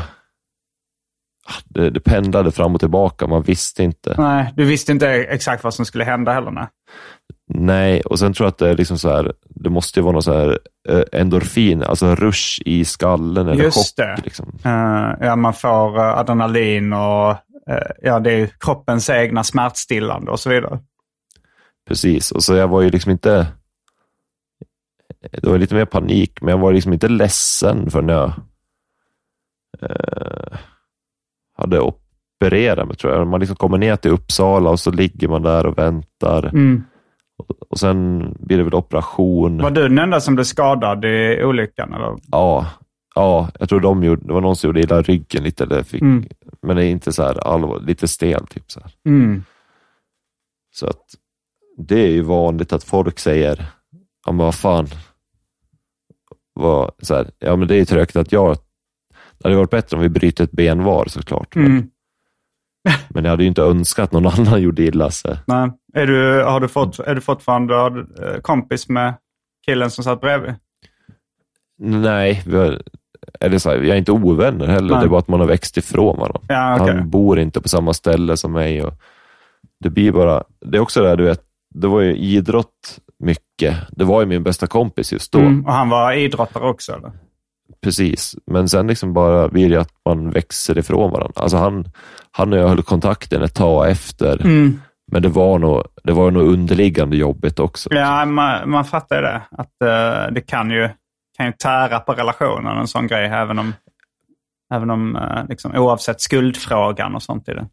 ah, 1.47 1.61
Det, 1.65 1.91
det 1.91 2.01
pendlade 2.01 2.53
fram 2.53 2.75
och 2.75 2.81
tillbaka. 2.81 3.27
Man 3.27 3.43
visste 3.43 3.83
inte. 3.83 4.15
Nej, 4.19 4.53
du 4.57 4.65
visste 4.65 4.93
inte 4.93 5.09
exakt 5.09 5.65
vad 5.65 5.75
som 5.75 5.85
skulle 5.87 6.05
hända 6.05 6.33
heller. 6.33 6.51
Nej. 6.51 6.67
Nej, 7.55 8.01
och 8.01 8.19
sen 8.19 8.33
tror 8.33 8.45
jag 8.45 8.51
att 8.51 8.59
det 8.59 8.69
är 8.69 8.77
liksom 8.77 8.99
så 8.99 9.09
här, 9.09 9.33
det 9.49 9.71
måste 9.71 10.01
ju 10.01 10.05
vara 10.05 10.13
någon 10.13 10.23
så 10.23 10.33
här 10.33 10.59
eh, 10.89 11.03
endorfin, 11.13 11.83
alltså 11.83 12.15
rush 12.15 12.63
i 12.65 12.85
skallen 12.85 13.49
eller 13.49 13.65
Just 13.65 13.77
chock. 13.77 13.97
det. 13.97 14.21
Liksom. 14.25 14.59
Eh, 14.65 15.27
ja, 15.27 15.37
man 15.37 15.55
får 15.55 15.99
eh, 15.99 16.19
adrenalin 16.19 16.93
och 16.93 17.37
ja, 18.03 18.21
det 18.21 18.33
är 18.33 18.47
kroppens 18.61 19.11
egna 19.11 19.45
smärtstillande 19.45 20.31
och 20.31 20.41
så 20.41 20.51
vidare. 20.51 20.79
Precis, 21.89 22.33
och 22.33 22.43
så 22.43 22.55
jag 22.55 22.69
var 22.69 22.83
ju 22.83 22.91
liksom 22.91 23.13
inte... 23.13 23.47
Det 25.31 25.47
var 25.47 25.59
lite 25.59 25.75
mer 25.75 25.85
panik, 25.85 26.43
men 26.43 26.51
jag 26.51 26.59
var 26.59 26.73
liksom 26.73 26.93
inte 26.93 27.09
ledsen 27.09 27.91
förrän 27.91 28.09
jag 28.09 28.33
eh, 29.83 30.59
hade 31.57 31.81
opererat 31.81 32.89
mig, 32.89 32.97
tror 32.97 33.15
jag. 33.15 33.27
Man 33.27 33.41
liksom 33.41 33.57
kommer 33.57 33.79
ner 33.79 33.97
till 33.97 34.11
Uppsala 34.11 34.71
och 34.71 34.81
så 34.81 34.91
ligger 34.91 35.29
man 35.29 35.43
där 35.43 35.67
och 35.67 35.79
väntar. 35.79 36.47
Mm. 36.47 36.85
Och 37.71 37.79
sen 37.79 38.19
blir 38.41 38.59
det 38.59 38.65
väl 38.65 38.75
operation. 38.75 39.59
Var 39.63 39.71
du 39.71 39.83
den 39.83 39.99
enda 39.99 40.21
som 40.21 40.35
blev 40.35 40.45
skadad 40.45 41.05
i 41.05 41.41
olyckan? 41.45 41.95
Eller? 41.95 42.17
Ja, 42.31 42.67
ja, 43.15 43.49
jag 43.59 43.69
tror 43.69 43.81
de 43.81 44.03
gjorde, 44.05 44.27
det 44.27 44.33
var 44.33 44.41
någon 44.41 44.57
som 44.57 44.69
gjorde 44.69 44.81
illa 44.81 45.03
ryggen 45.03 45.43
lite, 45.45 45.65
eller 45.65 45.83
fick, 45.83 46.03
Mm. 46.03 46.25
men 46.63 46.77
det 46.77 46.85
är 46.85 46.91
inte 46.91 47.13
så 47.13 47.23
här 47.23 47.47
allvar, 47.49 47.81
lite 47.81 48.09
stel. 48.09 48.47
Typ 48.47 48.71
så. 48.71 48.81
Mm. 49.07 49.45
Så 50.75 50.87
att 50.87 51.05
det 51.77 52.01
är 52.01 52.11
ju 52.11 52.23
vanligt 52.23 52.73
att 52.73 52.85
folk 52.85 53.19
säger, 53.19 53.67
ja 54.27 54.33
men 54.33 54.45
vad 54.47 54.55
fan, 54.55 54.87
vad, 56.55 56.91
så 57.03 57.15
här, 57.15 57.31
ja 57.39 57.57
men 57.57 57.69
det 57.69 57.75
är 57.75 57.79
ju 57.79 57.85
tråkigt 57.85 58.17
att 58.17 58.33
jag, 58.33 58.57
det 59.39 59.45
hade 59.49 59.57
varit 59.57 59.71
bättre 59.71 59.97
om 59.97 60.03
vi 60.03 60.09
bryter 60.09 60.45
ett 60.45 60.53
ben 60.53 60.85
var 60.85 61.05
såklart. 61.07 61.57
Mm. 61.57 61.73
men 61.73 61.91
jag 63.15 63.25
hade 63.25 63.43
ju 63.43 63.49
inte 63.49 63.63
önskat 63.63 64.13
någon 64.13 64.27
annan 64.39 64.63
gjorde 64.63 64.83
illa 64.83 65.11
sig. 65.11 65.37
Nej. 65.47 65.71
Är, 65.95 66.07
du, 66.07 66.43
har 66.43 66.61
du 66.61 66.69
fått, 66.69 66.99
är 66.99 67.15
du 67.15 67.21
fortfarande 67.21 67.75
har 67.75 67.99
eh, 67.99 68.41
kompis 68.41 68.89
med 68.89 69.15
killen 69.67 69.91
som 69.91 70.05
satt 70.05 70.21
bredvid? 70.21 70.55
Nej, 71.83 72.43
har, 72.53 72.83
eller 73.41 73.59
så 73.59 73.71
här, 73.71 73.79
vi 73.79 73.91
är 73.91 73.97
inte 73.97 74.13
ovänner 74.13 74.67
heller, 74.67 74.95
Nej. 74.95 75.01
det 75.01 75.07
är 75.07 75.11
bara 75.11 75.19
att 75.19 75.29
man 75.29 75.41
har 75.41 75.47
växt 75.47 75.77
ifrån 75.77 76.19
varandra. 76.19 76.41
Ja, 76.49 76.77
okej. 76.81 76.95
Han 76.95 77.11
bor 77.11 77.39
inte 77.39 77.61
på 77.61 77.69
samma 77.69 77.95
ställe 77.95 78.37
som 78.37 78.53
mig. 78.53 78.85
Och 78.85 78.95
det 79.81 79.91
blir 79.91 80.13
bara, 80.13 80.45
det 80.61 80.79
är 80.79 80.81
också 80.83 81.03
det 81.03 81.09
här, 81.09 81.17
du 81.17 81.25
vet, 81.25 81.43
det 81.75 81.87
var 81.87 82.01
ju 82.01 82.17
idrott 82.17 82.99
mycket. 83.19 83.77
Det 83.91 84.05
var 84.05 84.21
ju 84.21 84.27
min 84.27 84.43
bästa 84.43 84.67
kompis 84.67 85.13
just 85.13 85.33
då. 85.33 85.39
Mm. 85.39 85.67
Och 85.67 85.73
han 85.73 85.89
var 85.89 86.13
idrottare 86.13 86.69
också? 86.69 86.93
Eller? 86.93 87.13
Precis, 87.83 88.37
men 88.47 88.69
sen 88.69 88.87
liksom 88.87 89.13
bara 89.13 89.49
blir 89.49 89.71
det 89.71 89.81
att 89.81 89.93
man 90.05 90.31
växer 90.31 90.79
ifrån 90.79 91.11
varandra. 91.11 91.43
Alltså 91.43 91.57
han, 91.57 91.85
han 92.31 92.53
och 92.53 92.59
jag 92.59 92.69
höll 92.69 92.83
kontakten 92.83 93.43
ett 93.43 93.55
tag 93.55 93.91
efter, 93.91 94.41
Mm. 94.45 94.81
men 95.13 95.23
det 95.23 95.29
var 95.29 95.59
nog, 95.59 95.83
det 96.05 96.13
var 96.13 96.31
nog 96.31 96.43
underliggande 96.43 97.17
jobbigt 97.17 97.59
också. 97.59 97.95
Ja, 97.95 98.25
man, 98.25 98.71
man 98.71 98.85
fattar 98.85 99.17
ju 99.17 99.23
det. 99.23 99.43
Att 99.51 99.83
eh, 99.83 100.33
det 100.33 100.41
kan 100.41 100.71
ju, 100.71 100.89
kan 101.37 101.47
ju 101.47 101.53
tära 101.53 102.01
på 102.01 102.13
relationen, 102.13 102.79
en 102.79 102.87
sån 102.89 103.07
grej, 103.07 103.27
även 103.27 103.59
om, 103.59 103.75
även 104.75 104.91
om 104.91 105.17
eh, 105.17 105.45
liksom, 105.49 105.75
oavsett 105.75 106.21
skuldfrågan 106.21 107.15
och 107.15 107.23
sånt 107.23 107.49
i 107.49 107.53
det. 107.53 107.67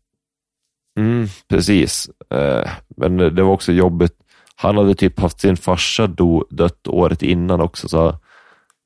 Mm, 1.00 1.28
precis. 1.50 2.10
Eh, 2.34 2.70
men 2.98 3.18
det 3.18 3.44
var 3.44 3.52
också 3.54 3.72
jobbigt. 3.72 4.14
Han 4.56 4.78
hade 4.78 4.96
typ 4.96 5.20
haft 5.20 5.40
sin 5.40 5.58
farsa 5.58 6.08
do, 6.08 6.44
dött 6.50 6.88
året 6.88 7.22
innan 7.24 7.62
också, 7.62 7.88
så 7.90 8.20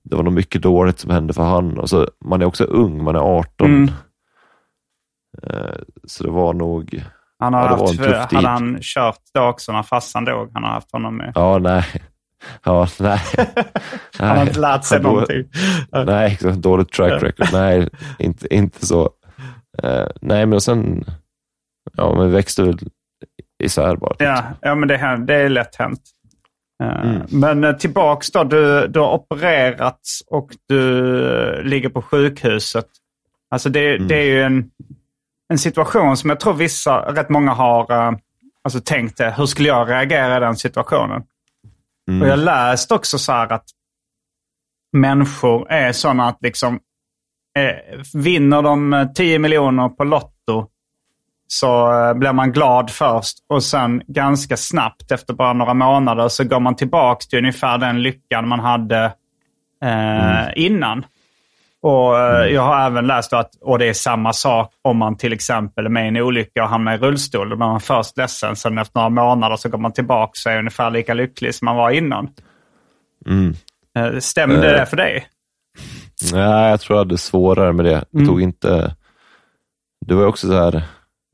det 0.04 0.16
var 0.16 0.24
nog 0.24 0.34
mycket 0.34 0.62
dåligt 0.62 1.00
som 1.00 1.12
hände 1.12 1.34
för 1.34 1.44
han. 1.44 1.78
Och 1.80 1.90
så, 1.90 2.08
man 2.26 2.42
är 2.42 2.46
också 2.46 2.64
ung, 2.64 3.04
man 3.04 3.16
är 3.16 3.20
18. 3.20 3.68
Mm. 3.68 3.90
Eh, 5.44 5.76
så 6.08 6.24
det 6.24 6.32
var 6.32 6.54
nog... 6.54 7.04
Han 7.40 7.54
har 7.54 7.62
Ja, 7.62 7.68
haft, 7.68 7.98
tuff 7.98 8.28
tid. 8.30 8.38
hade 8.38 8.48
han 8.48 8.78
kört 8.82 9.20
då 9.34 9.42
också 9.42 9.72
när 9.72 9.84
farsan 9.84 10.26
dog? 10.26 10.50
Han 10.54 10.64
har 10.64 10.70
haft 10.72 10.92
honom 10.92 11.18
med. 11.18 11.32
Ja, 11.36 11.58
nej. 11.60 11.86
Ja, 12.64 12.88
nej. 13.00 13.20
Han 14.20 14.38
har 14.38 14.42
inte 14.46 14.60
lärt 14.60 14.84
sig 14.84 15.02
någonting. 15.02 15.44
Nej, 16.06 16.38
dåligt 16.56 16.92
track 16.92 17.24
record. 17.24 17.48
Nej, 17.54 17.90
inte, 18.20 18.56
inte 18.56 18.86
så. 18.86 19.10
Eh, 19.84 20.08
nej, 20.22 20.46
men 20.46 20.62
sen 20.62 21.06
ja, 21.98 22.16
men 22.18 22.32
växte 22.32 22.64
väl 22.64 22.78
isär 23.64 23.96
bara. 23.96 24.16
Ja, 24.20 24.44
ja 24.62 24.76
men 24.76 24.88
det, 24.88 25.24
det 25.28 25.36
är 25.36 25.50
lätt 25.50 25.76
hänt. 25.76 26.02
Eh, 26.82 27.02
Mm. 27.02 27.22
Men 27.30 27.64
eh, 27.64 27.76
tillbaks 27.78 28.32
då, 28.32 28.44
du, 28.44 28.88
du 28.88 29.00
har 29.00 29.14
opererats 29.14 30.24
och 30.28 30.50
du 30.68 31.64
ligger 31.64 31.90
på 31.90 32.02
sjukhuset. 32.02 32.86
Alltså 33.52 33.70
det, 33.70 33.96
Mm. 33.96 34.08
det 34.08 34.16
är 34.16 34.26
ju 34.26 34.42
en, 34.44 34.70
en 35.50 35.58
situation 35.58 36.18
som 36.18 36.30
jag 36.30 36.40
tror 36.40 36.54
vissa, 36.54 37.00
rätt 37.00 37.30
många 37.30 37.52
har 37.52 37.92
eh, 37.92 38.12
alltså 38.64 38.80
tänkt 38.80 39.18
det. 39.18 39.34
Hur 39.38 39.46
skulle 39.46 39.68
jag 39.68 39.90
reagera 39.90 40.38
i 40.38 40.40
den 40.40 40.56
situationen? 40.56 41.24
Mm. 42.10 42.22
Och 42.22 42.28
jag 42.28 42.40
läste 42.40 42.94
också 42.94 43.18
så 43.18 43.32
här 43.32 43.52
att 43.54 43.66
människor 44.98 45.72
är 45.72 45.92
sådana 45.92 46.28
att 46.28 46.38
liksom 46.42 46.80
eh, 47.60 48.00
vinner 48.14 48.62
de 48.62 48.94
eh, 48.94 49.08
10 49.12 49.40
miljoner 49.40 49.90
på 49.90 50.04
Lotto 50.04 50.68
så 51.54 51.94
eh, 51.94 52.14
blir 52.14 52.34
man 52.34 52.52
glad 52.52 52.90
först 52.90 53.38
och 53.50 53.64
sen 53.64 54.02
ganska 54.08 54.58
snabbt 54.58 55.12
efter 55.12 55.34
bara 55.34 55.54
några 55.54 55.74
månader 55.74 56.28
så 56.28 56.44
går 56.44 56.60
man 56.60 56.76
tillbaka 56.76 57.26
till 57.30 57.40
ungefär 57.40 57.78
den 57.78 58.02
lyckan 58.02 58.48
man 58.48 58.60
hade 58.60 59.14
eh, 59.84 60.48
innan. 60.56 61.06
Och 61.82 62.20
eh, 62.20 62.46
Jag 62.48 62.62
har 62.62 62.86
även 62.86 63.08
läst 63.08 63.34
att 63.34 63.50
och 63.62 63.80
det 63.80 63.86
är 63.86 63.94
samma 63.94 64.34
sak 64.34 64.74
om 64.82 64.98
man 64.98 65.18
till 65.18 65.34
exempel 65.34 65.86
är 65.86 65.90
med 65.90 66.06
i 66.06 66.08
en 66.08 66.18
olycka 66.18 66.64
och 66.64 66.70
hamnar 66.70 66.94
i 66.94 66.98
rullstol. 66.98 67.50
Då 67.50 67.56
blir 67.56 67.68
man 67.68 67.82
först 67.82 68.18
ledsen, 68.18 68.56
sen 68.56 68.78
efter 68.78 69.00
några 69.00 69.10
månader 69.10 69.56
så 69.56 69.70
går 69.70 69.78
man 69.78 69.94
tillbaka 69.94 70.32
och 70.46 70.52
är 70.52 70.60
ungefär 70.60 70.90
lika 70.90 71.14
lycklig 71.14 71.56
som 71.56 71.66
man 71.66 71.76
var 71.76 71.90
innan. 71.92 72.30
Mm. 73.26 73.54
Eh, 73.98 74.20
Stämde 74.20 74.74
Eh. 74.74 74.80
det 74.80 74.86
för 74.86 74.98
dig? 74.98 75.28
Nej, 76.34 76.70
jag 76.70 76.82
tror 76.82 76.98
jag 76.98 77.06
hade 77.06 77.18
svårare 77.18 77.74
med 77.74 77.86
det. 77.86 78.04
Mm. 78.14 78.28
tog 78.28 78.42
inte... 78.42 78.96
Det 80.06 80.14
var 80.16 80.26
också 80.26 80.48
så 80.48 80.54
här, 80.54 80.84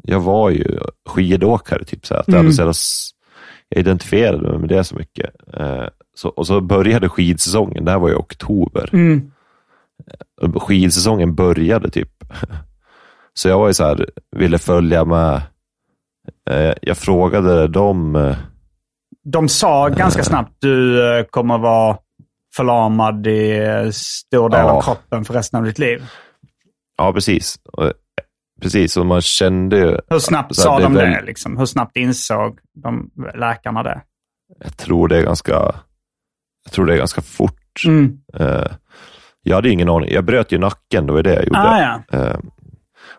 jag 0.07 0.19
var 0.19 0.49
ju 0.49 0.79
skidåkare, 1.09 1.83
typ 1.85 2.05
så 2.05 2.15
att 2.15 2.27
jag, 2.27 2.39
Mm. 2.39 2.51
hade 2.57 2.63
jag 2.63 2.75
identifierade 3.75 4.49
mig 4.49 4.59
med 4.59 4.69
det 4.69 4.83
så 4.83 4.95
mycket. 4.95 5.29
Eh, 5.53 5.85
så, 6.15 6.29
och 6.29 6.47
så 6.47 6.61
började 6.61 7.09
skidsäsongen, 7.09 7.85
det 7.85 7.91
här 7.91 7.99
var 7.99 8.09
i 8.09 8.13
oktober. 8.13 8.89
Mm. 8.93 9.31
Och 10.41 10.63
Skidsäsongen 10.63 11.35
började 11.35 11.89
typ. 11.89 12.09
Så 13.33 13.49
jag 13.49 13.59
var 13.59 13.67
ju 13.67 13.73
så 13.73 13.83
här, 13.83 14.09
ville 14.35 14.57
följa 14.57 15.05
med. 15.05 15.41
Eh, 16.49 16.73
jag 16.81 16.97
frågade 16.97 17.67
dem, 17.67 18.15
eh, 18.15 18.35
De 19.23 19.49
sa 19.49 19.87
ganska 19.89 20.23
snabbt 20.23 20.53
du 20.59 21.07
eh, 21.17 21.23
kommer 21.23 21.57
vara 21.57 21.97
förlamad 22.55 23.27
i 23.27 23.57
eh, 23.57 23.89
stor 23.91 24.49
del 24.49 24.59
Ja. 24.59 24.71
av 24.71 24.81
kroppen 24.81 25.25
för 25.25 25.33
resten 25.33 25.59
av 25.59 25.65
ditt 25.65 25.79
liv. 25.79 26.03
ja 26.97 27.13
precis. 27.13 27.59
Precis, 28.61 28.97
och 28.97 29.05
man 29.05 29.21
kände 29.21 29.77
ju... 29.77 29.97
Hur 30.09 30.19
snabbt 30.19 30.57
här, 30.57 30.63
sa 30.63 30.79
är 30.79 30.83
de 30.83 30.93
väl- 30.93 31.11
det? 31.11 31.21
Liksom? 31.21 31.57
Hur 31.57 31.65
snabbt 31.65 31.97
insåg 31.97 32.59
de 32.83 33.11
läkarna 33.35 33.83
det? 33.83 34.01
Jag 34.59 34.77
tror 34.77 35.07
det 35.07 35.17
är 35.17 35.23
ganska, 35.23 35.53
jag 36.63 36.71
tror 36.71 36.85
det 36.85 36.93
är 36.93 36.97
ganska 36.97 37.21
fort. 37.21 37.83
Mm. 37.85 38.17
Eh, 38.33 38.65
jag 39.43 39.55
hade 39.55 39.69
ingen 39.69 39.89
aning. 39.89 40.09
Jag 40.11 40.25
bröt 40.25 40.51
ju 40.51 40.57
nacken, 40.57 41.07
det 41.07 41.13
var 41.13 41.23
det 41.23 41.33
jag 41.33 41.45
gjorde. 41.45 41.59
Ah, 41.59 42.01
ja. 42.11 42.19
Eh, 42.19 42.37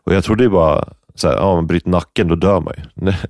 och 0.04 0.14
jag 0.14 0.24
trodde 0.24 0.42
ju 0.42 0.50
bara, 0.50 0.88
så 1.14 1.28
här, 1.28 1.36
ja, 1.36 1.54
man 1.54 1.66
bryter 1.66 1.90
nacken, 1.90 2.28
då 2.28 2.34
dör 2.34 2.60
man 2.60 2.74
ju. 2.76 3.12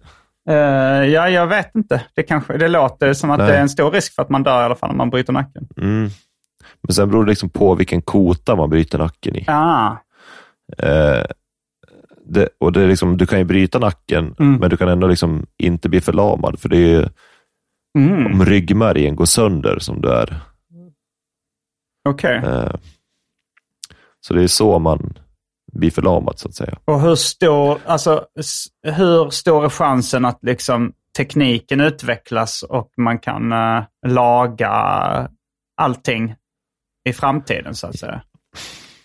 Eh, 0.51 1.05
ja, 1.05 1.29
jag 1.29 1.47
vet 1.47 1.75
inte. 1.75 2.03
Det, 2.15 2.23
kanske, 2.23 2.57
det 2.59 2.69
låter 2.69 3.13
som 3.13 3.31
att 3.31 3.39
Nej. 3.39 3.47
det 3.49 3.57
är 3.57 3.61
en 3.61 3.69
stor 3.69 3.91
risk 3.91 4.15
för 4.15 4.23
att 4.23 4.29
man 4.29 4.43
dör 4.43 4.61
i 4.63 4.65
alla 4.65 4.75
fall 4.75 4.91
om 4.91 4.97
man 4.97 5.11
bryter 5.11 5.33
nacken. 5.33 5.69
Mm. 5.77 6.09
Men 6.83 6.95
sen 6.95 7.11
beror 7.11 7.25
det 7.25 7.31
liksom 7.31 7.51
på 7.51 7.75
vilken 7.75 8.03
kota 8.03 8.57
man 8.57 8.71
bryter 8.71 8.99
nacken 8.99 9.37
i. 9.37 9.45
Ah. 9.49 9.97
Eh, 10.79 11.25
det, 12.29 12.49
och 12.61 12.73
det 12.73 12.83
är 12.83 12.89
liksom, 12.89 13.17
du 13.17 13.27
kan 13.27 13.39
ju 13.39 13.45
bryta 13.45 13.79
nacken, 13.79 14.35
Mm. 14.39 14.55
men 14.61 14.71
du 14.71 14.77
kan 14.77 14.89
ändå 14.89 15.07
liksom 15.07 15.47
inte 15.57 15.89
bli 15.89 16.01
förlamad. 16.01 16.61
För 16.61 16.69
det 16.69 16.77
är 16.77 16.81
ju 17.01 17.09
Mm. 17.99 18.27
om 18.27 18.45
ryggmärgen 18.45 19.17
går 19.17 19.25
sönder 19.25 19.79
som 19.79 20.01
du 20.01 20.09
är. 20.13 20.41
Okej. 22.09 22.37
Eh, 22.37 22.75
så 24.21 24.35
det 24.35 24.43
är 24.43 24.47
så 24.47 24.79
man 24.79 25.15
blir 25.73 25.91
förlamad 25.91 26.39
så 26.39 26.49
att 26.49 26.55
säga. 26.55 26.79
Och 26.85 27.01
hur 27.01 27.15
stor, 27.15 27.79
alltså, 27.87 28.27
hur 28.83 29.31
stor 29.31 29.65
är 29.65 29.69
chansen 29.69 30.25
att 30.25 30.39
liksom 30.43 30.93
tekniken 31.17 31.81
utvecklas 31.81 32.63
och 32.63 32.93
man 32.97 33.19
kan 33.19 33.53
eh, 33.53 33.85
laga 34.07 34.71
allting 35.81 36.35
i 37.09 37.13
framtiden 37.13 37.75
så 37.75 37.87
att 37.87 37.99
säga? 37.99 38.23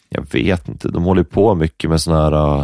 Jag 0.09 0.31
vet 0.31 0.67
inte, 0.69 0.89
de 0.89 1.03
håller 1.03 1.23
på 1.23 1.55
mycket 1.55 1.89
med 1.89 2.01
sådana 2.01 2.23
här 2.23 2.57
uh, 2.59 2.63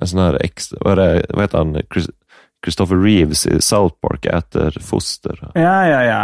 med 0.00 0.08
sån 0.08 0.20
här 0.20 0.42
extra, 0.44 0.78
vad, 0.80 0.98
är 0.98 1.14
det, 1.14 1.26
vad 1.28 1.42
heter 1.42 1.58
han, 1.58 1.82
Chris, 1.94 2.10
Christopher 2.64 2.96
Reeves 2.96 3.46
i 3.46 3.60
South 3.60 3.94
Park 4.02 4.26
äter 4.26 4.76
foster. 4.80 5.50
Ja, 5.54 5.88
ja, 5.88 6.04
ja. 6.04 6.22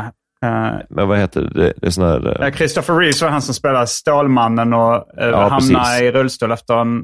Eh, 0.48 0.76
Men 0.90 1.08
vad 1.08 1.18
heter 1.18 1.40
det, 1.54 1.72
det 1.76 1.86
är 1.86 1.90
sån 1.90 2.04
här, 2.04 2.42
eh, 2.46 2.52
Christopher 2.52 2.94
Reeves 2.94 3.22
var 3.22 3.28
han 3.28 3.42
som 3.42 3.54
spelade 3.54 3.86
Stålmannen 3.86 4.72
och 4.72 4.94
uh, 4.94 5.02
Ja, 5.28 5.48
hamnade 5.48 5.84
precis. 5.84 6.02
i 6.02 6.10
rullstol 6.10 6.52
efter 6.52 6.74
en 6.80 6.98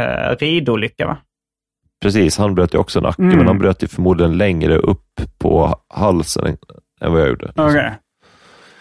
uh, 0.00 0.36
ridolycka, 0.38 1.06
va? 1.06 1.16
precis, 2.02 2.38
han 2.38 2.54
bröt 2.54 2.74
ju 2.74 2.78
också 2.78 3.00
nacken, 3.00 3.24
Mm. 3.24 3.38
men 3.38 3.46
han 3.46 3.58
bröt 3.58 3.82
ju 3.82 3.86
förmodligen 3.88 4.36
längre 4.38 4.76
upp 4.78 5.20
på 5.38 5.76
halsen 5.94 6.46
än, 7.00 7.12
vad 7.12 7.20
jag 7.20 7.28
gjorde. 7.28 7.52
Okej. 7.56 7.92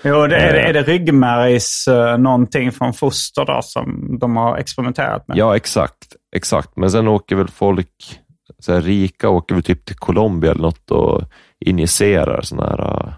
Jo, 0.03 0.27
det 0.27 0.35
är, 0.37 0.53
det, 0.53 0.59
Eh. 0.61 0.69
är 0.69 0.73
det 0.73 0.81
ryggmärgs 0.83 1.87
uh, 1.87 2.17
någonting 2.17 2.71
från 2.71 2.93
foster 2.93 3.45
då 3.45 3.59
som 3.63 4.17
de 4.19 4.35
har 4.37 4.57
experimenterat 4.57 5.27
med? 5.27 5.37
Ja, 5.37 5.55
exakt. 5.55 6.15
exakt. 6.35 6.69
Men 6.75 6.91
sen 6.91 7.07
åker 7.07 7.35
väl 7.35 7.47
folk, 7.47 8.19
så 8.59 8.73
här, 8.73 8.81
rika 8.81 9.29
åker 9.29 9.55
väl 9.55 9.63
typ 9.63 9.85
till 9.85 9.95
Colombia 9.95 10.51
eller 10.51 10.61
något 10.61 10.91
och 10.91 11.21
injicerar 11.59 12.41
sådana 12.41 12.69
här, 12.69 13.07
äh, 13.07 13.13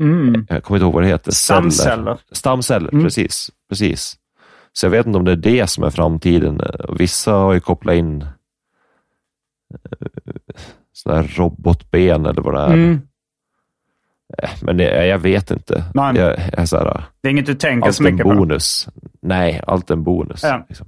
Mm. 0.00 0.46
jag 0.48 0.62
kommer 0.64 0.78
inte 0.78 0.84
ihåg 0.84 0.94
vad 0.94 1.02
det 1.02 1.06
heter, 1.08 1.32
celler. 1.32 1.70
Stamceller. 1.70 2.18
Stamceller, 2.32 2.88
Mm. 2.92 3.04
precis. 3.04 3.50
precis. 3.68 4.16
Så 4.72 4.86
jag 4.86 4.90
vet 4.90 5.06
inte 5.06 5.18
om 5.18 5.24
det 5.24 5.32
är 5.32 5.36
det 5.36 5.66
som 5.66 5.84
är 5.84 5.90
framtiden. 5.90 6.60
Vissa 6.98 7.32
har 7.32 7.52
ju 7.52 7.60
kopplat 7.60 7.94
in 7.94 8.22
eh, 8.22 8.28
sådana 10.92 11.20
här 11.22 11.28
robotben 11.36 12.26
eller 12.26 12.42
vad 12.42 12.54
det 12.54 12.60
är. 12.60 12.72
Mm. 12.74 13.00
Eh, 14.42 14.50
Men 14.62 14.76
det, 14.76 15.06
jag 15.06 15.18
vet 15.18 15.50
inte. 15.50 15.84
Nej. 15.94 16.16
Jag, 16.16 16.36
jag 16.56 16.68
så 16.68 16.76
här, 16.78 17.04
Det 17.22 17.28
är 17.28 17.32
inget 17.32 17.46
du 17.46 17.54
tänker 17.54 17.90
så 17.90 18.06
en 18.06 18.14
mycket 18.14 18.28
på? 18.28 18.34
bonus. 18.34 18.88
Nej, 19.22 19.60
allt 19.66 19.90
en 19.90 20.02
bonus. 20.04 20.42
Ja. 20.42 20.64
Liksom. 20.68 20.86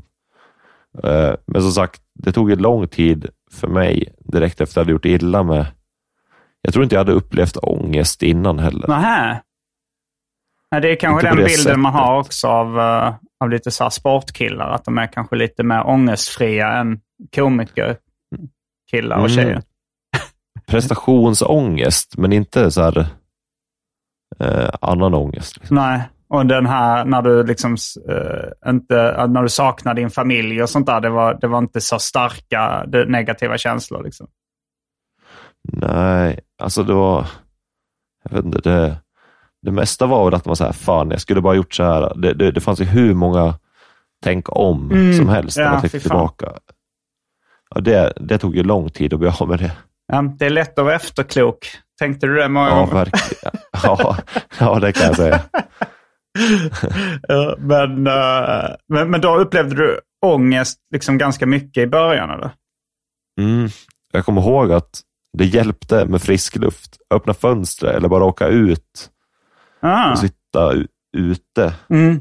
Eh, 1.04 1.34
Men 1.46 1.62
som 1.62 1.70
sagt, 1.72 2.00
det 2.14 2.32
tog 2.32 2.50
ju 2.50 2.56
lång 2.56 2.88
tid 2.88 3.26
för 3.52 3.68
mig 3.68 4.14
direkt 4.20 4.60
efter 4.60 4.72
att 4.72 4.76
jag 4.76 4.80
hade 4.84 4.92
gjort 4.92 5.04
illa 5.22 5.42
med... 5.42 5.66
Jag 6.62 6.72
tror 6.72 6.82
inte 6.84 6.94
jag 6.94 7.00
hade 7.00 7.12
upplevt 7.12 7.56
ångest 7.56 8.22
innan 8.22 8.58
heller. 8.58 8.88
Nähä. 8.88 9.40
Nej, 10.70 10.80
det 10.80 10.90
är 10.90 10.96
kanske 10.96 11.28
på 11.28 11.34
den 11.34 11.44
det 11.44 11.50
bilden 11.56 11.80
man 11.80 11.92
sättet. 11.92 12.06
har 12.06 12.18
också 12.20 12.48
av, 12.48 12.78
eh, 12.80 13.14
av 13.40 13.50
lite 13.50 13.70
så 13.70 13.84
här 13.84 13.90
sportkillar. 13.90 14.70
Att 14.70 14.84
de 14.84 14.98
är 14.98 15.06
kanske 15.06 15.36
lite 15.36 15.62
mer 15.62 15.86
ångestfria 15.86 16.72
än 16.72 17.00
komikerkillar 17.34 17.96
och 19.16 19.28
Mm. 19.28 19.28
tjejer. 19.28 19.62
Prestationsångest, 20.66 22.16
men 22.18 22.32
inte 22.32 22.70
så 22.70 22.82
här 22.82 23.06
eh, 24.40 24.68
annan 24.80 25.14
ångest. 25.14 25.56
Liksom. 25.56 25.76
Nej, 25.76 26.02
och 26.28 26.46
den 26.46 26.66
här 26.66 27.04
när 27.04 27.22
du 27.22 27.42
liksom 27.42 27.76
eh, 28.08 28.70
inte, 28.70 29.14
att 29.14 29.30
när 29.30 29.42
du 29.42 29.48
saknar 29.48 29.94
din 29.94 30.10
familj 30.10 30.62
och 30.62 30.70
sånt 30.70 30.86
där. 30.86 31.00
Det 31.00 31.10
var, 31.10 31.38
det 31.40 31.46
var 31.46 31.58
inte 31.58 31.80
så 31.80 31.98
starka 31.98 32.84
det, 32.86 33.04
negativa 33.04 33.58
känslor. 33.58 34.02
Liksom. 34.04 34.26
Nej, 35.72 36.40
alltså 36.62 36.82
det 36.82 36.94
var... 36.94 37.26
Jag 38.24 38.36
vet 38.36 38.44
inte, 38.44 38.70
det, 38.70 38.96
det 39.62 39.70
mesta 39.70 40.06
var 40.06 40.24
väl 40.24 40.34
att 40.34 40.46
man 40.46 40.56
så 40.56 40.64
här, 40.64 40.72
fan, 40.72 41.10
jag 41.10 41.20
skulle 41.20 41.40
bara 41.40 41.54
gjort 41.54 41.74
så 41.74 41.84
här. 41.84 42.12
Det, 42.16 42.34
det, 42.34 42.50
det 42.50 42.60
fanns 42.60 42.80
ju 42.80 42.84
hur 42.84 43.14
många 43.14 43.54
tänk 44.22 44.56
om 44.56 44.90
Mm, 44.90 45.12
som 45.14 45.28
helst 45.28 45.56
när 45.56 45.64
ja, 45.64 45.72
man 45.72 45.80
fan. 45.80 46.00
tillbaka. 46.00 46.52
Ja, 47.74 47.80
det, 47.80 48.12
det 48.16 48.38
tog 48.38 48.56
ju 48.56 48.62
lång 48.62 48.90
tid 48.90 49.14
att 49.14 49.20
bli 49.20 49.28
av 49.40 49.48
med 49.48 49.58
det. 49.58 49.72
Ja, 50.12 50.22
det 50.22 50.46
är 50.46 50.50
lätt 50.50 50.78
att 50.78 50.84
vara 50.84 50.94
efterklok. 50.94 51.66
Tänkte 51.98 52.26
du 52.26 52.34
det 52.36 52.48
många 52.48 52.68
Ja, 52.68 52.74
gånger? 52.74 52.92
verkligen. 52.94 53.52
Ja, 53.82 54.16
ja, 54.58 54.78
det 54.80 54.92
kan 54.92 55.06
jag 55.06 55.16
säga. 55.16 55.40
Men, 57.58 58.06
eh, 58.06 58.68
men, 58.88 59.10
men 59.10 59.20
då 59.20 59.36
upplevde 59.36 59.74
du 59.74 60.00
ångest 60.26 60.78
liksom 60.92 61.18
ganska 61.18 61.46
mycket 61.46 61.82
i 61.82 61.86
början? 61.86 62.30
Eller? 62.30 62.50
Mm. 63.40 63.68
Jag 64.12 64.24
kommer 64.24 64.40
ihåg 64.42 64.72
att 64.72 65.00
det 65.38 65.44
hjälpte 65.44 66.04
med 66.04 66.22
frisk 66.22 66.56
luft. 66.56 66.96
Öppna 67.14 67.34
fönstret 67.34 67.94
eller 67.94 68.08
bara 68.08 68.24
åka 68.24 68.46
ut 68.48 69.10
Ah. 69.80 70.10
och 70.12 70.18
sitta 70.18 70.72
ute. 71.16 71.74
Mm. 71.90 72.20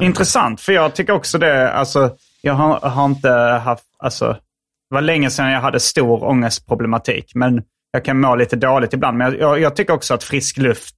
Intressant, 0.00 0.60
för 0.60 0.72
jag 0.72 0.94
tycker 0.94 1.12
också 1.12 1.38
det. 1.38 1.72
Alltså, 1.72 2.16
jag 2.42 2.54
har, 2.54 2.80
har 2.80 3.04
inte 3.06 3.30
haft... 3.64 3.84
Alltså, 3.98 4.26
det 4.90 4.94
var 4.94 5.00
länge 5.00 5.30
sedan 5.30 5.50
jag 5.50 5.60
hade 5.60 5.80
stor 5.80 6.24
ångestproblematik, 6.24 7.32
men 7.34 7.62
jag 7.92 8.04
kan 8.04 8.20
må 8.20 8.36
lite 8.36 8.56
dåligt 8.56 8.92
ibland. 8.92 9.18
Men 9.18 9.26
jag, 9.32 9.40
jag, 9.40 9.60
jag 9.60 9.76
tycker 9.76 9.92
också 9.92 10.14
att 10.14 10.24
frisk 10.24 10.56
luft 10.58 10.94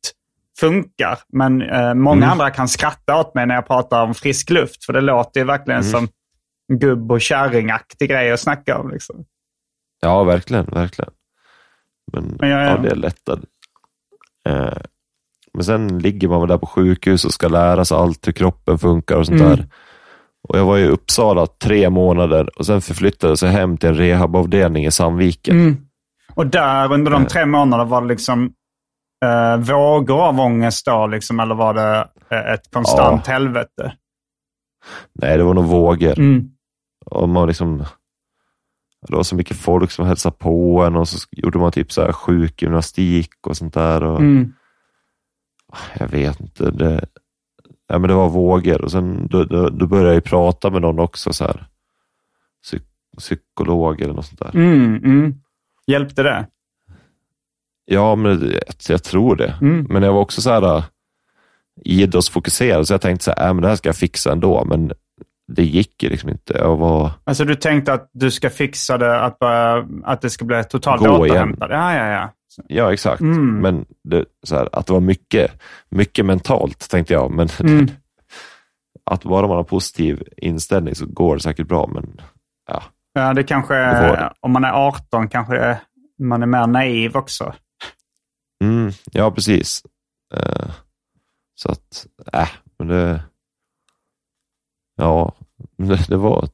funkar. 0.61 1.19
Men 1.33 1.63
eh, 1.63 1.95
många 1.95 2.17
Mm. 2.25 2.31
andra 2.31 2.51
kan 2.51 2.69
skratta 2.69 3.17
åt 3.21 3.35
mig 3.35 3.47
när 3.47 3.55
jag 3.55 3.67
pratar 3.67 4.03
om 4.03 4.15
frisk 4.15 4.51
luft, 4.51 4.85
för 4.85 4.93
det 4.93 5.01
låter 5.01 5.41
ju 5.41 5.47
verkligen 5.47 5.81
Mm. 5.81 5.91
som 5.93 6.09
gubb 6.79 7.13
och 7.13 7.21
kärringaktig 7.21 8.11
grej 8.11 8.33
att 8.33 8.41
snacka 8.41 8.79
om. 8.79 8.91
Liksom. 8.91 9.25
Ja, 10.01 10.25
verkligen, 10.25 10.65
verkligen. 10.67 11.11
Men, 12.13 12.37
Men 12.41 12.51
jag- 12.51 12.67
ja, 12.71 12.77
det 12.77 12.89
är 12.91 12.95
lättare. 12.97 13.41
Eh, 14.49 14.79
men 15.55 15.65
sen 15.65 15.99
ligger 15.99 16.29
man 16.29 16.41
väl 16.41 16.49
där 16.49 16.59
på 16.59 16.67
sjukhus 16.67 17.25
och 17.25 17.33
ska 17.33 17.49
lära 17.49 17.85
sig 17.85 17.97
allt 17.97 18.27
hur 18.29 18.33
kroppen 18.33 18.79
funkar 18.79 19.17
och 19.17 19.27
sånt 19.27 19.41
Mm. 19.41 19.57
där. 19.57 19.67
Och 20.49 20.59
jag 20.59 20.65
var 20.65 20.79
i 20.79 20.87
Uppsala 20.87 21.47
tre 21.47 21.91
månader 21.91 22.59
och 22.59 22.67
sen 22.67 22.81
förflyttades 22.81 23.43
jag 23.43 23.51
hem 23.51 23.77
till 23.77 23.89
en 23.89 23.95
rehabavdelning 23.95 24.87
i 24.87 24.91
Sandviken. 24.91 25.87
Och 26.35 26.47
där 26.47 26.93
under 26.93 27.11
de 27.11 27.27
tre 27.27 27.47
månaderna 27.47 27.91
var 27.91 28.01
det 28.01 28.09
liksom 28.09 28.53
eh, 29.25 29.57
vågor 29.57 30.23
av 30.23 30.41
ångest 30.41 30.87
då, 30.87 31.07
liksom, 31.07 31.41
eller 31.41 31.55
var 31.55 31.75
det 31.75 32.09
eh, 32.31 32.53
ett 32.53 32.71
konstant 32.73 33.27
helvete? 33.27 33.97
Nej, 35.13 35.37
det 35.37 35.45
var 35.45 35.55
nog 35.55 35.65
vågor. 35.65 36.19
Mm. 36.19 36.49
Och 37.07 37.29
man 37.29 37.49
liksom, 37.49 37.85
det 39.09 39.17
var 39.17 39.23
så 39.23 39.37
mycket 39.37 39.57
folk 39.57 39.91
som 39.91 40.07
hälsade 40.07 40.37
på 40.39 40.83
en 40.83 40.97
och 40.97 41.09
så 41.09 41.29
gjorde 41.31 41.59
man 41.59 41.73
typ 41.73 41.93
så 41.93 42.03
här 42.03 42.13
sjukgymnastik 42.13 43.31
och 43.47 43.57
sånt 43.57 43.75
där. 43.75 44.03
Och, 44.03 44.21
Mm. 44.21 44.53
Jag 45.99 46.09
vet 46.09 46.41
inte. 46.41 46.71
Det, 46.71 47.05
ja, 47.89 47.99
men 47.99 48.09
det 48.09 48.15
var 48.15 48.29
vågor 48.29 48.83
och 48.83 48.91
sen 48.91 49.27
då, 49.31 49.45
då, 49.45 49.69
då 49.69 49.87
började 49.87 50.15
jag 50.15 50.25
prata 50.25 50.71
med 50.71 50.83
någon 50.83 50.99
också. 50.99 51.33
så 51.33 51.45
här 51.45 51.67
psyk, 52.63 52.83
Psykolog 53.19 54.01
eller 54.01 54.15
något 54.15 54.27
sånt 54.27 54.39
där. 54.39 54.51
Mm, 54.55 54.97
mm. 54.97 55.35
Hjälpte 55.87 56.23
det? 56.23 56.47
Ja, 57.85 58.15
men 58.15 58.53
jag 58.89 59.03
tror 59.03 59.37
det. 59.37 59.55
Mm. 59.61 59.87
Men 59.91 60.03
jag 60.03 60.13
var 60.13 60.21
också 60.21 60.41
så 60.41 60.51
här 60.51 60.77
äh, 60.77 60.85
idrottsfokuserad, 61.85 62.87
så 62.87 62.95
jag 62.95 63.01
tänkte 63.01 63.25
så 63.25 63.33
här, 63.37 63.49
äh, 63.49 63.55
men 63.55 63.63
det 63.63 63.69
här 63.69 63.77
ska 63.77 63.89
jag 63.89 63.97
fixa 63.97 64.33
ändå. 64.33 64.65
Men 64.65 64.93
det 65.49 65.65
gick 65.65 66.03
ju 66.03 66.09
liksom 66.09 66.31
inte. 66.31 66.55
Jag 66.59 66.77
var, 66.77 67.11
Alltså 67.25 67.45
du 67.45 67.55
tänkte 67.55 67.93
att 67.93 68.11
du 68.13 68.31
ska 68.31 68.51
fixa 68.51 68.99
det, 68.99 69.21
att, 69.21 69.39
bara, 69.39 69.89
att 70.05 70.21
det 70.21 70.31
ska 70.31 70.45
bli 70.45 70.65
totalt 70.65 71.03
återhämtat? 71.03 71.71
Ja, 71.71 71.95
ja, 71.95 72.07
ja. 72.07 72.33
ja, 72.69 72.93
exakt. 72.93 73.21
Mm. 73.21 73.59
Men 73.59 73.85
det, 74.05 74.25
så 74.43 74.57
här, 74.57 74.69
att 74.73 74.87
det 74.87 74.93
var 74.93 75.01
mycket, 75.01 75.51
mycket 75.89 76.27
mentalt, 76.27 76.91
tänkte 76.91 77.13
jag. 77.15 77.31
Men 77.31 77.49
Mm. 77.61 77.87
att 79.05 79.25
bara 79.25 79.47
man 79.47 79.57
har 79.57 79.65
positiv 79.65 80.23
inställning 80.37 80.95
så 80.95 81.07
går 81.07 81.37
det 81.37 81.43
säkert 81.43 81.69
bra. 81.69 81.91
Men 81.95 82.21
ja, 83.13 83.35
det 83.35 83.45
kanske, 83.45 83.75
om 84.41 84.53
man 84.53 84.65
är 84.65 84.73
18 84.73 85.29
kanske 85.29 85.57
är- 85.59 85.81
man 86.19 86.43
är 86.43 86.47
mer 86.47 86.67
naiv 86.67 87.17
också. 87.17 87.55
mm, 88.65 88.93
ja 89.13 89.31
precis. 89.31 89.83
Eh, 90.35 90.71
så 91.55 91.73
att, 91.73 92.07
äh, 92.33 92.49
men 92.79 92.89
det, 92.89 93.23
ja, 94.97 95.33
det, 95.79 96.09
det 96.09 96.17
var, 96.17 96.49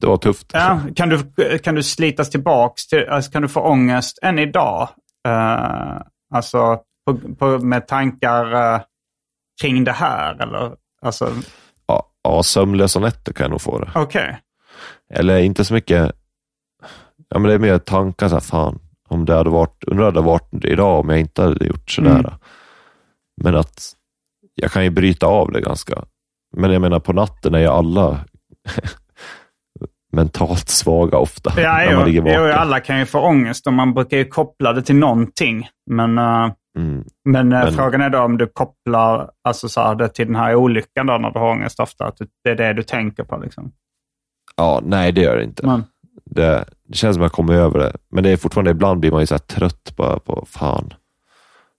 det 0.00 0.06
var 0.06 0.16
tufft. 0.16 0.50
Ja, 0.52 0.80
kan, 0.96 1.08
du, 1.08 1.58
kan 1.58 1.74
du 1.74 1.82
slitas 1.82 2.30
tillbaks? 2.30 2.86
Till, 2.86 3.08
alltså, 3.08 3.30
kan 3.30 3.42
du 3.42 3.48
få 3.48 3.60
ångest 3.60 4.18
än 4.22 4.38
idag? 4.38 4.88
Uh, 5.28 6.00
alltså 6.34 6.80
på, 7.06 7.34
på, 7.38 7.58
med 7.58 7.86
tankar 7.88 8.52
eh, 8.74 8.80
kring 9.62 9.84
det 9.84 9.92
här? 9.92 10.42
Eller? 10.42 10.76
Alltså, 11.02 11.32
Ja, 11.86 12.06
ja, 12.22 12.42
sömnlösa 12.42 13.00
nätter 13.00 13.32
kan 13.32 13.44
jag 13.44 13.50
nog 13.50 13.60
få 13.60 13.78
det. 13.78 13.90
Okej. 13.94 14.38
Eller 15.14 15.38
inte 15.38 15.64
så 15.64 15.74
mycket, 15.74 16.12
ja 17.28 17.38
men 17.38 17.42
det 17.48 17.54
är 17.54 17.58
mer 17.58 17.78
tankar 17.78 18.28
så 18.28 18.34
här, 18.34 18.40
fan, 18.40 18.78
om 19.08 19.24
det 19.24 19.34
hade 19.34 19.50
varit, 19.50 19.84
undrar 19.84 20.04
hade 20.04 20.20
varit 20.20 20.64
idag 20.64 21.00
om 21.00 21.08
jag 21.08 21.20
inte 21.20 21.42
hade 21.42 21.66
gjort 21.66 21.90
sådär. 21.90 22.18
Mm. 22.18 22.32
Men 23.42 23.56
att 23.56 23.92
jag 24.54 24.70
kan 24.70 24.84
ju 24.84 24.90
bryta 24.90 25.26
av 25.26 25.52
det 25.52 25.60
ganska. 25.60 26.04
Men 26.56 26.70
jag 26.72 26.80
menar 26.82 27.00
på 27.00 27.12
natten 27.12 27.54
är 27.54 27.58
ju 27.58 27.66
alla 27.66 28.18
mentalt 30.12 30.68
svaga 30.68 31.18
ofta. 31.18 31.52
Ja, 31.60 31.72
när 31.72 31.90
jo, 31.90 31.96
man 31.98 32.06
ligger 32.06 32.18
jo, 32.34 32.42
vaken. 32.42 32.58
alla 32.58 32.80
kan 32.80 32.98
ju 32.98 33.06
få 33.06 33.20
ångest 33.20 33.66
och 33.66 33.72
man 33.72 33.94
brukar 33.94 34.16
ju 34.16 34.24
koppla 34.24 34.72
det 34.72 34.82
till 34.82 34.96
någonting. 34.96 35.68
Men, 35.90 36.18
eh, 36.18 36.50
Mm. 36.78 37.04
men, 37.24 37.52
eh, 37.52 37.64
Men- 37.64 37.72
frågan 37.72 38.00
är 38.00 38.10
då 38.10 38.18
om 38.18 38.38
du 38.38 38.46
kopplar 38.46 39.30
alltså, 39.44 39.68
så 39.68 39.80
här, 39.80 39.94
det 39.94 40.08
till 40.08 40.26
den 40.26 40.36
här 40.36 40.54
olyckan 40.54 41.06
då, 41.06 41.18
när 41.18 41.30
du 41.30 41.38
har 41.38 41.50
ångest 41.50 41.80
ofta. 41.80 42.04
Att 42.06 42.18
det 42.44 42.50
är 42.50 42.54
det 42.56 42.72
du 42.72 42.82
tänker 42.82 43.24
på. 43.24 43.36
Liksom. 43.36 43.72
Ja, 44.58 44.80
nej 44.84 45.12
det 45.12 45.20
gör 45.20 45.36
det 45.36 45.44
inte. 45.44 45.66
Men, 45.66 45.84
Det, 46.24 46.64
det 46.88 46.94
känns 46.96 47.14
som 47.14 47.22
att 47.22 47.24
jag 47.24 47.32
kommer 47.32 47.54
över 47.54 47.78
det. 47.78 47.96
Men 48.10 48.24
det 48.24 48.30
är 48.30 48.36
fortfarande, 48.36 48.70
ibland 48.70 49.00
blir 49.00 49.10
man 49.10 49.20
ju 49.20 49.26
så 49.26 49.38
trött 49.38 49.96
bara 49.96 50.18
på, 50.18 50.46
fan, 50.50 50.94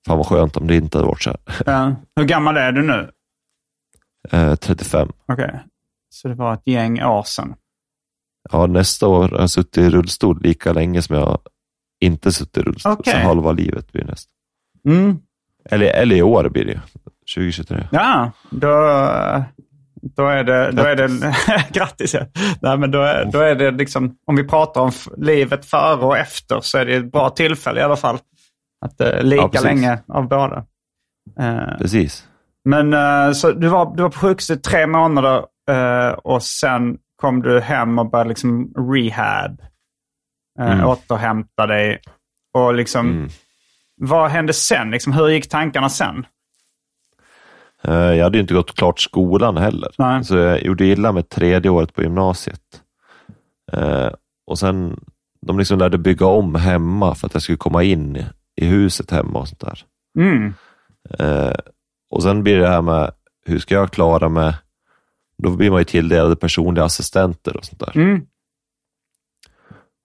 fan 0.08 0.18
vad 0.18 0.28
skönt 0.28 0.58
om 0.58 0.68
det 0.68 0.76
inte 0.76 0.98
hade 0.98 1.08
varit 1.08 1.22
så 1.24 1.30
här. 1.30 1.74
eh, 1.88 1.94
hur 2.16 2.24
gammal 2.24 2.58
är 2.58 2.72
du 2.72 2.82
nu? 2.82 3.12
Eh, 4.32 4.56
35. 4.56 5.10
Okej. 5.26 5.60
Så 6.10 6.28
det 6.28 6.34
var 6.36 6.54
ett 6.54 6.62
gäng 6.68 7.04
år 7.04 7.24
sedan. 7.24 7.56
Ja, 8.52 8.66
nästa 8.68 9.08
år 9.08 9.30
har 9.30 9.40
jag 9.40 9.50
suttit 9.50 9.78
i 9.78 9.90
rullstol 9.90 10.42
lika 10.42 10.74
länge 10.74 11.02
som 11.02 11.16
jag 11.16 11.40
inte 12.00 12.32
suttit 12.32 12.58
i 12.58 12.62
rullstol. 12.62 12.92
Okej. 12.94 13.14
Så 13.14 13.20
halva 13.20 13.52
livet 13.52 13.92
blir 13.92 14.04
nästan. 14.04 14.32
Mm. 14.86 15.20
Eller, 15.66 15.86
eller 15.88 16.16
i 16.16 16.22
år 16.22 16.50
blir 16.50 16.66
det 16.66 16.72
ju. 16.72 16.80
2023. 17.36 17.88
Ja, 17.92 18.32
då, 18.50 18.68
Då 20.02 20.28
är 20.28 20.44
det, 20.44 20.72
då 20.72 20.84
är 20.84 20.96
det 20.96 21.10
grattis 21.80 22.14
ja. 22.14 22.26
Nej, 22.62 22.78
men 22.78 22.92
då 22.92 23.02
är, 23.02 23.26
då 23.26 23.40
är 23.40 23.56
det 23.56 23.72
liksom, 23.72 24.16
om 24.28 24.36
vi 24.36 24.44
pratar 24.44 24.82
om 24.82 24.92
livet 25.18 25.66
före 25.66 26.06
och 26.06 26.18
efter 26.18 26.62
så 26.62 26.78
är 26.78 26.86
det 26.86 26.96
ett 26.96 27.12
bra 27.12 27.30
tillfälle 27.30 27.80
i 27.80 27.84
alla 27.84 27.96
fall. 27.96 28.18
Att 28.86 29.02
uh, 29.02 29.24
lika 29.24 29.50
ja, 29.52 29.62
länge 29.62 30.00
av 30.08 30.28
båda. 30.28 30.66
Uh, 31.40 31.78
precis. 31.78 32.28
Men 32.66 32.94
uh, 32.94 33.32
så 33.32 33.52
du 33.52 33.68
var, 33.68 33.96
du 33.96 34.04
var 34.04 34.10
på 34.10 34.20
sjukhuset 34.20 34.64
tre 34.64 34.88
månader 34.88 35.38
uh, 35.72 36.12
och 36.24 36.44
sen 36.44 36.98
kom 37.16 37.42
du 37.42 37.60
hem 37.60 38.00
och 38.00 38.12
började 38.12 38.30
liksom 38.30 38.74
rehab. 38.94 39.62
Mm. 40.60 40.86
Återhämta 40.86 41.68
dig. 41.68 42.02
Och 42.54 42.74
liksom, 42.74 43.10
mm. 43.10 43.30
vad 44.02 44.30
hände 44.30 44.54
sen? 44.54 44.92
Liksom, 44.92 45.14
hur 45.14 45.30
gick 45.30 45.50
tankarna 45.50 45.90
sen? 45.90 46.26
Eh, 47.84 47.94
jag 47.94 48.24
hade 48.24 48.40
inte 48.40 48.54
gått 48.54 48.76
klart 48.76 49.00
skolan 49.00 49.58
heller, 49.58 49.92
Nej. 49.98 50.24
så 50.24 50.38
jag 50.38 50.64
gjorde 50.64 50.86
illa 50.86 51.12
med 51.12 51.30
tredje 51.30 51.72
året 51.72 51.94
på 51.94 52.04
gymnasiet. 52.04 52.62
Eh, 53.72 54.10
och 54.48 54.60
sen, 54.60 55.00
de 55.42 55.60
liksom 55.60 55.80
lärde 55.80 55.98
bygga 55.98 56.26
om 56.26 56.56
hemma 56.56 57.16
för 57.16 57.28
att 57.28 57.34
jag 57.34 57.44
skulle 57.44 57.58
komma 57.58 57.84
in 57.84 58.24
i 58.56 58.66
huset 58.66 59.12
hemma 59.12 59.40
och 59.40 59.48
sånt 59.48 59.60
där. 59.60 59.84
Mm. 60.20 60.54
Eh, 61.20 61.56
och 62.10 62.24
sen 62.24 62.44
blir 62.44 62.60
det 62.60 62.68
här 62.68 62.82
med, 62.82 63.12
hur 63.46 63.60
ska 63.60 63.76
jag 63.76 63.92
klara 63.92 64.30
mig? 64.30 64.54
Då 65.38 65.50
blir 65.50 65.72
man 65.72 65.80
ju 65.80 65.86
tilldelad 65.86 66.40
personliga 66.40 66.86
assistenter 66.86 67.58
och 67.58 67.66
sånt 67.66 67.80
där. 67.80 67.98
Mm. 67.98 68.26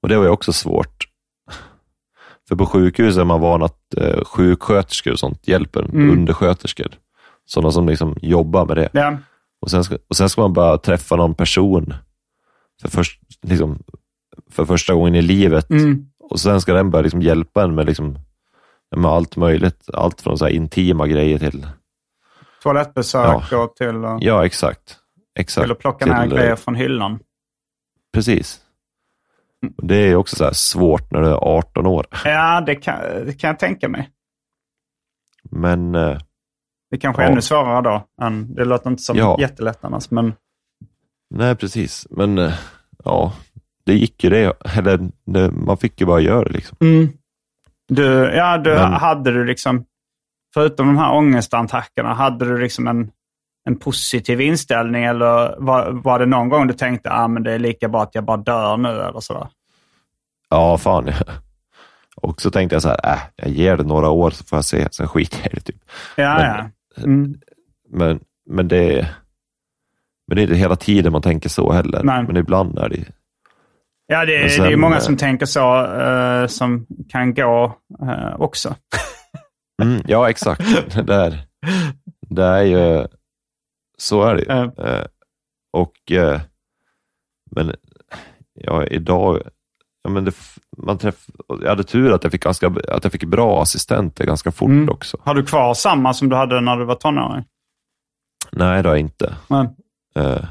Och 0.02 0.08
det 0.08 0.16
var 0.16 0.24
ju 0.24 0.30
också 0.30 0.52
svårt. 0.52 1.08
För 2.48 2.56
på 2.56 2.66
sjukhus 2.66 3.16
är 3.16 3.24
man 3.24 3.40
van 3.40 3.62
att 3.62 3.94
eh, 3.96 4.24
sjuksköterskor 4.24 5.12
och 5.12 5.18
sånt 5.18 5.48
hjälper 5.48 5.82
mm. 5.82 6.10
undersköterskor. 6.10 6.98
Sådana 7.46 7.72
som 7.72 7.88
liksom 7.88 8.16
jobbar 8.22 8.66
med 8.66 8.76
det. 8.76 8.88
Ja. 8.92 9.16
Och, 9.60 9.70
sen 9.70 9.84
ska, 9.84 9.98
och 10.08 10.16
sen 10.16 10.28
ska 10.28 10.40
man 10.40 10.52
bara 10.52 10.78
träffa 10.78 11.16
någon 11.16 11.34
person 11.34 11.94
för, 12.82 12.88
först, 12.88 13.20
liksom, 13.42 13.82
för 14.50 14.64
första 14.64 14.94
gången 14.94 15.14
i 15.14 15.22
livet. 15.22 15.70
Mm. 15.70 16.06
Och 16.30 16.40
sen 16.40 16.60
ska 16.60 16.74
den 16.74 16.90
börja 16.90 17.02
liksom 17.02 17.22
hjälpa 17.22 17.64
en 17.64 17.74
med, 17.74 17.86
liksom, 17.86 18.18
med 18.96 19.10
allt 19.10 19.36
möjligt. 19.36 19.88
Allt 19.94 20.20
från 20.20 20.38
så 20.38 20.48
intima 20.48 21.06
grejer 21.06 21.38
till 21.38 21.66
toalettbesök 22.62 23.44
ja. 23.50 23.64
och 23.64 23.76
till, 23.76 24.02
ja, 24.20 24.46
exakt. 24.46 24.96
exakt. 25.38 25.64
till 25.64 25.72
att 25.72 25.78
plocka 25.78 26.06
ner 26.06 26.26
grejer 26.26 26.56
från 26.56 26.74
hyllan. 26.74 27.18
Precis. 28.12 28.60
Det 29.82 29.96
är 29.96 30.16
också 30.16 30.36
så 30.36 30.54
svårt 30.54 31.10
när 31.10 31.20
du 31.20 31.28
är 31.28 31.58
18 31.58 31.86
år. 31.86 32.06
Ja, 32.24 32.60
det 32.60 32.74
kan, 32.74 33.00
det 33.26 33.40
kan 33.40 33.48
jag 33.48 33.58
tänka 33.58 33.88
mig. 33.88 34.10
Men 35.50 35.94
det 36.94 36.98
kanske 36.98 37.22
är 37.22 37.26
ja. 37.26 37.32
ännu 37.32 37.42
svårare 37.42 37.82
då. 37.82 38.24
Än, 38.24 38.54
det 38.54 38.64
låter 38.64 38.90
inte 38.90 39.02
som 39.02 39.16
ja. 39.16 39.36
jättelätt 39.40 39.84
annars. 39.84 40.10
Men... 40.10 40.34
Nej, 41.34 41.56
precis. 41.56 42.06
Men 42.10 42.38
eh, 42.38 42.52
ja, 43.04 43.32
det 43.86 43.94
gick 43.94 44.24
ju 44.24 44.30
det. 44.30 44.52
Eller 44.76 45.00
det, 45.26 45.50
man 45.50 45.76
fick 45.76 46.00
ju 46.00 46.06
bara 46.06 46.20
göra 46.20 46.44
det. 46.44 46.52
Liksom. 46.52 46.76
Mm. 46.80 47.08
Du, 47.88 48.04
ja, 48.34 48.58
du, 48.58 48.70
men... 48.70 48.92
hade 48.92 49.30
du 49.30 49.44
liksom, 49.44 49.84
förutom 50.54 50.86
de 50.86 50.98
här 50.98 51.12
ångestattackerna, 51.12 52.14
hade 52.14 52.44
du 52.44 52.58
liksom 52.58 52.88
en, 52.88 53.10
en 53.68 53.76
positiv 53.76 54.40
inställning? 54.40 55.04
Eller 55.04 55.56
var, 55.58 55.90
var 55.90 56.18
det 56.18 56.26
någon 56.26 56.48
gång 56.48 56.66
du 56.66 56.74
tänkte 56.74 57.10
att 57.10 57.30
ah, 57.30 57.40
det 57.40 57.52
är 57.52 57.58
lika 57.58 57.88
bra 57.88 58.02
att 58.02 58.14
jag 58.14 58.24
bara 58.24 58.36
dör 58.36 58.76
nu? 58.76 58.88
Eller 58.88 59.20
sådär? 59.20 59.48
Ja, 60.48 60.78
fan. 60.78 61.12
Och 62.16 62.40
så 62.40 62.50
tänkte 62.50 62.74
jag 62.74 62.82
så 62.82 62.88
här, 62.88 63.12
äh, 63.12 63.18
jag 63.36 63.48
ger 63.48 63.76
det 63.76 63.84
några 63.84 64.10
år 64.10 64.30
så 64.30 64.44
får 64.44 64.56
jag 64.56 64.64
se, 64.64 64.88
sen 64.90 65.08
skiter 65.08 65.38
jag 65.42 65.52
i 65.52 65.54
det. 65.54 65.60
Typ. 65.60 65.76
Ja, 66.16 66.34
men, 66.34 66.44
ja. 66.44 66.70
Mm. 66.96 67.34
Men, 67.90 68.20
men, 68.50 68.68
det, 68.68 69.08
men 70.28 70.36
det 70.36 70.40
är 70.40 70.42
inte 70.42 70.54
hela 70.54 70.76
tiden 70.76 71.12
man 71.12 71.22
tänker 71.22 71.48
så 71.48 71.72
heller. 71.72 72.02
Nej. 72.02 72.24
Men 72.24 72.36
ibland 72.36 72.78
är 72.78 72.88
det 72.88 73.04
Ja, 74.06 74.24
det, 74.24 74.50
sen, 74.50 74.64
det 74.64 74.72
är 74.72 74.76
många 74.76 75.00
som 75.00 75.16
tänker 75.16 75.46
så, 75.46 75.86
uh, 75.86 76.46
som 76.46 76.86
kan 77.08 77.34
gå 77.34 77.78
uh, 78.02 78.40
också. 78.40 78.74
mm, 79.82 80.02
ja, 80.06 80.30
exakt. 80.30 80.62
Det 81.06 81.14
är, 81.14 81.46
det 82.28 82.44
är 82.44 82.62
ju, 82.62 83.06
så 83.98 84.22
är 84.22 84.34
det 84.34 84.54
uh. 84.54 84.88
uh 84.88 85.06
och, 85.72 86.12
men 87.50 87.74
ja, 88.54 88.86
idag, 88.86 89.42
ja, 90.04 90.10
men 90.10 90.24
det, 90.24 90.34
man 90.76 90.98
träff, 90.98 91.26
jag 91.62 91.68
hade 91.68 91.84
tur 91.84 92.12
att 92.12 92.22
jag 92.22 92.32
fick, 92.32 92.42
ganska, 92.42 92.66
att 92.88 93.04
jag 93.04 93.12
fick 93.12 93.24
bra 93.24 93.62
assistenter 93.62 94.24
ganska 94.24 94.52
fort 94.52 94.68
mm. 94.68 94.88
också. 94.88 95.16
Har 95.24 95.34
du 95.34 95.44
kvar 95.44 95.74
samma 95.74 96.14
som 96.14 96.28
du 96.28 96.36
hade 96.36 96.60
när 96.60 96.76
du 96.76 96.84
var 96.84 96.94
tonåring? 96.94 97.44
Nej, 98.52 98.82
det 98.82 98.88
har 98.88 98.96
jag 98.96 99.00
inte. 99.00 99.34
Mm. 99.50 99.66
Uh, 100.18 100.44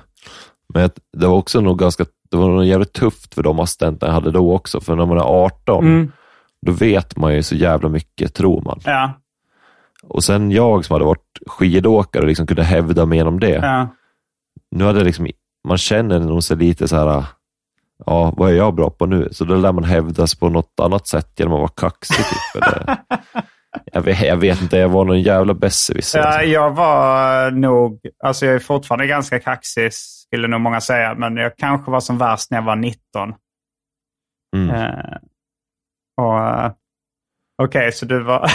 men 0.74 0.89
det 1.18 1.28
var 1.28 1.38
också 1.38 1.62
nog 1.62 1.80
ganska, 1.80 2.06
det 2.32 2.38
var 2.38 2.49
nog 2.49 2.66
jävligt 2.66 2.93
tufft 2.93 3.34
för 3.34 3.43
de 3.43 3.60
assistenter 3.60 4.08
jag 4.08 4.14
hade 4.14 4.32
då 4.32 4.56
också. 4.56 4.82
För 4.82 4.95
när 4.95 5.06
man 5.06 5.18
är 5.18 5.45
18, 5.45 5.86
mm. 5.86 6.12
då 6.62 6.72
vet 6.72 7.18
man 7.18 7.36
ju 7.36 7.43
så 7.43 7.56
jävla 7.56 7.89
mycket, 7.89 8.34
tror 8.34 8.62
man. 8.62 8.80
Ja. 8.84 9.14
Och 10.08 10.24
sen 10.24 10.51
jag 10.51 10.86
som 10.86 10.93
hade 10.93 11.06
varit 11.06 11.39
skidåkare 11.47 12.22
och 12.22 12.28
liksom 12.28 12.47
kunde 12.47 12.64
hävda 12.64 13.06
mig 13.06 13.18
genom 13.18 13.39
det. 13.39 13.49
Ja. 13.56 13.88
Nu 14.72 14.84
hade 14.84 15.04
liksom, 15.04 15.28
man 15.68 15.78
känner 15.78 16.20
nog 16.20 16.43
sig 16.43 16.58
lite 16.58 16.88
så 16.88 16.95
här, 16.95 17.24
ja, 18.06 18.34
vad 18.38 18.52
är 18.52 18.56
jag 18.56 18.76
bra 18.76 18.89
på 18.89 19.06
nu? 19.06 19.28
Så 19.32 19.46
då 19.46 19.56
lär 19.56 19.72
man 19.72 19.84
hävdas 19.84 20.36
på 20.36 20.50
något 20.50 20.80
annat 20.82 21.08
sätt 21.08 21.32
genom 21.36 21.54
att 21.54 21.60
vara 21.60 21.89
kaxig. 21.89 22.16
Typ, 22.16 22.64
eller, 22.64 22.98
jag, 23.86 24.02
vet, 24.02 24.22
jag 24.22 24.38
vet 24.38 24.62
inte, 24.62 24.78
jag 24.78 24.89
var 24.89 25.06
någon 25.06 25.22
jävla 25.22 25.54
besserwisser. 25.54 26.20
Ja, 26.20 26.26
alltså. 26.26 26.44
jag 26.44 26.72
var 26.72 27.52
nog, 27.52 28.00
alltså 28.24 28.46
jag 28.46 28.56
är 28.56 28.60
fortfarande 28.60 29.08
ganska 29.08 29.39
kaxig 29.39 29.94
skulle 29.94 30.48
nog 30.48 30.62
många 30.62 30.82
säga, 30.82 31.16
men 31.16 31.38
jag 31.38 31.58
kanske 31.58 31.91
var 31.91 32.00
som 32.00 32.18
värst 32.18 32.52
när 32.52 32.58
jag 32.58 32.66
var 32.66 32.76
19. 32.76 33.34
Mm. 34.56 34.70
Uh, 34.70 35.18
och 36.22 36.34
uh, 36.34 36.72
Okej, 37.64 37.80
okay, 37.80 37.91
så 37.91 38.06
du 38.06 38.24
var, 38.24 38.52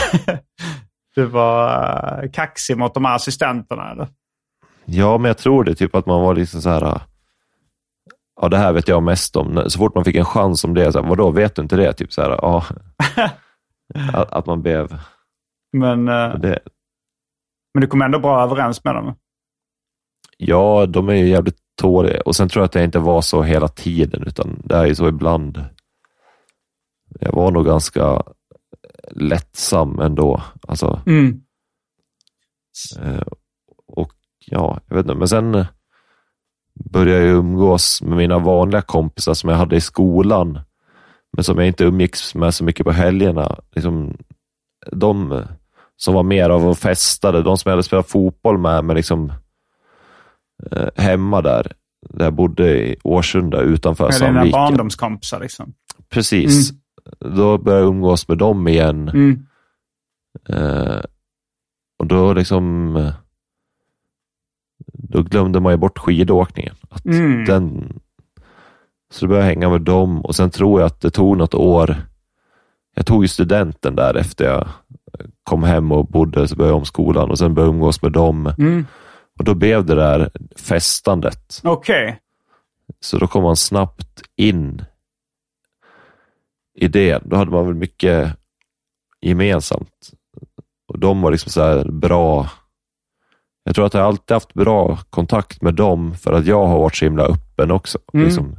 du 1.14 1.24
var 1.24 2.24
uh, 2.24 2.30
kaxig 2.30 2.78
mot 2.78 2.95
de 2.95 3.05
här 3.05 3.14
assistenterna 3.14 3.91
eller? 3.91 4.09
Ja, 4.84 5.18
men 5.18 5.28
jag 5.28 5.39
tror 5.39 5.64
det. 5.64 5.74
Typ 5.74 5.95
att 5.95 6.07
man 6.07 6.20
var 6.22 6.34
liksom 6.34 6.62
så 6.62 6.70
här 6.70 7.01
ja, 8.41 8.49
det 8.49 8.57
här 8.57 8.72
vet 8.72 8.89
jag 8.89 9.03
mest 9.03 9.36
om. 9.36 9.64
Så 9.66 9.78
fort 9.78 9.95
man 9.95 10.05
fick 10.05 10.16
en 10.16 10.24
chans 10.24 10.64
om 10.64 10.74
det, 10.74 10.93
så 10.93 11.03
här, 11.03 11.09
vadå, 11.09 11.30
vet 11.30 11.57
du 11.57 11.62
inte 11.62 11.76
det? 11.76 11.93
Typ 11.93 12.12
så 12.12 12.22
här, 12.22 12.30
ja. 12.30 12.64
att, 14.12 14.32
att, 14.32 14.47
man 14.47 14.62
blev... 14.62 14.99
Men, 15.72 16.09
uh, 16.09 16.39
det... 16.39 16.59
men 17.74 17.80
du 17.80 17.86
kom 17.86 18.03
ändå 18.03 18.18
bra 18.18 18.43
överens 18.43 18.84
med 18.84 18.95
dem? 18.95 19.14
Ja, 20.36 20.86
de 20.86 21.09
är 21.09 21.14
ju 21.14 21.28
jävligt 21.28 21.59
tåliga. 21.80 22.20
Och 22.20 22.36
sen 22.36 22.49
tror 22.49 22.61
jag 22.61 22.64
att 22.64 22.72
det 22.72 22.84
inte 22.84 22.99
var 22.99 23.20
så 23.20 23.43
hela 23.43 23.68
tiden, 23.68 24.22
utan 24.26 24.62
det 24.64 24.74
är 24.76 24.86
ju 24.86 24.95
så 24.95 25.09
ibland. 25.09 25.64
Jag 27.20 27.32
var 27.32 27.51
nog 27.51 27.66
ganska 27.66 28.22
lättsam 29.11 30.01
ändå. 30.01 30.43
Alltså, 30.68 31.03
mm. 31.07 31.43
Eh, 33.01 33.22
och 33.86 34.12
ja, 34.47 34.80
jag 34.89 34.97
vet 34.97 35.05
inte, 35.05 35.18
men 35.18 35.28
sen 35.28 35.66
började 36.79 37.24
jag 37.24 37.37
umgås 37.37 38.03
med 38.03 38.16
mina 38.16 38.39
vanliga 38.39 38.83
kompisar 38.83 39.35
som 39.35 39.51
jag 39.51 39.57
hade 39.57 39.76
i 39.76 39.81
skolan, 39.81 40.61
men 41.33 41.45
som 41.45 41.59
jag 41.59 41.66
inte 41.66 41.85
umgicks 41.85 42.35
med 42.35 42.55
så 42.55 42.64
mycket 42.64 42.87
på 42.87 42.93
helgerna. 42.93 43.59
Liksom, 43.74 44.16
de 44.93 45.43
som 45.97 46.14
var 46.14 46.22
mer 46.22 46.51
av 46.51 46.66
och 46.66 46.79
festade, 46.79 47.43
de 47.43 47.59
som 47.59 47.68
jag 47.68 47.72
hade 47.72 47.83
spelat 47.83 48.11
fotboll 48.11 48.59
med, 48.59 48.85
men 48.85 48.97
liksom 48.97 49.33
eh, 50.70 50.89
hemma 50.97 51.43
där, 51.43 51.72
där 52.09 52.24
jag 52.24 52.35
bodde 52.35 52.87
i 52.87 52.97
Årsunda 53.05 53.61
utanför 53.61 54.05
med 54.05 54.14
Sandviken. 54.14 54.35
Med 54.35 54.47
dina 54.47 54.59
barndomskompisar 54.59 55.41
liksom? 55.41 55.74
Precis. 56.09 56.70
Mm. 56.70 57.37
Då 57.37 57.59
började 57.59 57.85
jag 57.85 57.91
umgås 57.91 58.29
med 58.29 58.39
dem 58.39 58.68
igen. 58.68 59.09
Mm. 59.09 59.47
Eh, 60.49 61.01
och 61.99 62.07
då 62.07 62.33
liksom 62.33 62.95
då 65.09 65.22
glömde 65.22 65.61
man 65.61 65.72
ju 65.72 65.76
bort 65.76 65.98
skidåkningen. 65.98 66.74
Att 66.88 67.04
mm. 67.04 67.44
den, 67.44 67.92
så 69.11 69.26
då 69.26 69.28
började 69.28 69.48
hänga 69.48 69.68
med 69.68 69.82
dem 69.82 70.20
och 70.20 70.36
sen 70.36 70.50
tror 70.50 70.80
jag 70.80 70.86
att 70.86 71.00
det 71.00 71.11
tog 71.11 71.36
något 71.36 71.54
år. 71.54 71.96
Jag 72.94 73.06
tog 73.06 73.24
ju 73.24 73.28
studenten 73.28 73.96
där 73.96 74.16
efter 74.16 74.44
jag 74.44 74.68
kom 75.42 75.62
hem 75.62 75.92
och 75.92 76.06
bodde, 76.06 76.48
så 76.48 76.56
började 76.56 76.72
jag 76.72 76.78
om 76.78 76.84
skolan 76.84 77.30
och 77.30 77.38
sen 77.38 77.54
började 77.54 77.68
jag 77.68 77.74
umgås 77.74 78.02
med 78.02 78.12
dem. 78.12 78.52
Mm. 78.59 78.86
Och 79.38 79.44
då 79.44 79.54
blev 79.54 79.84
det 79.84 79.94
där 79.94 80.30
festandet. 80.56 81.61
Okej. 81.64 82.04
Okay. 82.04 82.16
Så 83.00 83.18
då 83.18 83.26
kom 83.26 83.42
man 83.42 83.56
snabbt 83.56 84.22
in 84.36 84.82
i 86.74 86.88
det. 86.88 87.22
Då 87.24 87.36
hade 87.36 87.50
man 87.50 87.66
väl 87.66 87.74
mycket 87.74 88.36
gemensamt. 89.20 90.12
Och 90.88 90.98
de 90.98 91.20
var 91.20 91.30
liksom 91.30 91.52
så 91.52 91.92
bra 91.92 92.50
jag 93.64 93.74
tror 93.74 93.86
att 93.86 93.94
jag 93.94 94.02
alltid 94.02 94.34
haft 94.34 94.54
bra 94.54 94.98
kontakt 95.11 95.62
med 95.62 95.74
dem 95.74 96.14
för 96.14 96.32
att 96.32 96.46
jag 96.46 96.66
har 96.66 96.78
varit 96.78 96.96
så 96.96 97.04
himla 97.04 97.22
öppen 97.22 97.70
också. 97.70 97.98
Mm. 98.14 98.26
Liksom, 98.26 98.56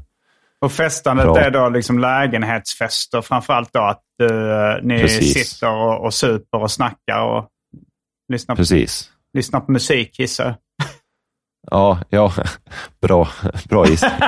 och 0.62 0.72
festandet 0.72 1.26
bra. 1.26 1.40
är 1.40 1.52
då 1.52 1.70
liksom 1.70 2.00
lägenhetsfester 2.00 3.22
framförallt 3.22 3.74
då? 3.74 3.80
Att 3.80 4.04
uh, 4.22 4.84
ni 4.84 5.02
Precis. 5.02 5.34
sitter 5.34 5.72
och, 5.72 6.06
och 6.06 6.14
super 6.14 6.62
och 6.62 6.72
snackar 6.72 7.22
och 7.22 7.48
lyssnar 8.32 8.56
på, 8.56 8.60
Precis. 8.60 9.12
lyssnar 9.34 9.60
på 9.60 9.72
musik 9.72 10.20
gissar 10.20 10.56
Ja, 11.72 12.00
ja. 12.10 12.34
Bra, 13.02 13.28
bra 13.70 13.88
gissning. 13.88 14.12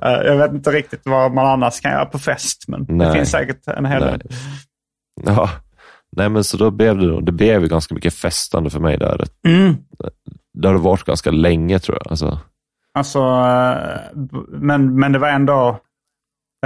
Jag 0.00 0.36
vet 0.36 0.52
inte 0.52 0.70
riktigt 0.70 1.00
vad 1.04 1.32
man 1.34 1.46
annars 1.46 1.80
kan 1.80 1.92
göra 1.92 2.06
på 2.06 2.18
fest, 2.18 2.64
men 2.68 2.86
det 2.86 2.94
Nej. 2.94 3.12
finns 3.12 3.30
säkert 3.30 3.66
en 3.66 3.84
hel 3.84 4.02
del. 4.02 4.22
Ja. 5.24 5.50
Nej, 6.16 6.28
men 6.28 6.44
så 6.44 6.56
då 6.56 6.70
blev 6.70 6.98
det, 6.98 7.20
det 7.20 7.32
blev 7.32 7.62
ju 7.62 7.68
ganska 7.68 7.94
mycket 7.94 8.14
festande 8.14 8.70
för 8.70 8.80
mig 8.80 8.98
där. 8.98 9.24
Mm. 9.46 9.76
Det 10.58 10.68
har 10.68 10.74
det 10.74 10.80
varit 10.80 11.04
ganska 11.04 11.30
länge 11.30 11.78
tror 11.78 11.98
jag. 12.02 12.10
Alltså, 12.10 12.38
Alltså, 12.94 13.18
eh, 13.18 14.18
men, 14.48 14.98
men 15.00 15.12
det 15.12 15.18
var 15.18 15.28
ändå... 15.28 15.80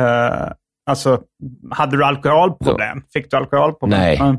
eh, 0.01 0.53
alltså, 0.90 1.22
hade 1.70 1.97
du 1.97 2.05
alkoholproblem? 2.05 3.03
Fick 3.12 3.30
du 3.30 3.36
alkoholproblem? 3.36 4.01
Nej. 4.01 4.16
Mm. 4.16 4.36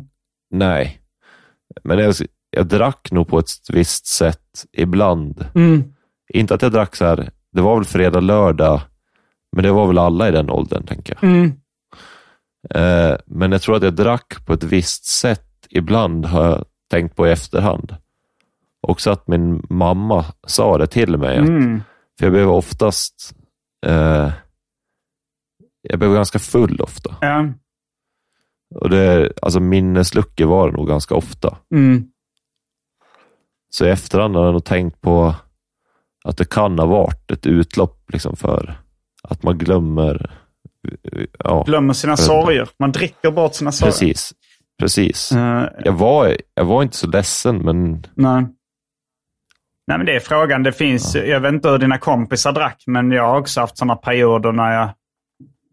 nej. 0.49 0.99
Men 1.83 1.99
jag, 1.99 2.13
jag 2.49 2.67
drack 2.67 3.11
nog 3.11 3.27
på 3.27 3.39
ett 3.39 3.49
visst 3.73 4.05
sätt 4.07 4.65
ibland. 4.77 5.45
Mm. 5.55 5.83
Inte 6.33 6.53
att 6.53 6.61
jag 6.61 6.71
drack 6.71 6.95
så 6.95 7.05
här, 7.05 7.29
det 7.51 7.61
var 7.61 7.75
väl 7.75 7.85
fredag, 7.85 8.19
lördag, 8.19 8.81
men 9.55 9.63
det 9.63 9.71
var 9.71 9.87
väl 9.87 9.97
alla 9.97 10.27
i 10.27 10.31
den 10.31 10.49
åldern, 10.49 10.83
tänker 10.85 11.13
jag. 11.21 11.23
Mm. 11.29 11.51
Eh, 12.69 13.15
men 13.25 13.51
jag 13.51 13.61
tror 13.61 13.75
att 13.75 13.83
jag 13.83 13.95
drack 13.95 14.45
på 14.45 14.53
ett 14.53 14.63
visst 14.63 15.05
sätt 15.05 15.67
ibland, 15.69 16.25
har 16.25 16.45
jag 16.45 16.65
tänkt 16.89 17.15
på 17.15 17.27
i 17.27 17.31
efterhand. 17.31 17.95
Också 18.87 19.11
att 19.11 19.27
min 19.27 19.65
mamma 19.69 20.25
sa 20.47 20.77
det 20.77 20.87
till 20.87 21.17
mig. 21.17 21.37
Att, 21.37 21.47
Mm. 21.47 21.81
För 22.19 22.25
jag 22.25 22.33
blev 22.33 22.49
oftast, 22.49 23.35
eh, 23.85 24.31
jag 25.81 25.99
blev 25.99 26.13
ganska 26.13 26.39
full 26.39 26.81
ofta. 26.81 27.15
Ja. 27.21 27.53
Och 28.75 28.89
det, 28.89 29.33
alltså 29.41 29.59
minnesluckor 29.59 30.45
var 30.45 30.71
det 30.71 30.77
nog 30.77 30.87
ganska 30.87 31.15
ofta. 31.15 31.57
Mm. 31.75 32.07
Så 33.69 33.85
i 33.85 33.89
efterhand 33.89 34.35
har 34.35 34.45
jag 34.45 34.51
nog 34.51 34.63
tänkt 34.65 35.01
på 35.01 35.35
att 36.23 36.37
det 36.37 36.49
kan 36.49 36.79
ha 36.79 36.85
varit 36.85 37.31
ett 37.31 37.45
utlopp 37.45 38.11
liksom 38.13 38.35
för 38.35 38.79
att 39.23 39.43
man 39.43 39.57
glömmer. 39.57 40.39
Ja, 41.39 41.63
Glömmer 41.67 41.93
sina 41.93 42.17
sorger. 42.17 42.69
Man 42.79 42.91
dricker 42.91 43.31
bort 43.31 43.53
sina 43.55 43.71
sorger. 43.71 43.91
precis. 43.91 44.33
Precis. 44.79 45.31
Eh, 45.31 45.63
Jag, 45.79 45.93
var, 45.93 46.37
jag 46.53 46.65
var 46.65 46.83
inte 46.83 46.97
så 46.97 47.07
ledsen, 47.07 47.57
men 47.57 47.91
nej. 48.15 48.45
Nej, 49.87 49.97
men 49.97 50.05
det 50.05 50.15
är 50.15 50.19
frågan. 50.19 50.63
Det 50.63 50.71
finns, 50.71 51.15
Jag 51.15 51.39
vet 51.39 51.53
inte 51.53 51.69
hur 51.69 51.77
dina 51.77 51.97
kompisar 51.97 52.51
drack, 52.51 52.83
men 52.87 53.11
jag 53.11 53.27
har 53.27 53.39
också 53.39 53.59
haft 53.59 53.77
sådana 53.77 53.95
perioder 53.95 54.51
när 54.51 54.71
jag 54.73 54.89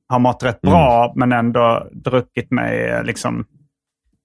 har 0.09 0.19
mått 0.19 0.43
rätt 0.43 0.61
bra, 0.61 1.13
men 1.17 1.33
ändå 1.33 1.87
druckit 1.93 2.51
mig 2.51 2.89
eh, 2.89 3.03
liksom 3.05 3.45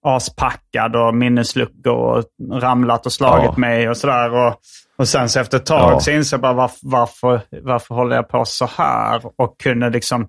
aspackad 0.05 0.95
och 0.95 1.15
minnesluckor 1.15 1.93
och 1.93 2.23
ramlat 2.61 3.05
och 3.05 3.11
slagit 3.13 3.45
Ja. 3.45 3.57
mig 3.57 3.89
och 3.89 3.97
sådär. 3.97 4.33
Och, 4.47 4.55
och 4.97 5.07
sen 5.07 5.29
så 5.29 5.39
efter 5.39 5.57
ett 5.57 5.65
tag 5.65 5.93
Ja. 5.93 5.99
så 5.99 6.11
inser 6.11 6.37
jag 6.37 6.41
bara 6.41 6.53
varför, 6.53 6.77
varför, 6.83 7.41
varför 7.63 7.95
håller 7.95 8.15
jag 8.15 8.29
på 8.29 8.45
så 8.45 8.65
här? 8.77 9.21
Och 9.35 9.59
kunde 9.59 9.89
liksom 9.89 10.27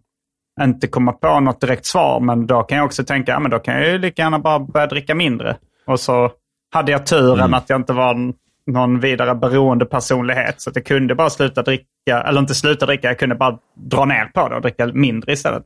inte 0.61 0.87
komma 0.87 1.13
på 1.13 1.41
något 1.41 1.61
direkt 1.61 1.87
svar. 1.87 2.21
Men 2.21 2.47
då 2.47 2.63
kan 2.63 2.79
jag 2.79 2.85
också 2.87 3.05
tänka, 3.05 3.33
ja 3.33 3.39
men 3.41 3.51
då 3.51 3.59
kan 3.59 3.75
jag 3.75 3.89
ju 3.89 3.99
lika 3.99 4.23
gärna 4.23 4.39
bara 4.39 4.59
börja 4.59 4.87
dricka 4.87 5.15
mindre. 5.15 5.57
Och 5.87 6.01
så 6.01 6.31
hade 6.73 6.93
jag 6.93 7.07
turen 7.07 7.39
Mm. 7.41 7.55
att 7.55 7.71
jag 7.71 7.81
inte 7.81 7.93
var 7.93 8.33
någon 8.67 9.01
vidare 9.01 9.35
beroende 9.35 9.85
personlighet. 9.87 10.61
Så 10.61 10.71
att 10.71 10.77
jag 10.77 10.85
kunde 10.87 11.15
bara 11.15 11.31
sluta 11.31 11.63
dricka, 11.63 12.23
eller 12.27 12.41
inte 12.41 12.55
sluta 12.55 12.87
dricka, 12.87 13.09
jag 13.09 13.19
kunde 13.19 13.35
bara 13.35 13.59
dra 13.75 14.05
ner 14.05 14.25
på 14.25 14.49
det 14.49 14.55
och 14.55 14.63
dricka 14.63 14.87
mindre 14.87 15.33
istället. 15.33 15.63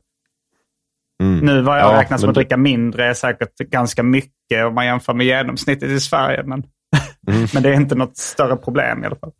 mm. 1.23 1.39
Nu 1.45 1.61
vad 1.61 1.79
jag 1.79 1.93
Ja, 1.93 1.99
räknar 1.99 2.17
som 2.17 2.29
att 2.29 2.35
det- 2.35 2.41
dricka 2.41 2.57
mindre 2.57 3.05
är 3.09 3.13
säkert 3.13 3.57
ganska 3.57 4.03
mycket 4.03 4.65
om 4.65 4.75
man 4.75 4.85
jämför 4.85 5.13
med 5.13 5.25
genomsnittet 5.25 5.89
i 5.89 5.99
Sverige. 5.99 6.43
Men, 6.43 6.63
Mm. 7.27 7.47
men 7.53 7.63
det 7.63 7.69
är 7.69 7.73
inte 7.73 7.95
något 7.95 8.17
större 8.17 8.55
problem 8.55 9.03
i 9.03 9.07
alla 9.07 9.15
fall. 9.15 9.31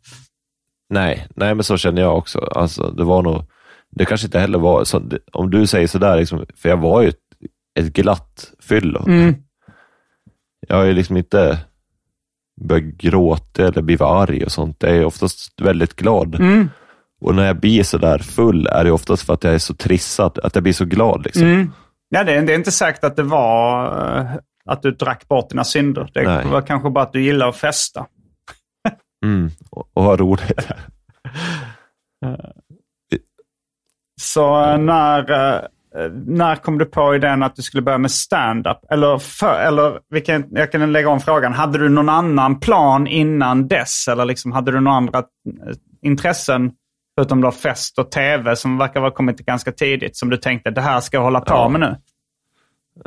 nej, 0.90 1.26
nej, 1.36 1.54
men 1.54 1.64
så 1.64 1.76
känner 1.76 2.02
jag 2.02 2.16
också. 2.18 2.38
Alltså, 2.38 2.90
det 2.90 3.04
var 3.04 3.22
nog, 3.22 3.44
det 3.96 4.04
kanske 4.04 4.26
inte 4.26 4.38
heller 4.38 4.58
var, 4.58 4.84
så, 4.84 5.02
om 5.32 5.50
du 5.50 5.66
säger 5.66 5.86
sådär, 5.86 6.16
liksom, 6.16 6.46
för 6.56 6.68
jag 6.68 6.76
var 6.76 7.02
ju 7.02 7.08
ett, 7.08 7.16
ett 7.80 7.92
glatt 7.92 8.52
fyllo. 8.60 9.04
Mm. 9.06 9.34
Jag 10.68 10.76
har 10.76 10.84
ju 10.84 10.92
liksom 10.92 11.16
inte 11.16 11.58
börjat 12.60 12.84
gråta 12.84 13.66
eller 13.66 13.82
blivit 13.82 14.00
arg 14.00 14.44
och 14.44 14.52
sånt. 14.52 14.76
Jag 14.78 14.96
är 14.96 15.04
oftast 15.04 15.60
väldigt 15.60 15.96
glad. 15.96 16.34
Mm. 16.34 16.70
Och 17.20 17.34
när 17.34 17.46
jag 17.46 17.60
blir 17.60 17.82
så 17.82 17.98
där 17.98 18.18
full 18.18 18.66
är 18.66 18.84
det 18.84 18.92
oftast 18.92 19.22
för 19.22 19.34
att 19.34 19.44
jag 19.44 19.54
är 19.54 19.58
så 19.58 19.74
trissad, 19.74 20.38
att 20.42 20.54
jag 20.54 20.62
blir 20.62 20.72
så 20.72 20.84
glad. 20.84 21.24
Liksom. 21.24 21.42
Mm. 21.42 21.72
Ja, 22.08 22.24
det 22.24 22.32
är, 22.32 22.42
det 22.42 22.52
är 22.52 22.56
inte 22.56 22.72
säkert 22.72 23.04
att 23.04 23.16
det 23.16 23.22
var 23.22 23.86
eh, 24.18 24.26
att 24.64 24.82
du 24.82 24.90
drack 24.90 25.28
bort 25.28 25.50
dina 25.50 25.64
synder. 25.64 26.10
Det 26.14 26.22
Nej. 26.22 26.46
var 26.46 26.62
kanske 26.62 26.90
bara 26.90 27.04
att 27.04 27.12
du 27.12 27.22
gillar 27.22 27.48
att 27.48 27.56
festa. 27.56 28.06
Mm. 29.24 29.50
Och, 29.70 29.90
och 29.94 30.02
ha 30.02 30.16
roligt. 30.16 30.68
Så 34.22 34.62
eh, 34.64 34.78
när, 34.78 35.30
eh, 35.30 35.60
när 36.26 36.56
kom 36.56 36.78
du 36.78 36.84
på 36.84 37.14
idén 37.14 37.42
att 37.42 37.56
du 37.56 37.62
skulle 37.62 37.82
börja 37.82 37.98
med 37.98 38.10
stand-up? 38.10 38.78
Eller, 38.90 39.18
för, 39.18 39.60
eller 39.60 39.98
vi 40.10 40.20
kan, 40.20 40.44
jag 40.50 40.72
kan 40.72 40.92
lägga 40.92 41.08
om 41.08 41.20
frågan. 41.20 41.52
Hade 41.52 41.78
du 41.78 41.88
någon 41.88 42.08
annan 42.08 42.60
plan 42.60 43.06
innan 43.06 43.68
dess? 43.68 44.08
Eller 44.08 44.24
liksom, 44.24 44.52
hade 44.52 44.72
du 44.72 44.80
några 44.80 44.96
andra 44.96 45.18
eh, 45.18 45.24
intressen? 46.02 46.72
Förutom 47.18 47.40
då 47.40 47.50
fest 47.50 47.98
och 47.98 48.10
tv 48.10 48.56
som 48.56 48.78
verkar 48.78 49.00
ha 49.00 49.10
kommit 49.10 49.38
ganska 49.38 49.72
tidigt. 49.72 50.16
Som 50.16 50.30
du 50.30 50.36
tänkte, 50.36 50.70
det 50.70 50.80
här 50.80 51.00
ska 51.00 51.16
jag 51.16 51.24
hålla 51.24 51.40
på 51.40 51.54
Ja. 51.54 51.68
med 51.68 51.80
nu. 51.80 51.96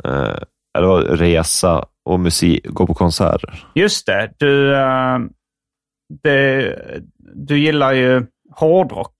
Eh, 0.04 0.38
eller 0.78 0.96
resa 1.16 1.84
och 2.04 2.20
musik, 2.20 2.66
gå 2.68 2.86
på 2.86 2.94
konserter. 2.94 3.64
Just 3.74 4.06
det. 4.06 4.32
Du, 4.38 4.70
det, 6.22 6.76
du 7.34 7.58
gillar 7.58 7.92
ju 7.92 8.26
hårdrock. 8.54 9.14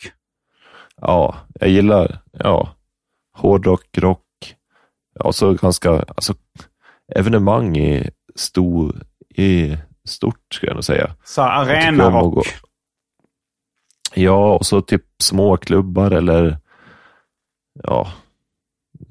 Ja, 1.00 1.36
jag 1.60 1.68
gillar 1.68 2.18
ja, 2.32 2.68
hårdrock, 3.38 3.98
rock. 3.98 4.22
Ja, 5.14 5.32
så 5.32 5.52
ganska, 5.52 5.90
alltså, 5.90 6.34
evenemang 7.14 7.76
i, 7.76 8.10
stor, 8.34 9.02
i 9.34 9.76
stort 10.08 10.40
skulle 10.54 10.70
jag 10.70 10.76
nog 10.76 10.84
säga. 10.84 11.14
Så 11.24 11.42
arenarock. 11.42 12.46
Ja, 14.14 14.54
och 14.54 14.66
så 14.66 14.80
typ 14.80 15.04
små 15.22 15.56
klubbar 15.56 16.10
eller 16.10 16.58
ja, 17.82 18.12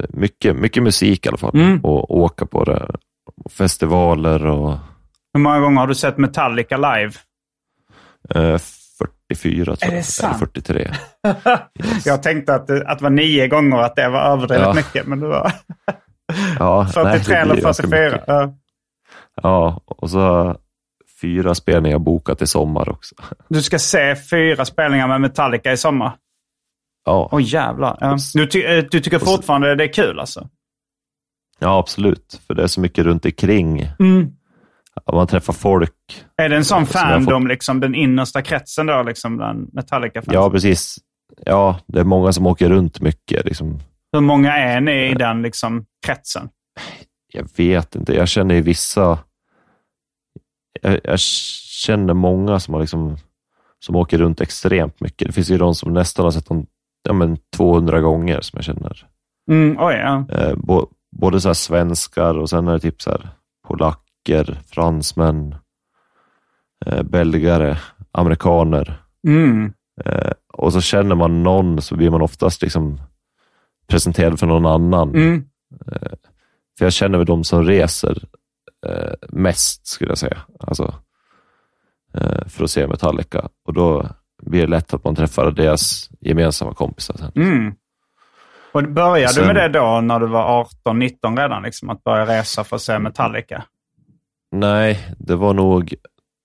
mycket, 0.09 0.55
mycket 0.55 0.83
musik 0.83 1.25
i 1.25 1.29
alla 1.29 1.37
fall. 1.37 1.55
Mm. 1.55 1.79
Och 1.83 2.17
åka 2.17 2.45
på 2.45 2.63
det. 2.63 2.89
Och 3.35 3.51
Festivaler 3.51 4.45
och 4.45 4.77
Hur 5.33 5.39
många 5.39 5.59
gånger 5.59 5.79
har 5.79 5.87
du 5.87 5.95
sett 5.95 6.17
Metallica 6.17 6.77
live? 6.77 7.13
eh, 8.29 8.57
44 9.35 9.75
tror 9.75 9.91
Är 9.91 9.95
det 9.95 10.03
sant? 10.03 10.35
Eller 10.35 10.39
43. 10.45 10.91
Jag 12.05 12.23
tänkte 12.23 12.55
att 12.55 12.67
det, 12.67 12.87
att 12.87 12.97
det 12.99 13.03
var 13.03 13.09
nio 13.09 13.47
gånger 13.47 13.77
att 13.77 13.95
det 13.95 14.09
var 14.09 14.19
överdrivet 14.21 14.65
Ja. 14.65 14.73
mycket, 14.73 15.07
men 15.07 15.19
det 15.19 15.27
var 15.27 15.51
Ja, 16.59 16.83
nej, 16.83 16.93
43 16.93 17.33
det 17.35 17.39
eller 17.41 17.53
blir 17.53 17.63
ganska 17.63 17.83
44. 17.83 18.05
mycket. 18.11 18.23
Ja. 18.27 18.53
Ja, 19.41 19.81
och 19.85 20.09
så 20.09 20.55
fyra 21.21 21.55
spelningar 21.55 21.99
bokat 21.99 22.41
i 22.41 22.47
sommar 22.47 22.89
också. 22.89 23.15
Du 23.49 23.61
ska 23.61 23.79
se 23.79 24.15
fyra 24.15 24.65
spelningar 24.65 25.07
med 25.07 25.21
Metallica 25.21 25.71
i 25.71 25.77
sommar. 25.77 26.15
Ja, 27.05 27.29
Åh 27.31 27.41
jävlar. 27.43 27.97
Ja. 28.01 28.17
Du, 28.33 28.47
ty, 28.47 28.63
eh, 28.63 28.83
du 28.91 28.99
tycker 28.99 29.19
fortfarande 29.19 29.75
det 29.75 29.83
är 29.83 29.93
kul 29.93 30.19
alltså? 30.19 30.49
ja, 31.59 31.79
absolut. 31.79 32.41
För 32.47 32.53
det 32.53 32.63
är 32.63 32.67
så 32.67 32.81
mycket 32.81 33.05
runt 33.05 33.25
omkring. 33.25 33.89
Mm. 33.99 34.27
Man 35.13 35.27
träffar 35.27 35.53
folk. 35.53 36.25
Är 36.37 36.49
det 36.49 36.55
en 36.55 36.65
sån 36.65 36.85
fandom, 36.85 37.47
liksom, 37.47 37.79
den 37.79 37.95
innersta 37.95 38.41
kretsen 38.41 38.85
då, 38.85 39.03
liksom, 39.03 39.37
bland 39.37 39.73
Metallica-fans? 39.73 40.33
Ja, 40.33 40.49
precis. 40.49 40.97
Ja, 41.45 41.79
det 41.87 41.99
är 41.99 42.03
många 42.03 42.31
som 42.31 42.47
åker 42.47 42.69
runt 42.69 43.01
mycket. 43.01 43.45
Liksom. 43.45 43.79
Hur 44.11 44.21
många 44.21 44.57
är 44.57 44.81
ni 44.81 45.11
i 45.11 45.13
den 45.13 45.41
liksom, 45.41 45.85
kretsen? 46.05 46.49
Jag 47.33 47.47
vet 47.57 47.95
inte. 47.95 48.13
Jag 48.13 48.27
känner 48.27 48.55
ju 48.55 48.61
vissa... 48.61 49.19
Jag, 50.81 50.99
jag 51.03 51.19
känner 51.19 52.13
många 52.13 52.59
som, 52.59 52.73
har 52.73 52.81
liksom, 52.81 53.17
som 53.79 53.95
åker 53.95 54.17
runt 54.17 54.41
extremt 54.41 54.99
mycket. 54.99 55.27
Det 55.27 55.33
finns 55.33 55.49
ju 55.49 55.57
de 55.57 55.75
som 55.75 55.93
nästan 55.93 56.25
har 56.25 56.31
sett 56.31 56.47
dem 56.47 56.65
ja, 57.03 57.13
men 57.13 57.37
200 57.55 58.01
gånger 58.01 58.41
som 58.41 58.57
jag 58.57 58.63
känner. 58.63 59.07
Mm, 59.51 59.77
oj, 59.79 59.95
ja. 59.95 60.25
Eh, 60.29 60.55
både 61.15 61.41
så 61.41 61.53
svenskar 61.53 62.37
och 62.37 62.49
sen 62.49 62.67
är 62.67 62.73
det 62.73 62.79
typ 62.79 63.01
så 63.01 63.09
här 63.09 63.29
polacker, 64.25 64.59
fransmän, 64.71 65.55
eh, 66.85 67.03
belgare, 67.03 67.77
amerikaner. 68.11 69.01
Mm. 69.27 69.73
Eh, 70.05 70.31
och 70.53 70.73
så 70.73 70.81
känner 70.81 71.15
man 71.15 71.43
någon 71.43 71.81
så 71.81 71.95
blir 71.95 72.09
man 72.09 72.21
oftast 72.21 72.61
liksom 72.61 73.01
presenterad 73.87 74.39
för 74.39 74.47
någon 74.47 74.65
annan. 74.65 75.09
Mm. 75.15 75.45
För 76.77 76.85
jag 76.85 76.93
känner 76.93 77.17
väl 77.17 77.27
de 77.27 77.43
som 77.43 77.63
reser 77.63 78.23
eh, 78.87 79.13
mest, 79.29 79.87
skulle 79.87 80.11
jag 80.11 80.17
säga. 80.17 80.37
Alltså, 80.59 80.93
eh, 82.13 82.47
för 82.47 82.63
att 82.63 82.71
se 82.71 82.87
Metallica. 82.87 83.49
Och 83.67 83.73
då 83.73 84.09
blir 84.43 84.61
det 84.61 84.67
lätt 84.67 84.93
att 84.93 85.03
man 85.03 85.15
träffar 85.15 85.51
deras 85.51 86.09
gemensamma 86.19 86.73
kompisar 86.73 87.15
sen. 87.17 87.31
Mm. 87.35 87.75
Och 88.71 88.83
började 88.83 89.33
Sen- 89.33 89.47
du 89.47 89.53
med 89.53 89.55
det 89.55 89.79
då 89.79 90.01
när 90.01 90.19
du 90.19 90.27
var 90.27 90.65
18-19 90.85 91.37
redan? 91.37 91.63
Liksom, 91.63 91.89
att 91.89 92.03
börja 92.03 92.25
resa 92.25 92.63
för 92.63 92.75
att 92.75 92.81
se 92.81 92.99
Metallica? 92.99 93.63
Nej, 94.51 94.99
det 95.17 95.35
var 95.35 95.53
nog... 95.53 95.93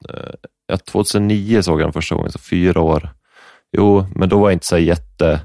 Eh, 0.09 0.35
ja, 0.67 0.77
2009 0.77 1.63
såg 1.63 1.81
jag 1.81 1.87
den 1.87 1.93
första 1.93 2.15
gången, 2.15 2.33
så 2.33 2.39
fyra 2.39 2.81
år. 2.81 3.09
Jo, 3.73 4.07
men 4.15 4.29
då 4.29 4.39
var 4.39 4.49
jag 4.51 4.53
inte 4.57 4.67
så 4.67 4.79
jätte... 4.79 5.41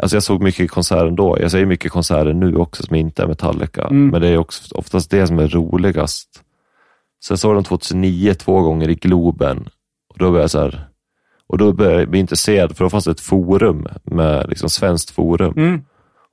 Alltså 0.00 0.16
jag 0.16 0.22
såg 0.22 0.42
mycket 0.42 0.70
konserter 0.70 1.10
då. 1.10 1.36
Jag 1.40 1.50
ser 1.50 1.66
mycket 1.66 1.92
konserter 1.92 2.32
nu 2.32 2.56
också 2.56 2.82
som 2.82 2.96
inte 2.96 3.22
är 3.22 3.26
Metallica, 3.26 3.82
Mm. 3.86 4.08
men 4.08 4.20
det 4.20 4.28
är 4.28 4.38
också 4.38 4.74
oftast 4.74 5.10
det 5.10 5.26
som 5.26 5.38
är 5.38 5.48
roligast. 5.48 6.28
Så 7.20 7.32
jag 7.32 7.38
såg 7.38 7.54
dem 7.54 7.64
2009 7.64 8.34
två 8.34 8.60
gånger 8.62 8.88
i 8.88 8.94
Globen 8.94 9.68
och 10.08 10.18
då 10.18 10.24
började 10.24 10.40
jag 10.42 10.50
så 10.50 10.60
här, 10.60 10.88
och 11.46 11.58
då 11.58 11.72
började 11.72 11.98
jag 12.00 12.08
bli 12.10 12.20
intresserad 12.20 12.76
för 12.76 12.84
då 12.84 12.90
fanns 12.90 13.04
det 13.04 13.10
ett 13.10 13.20
forum 13.20 13.86
med 14.04 14.48
liksom 14.48 14.68
svenskt 14.70 15.10
forum. 15.10 15.54
Mm. 15.56 15.82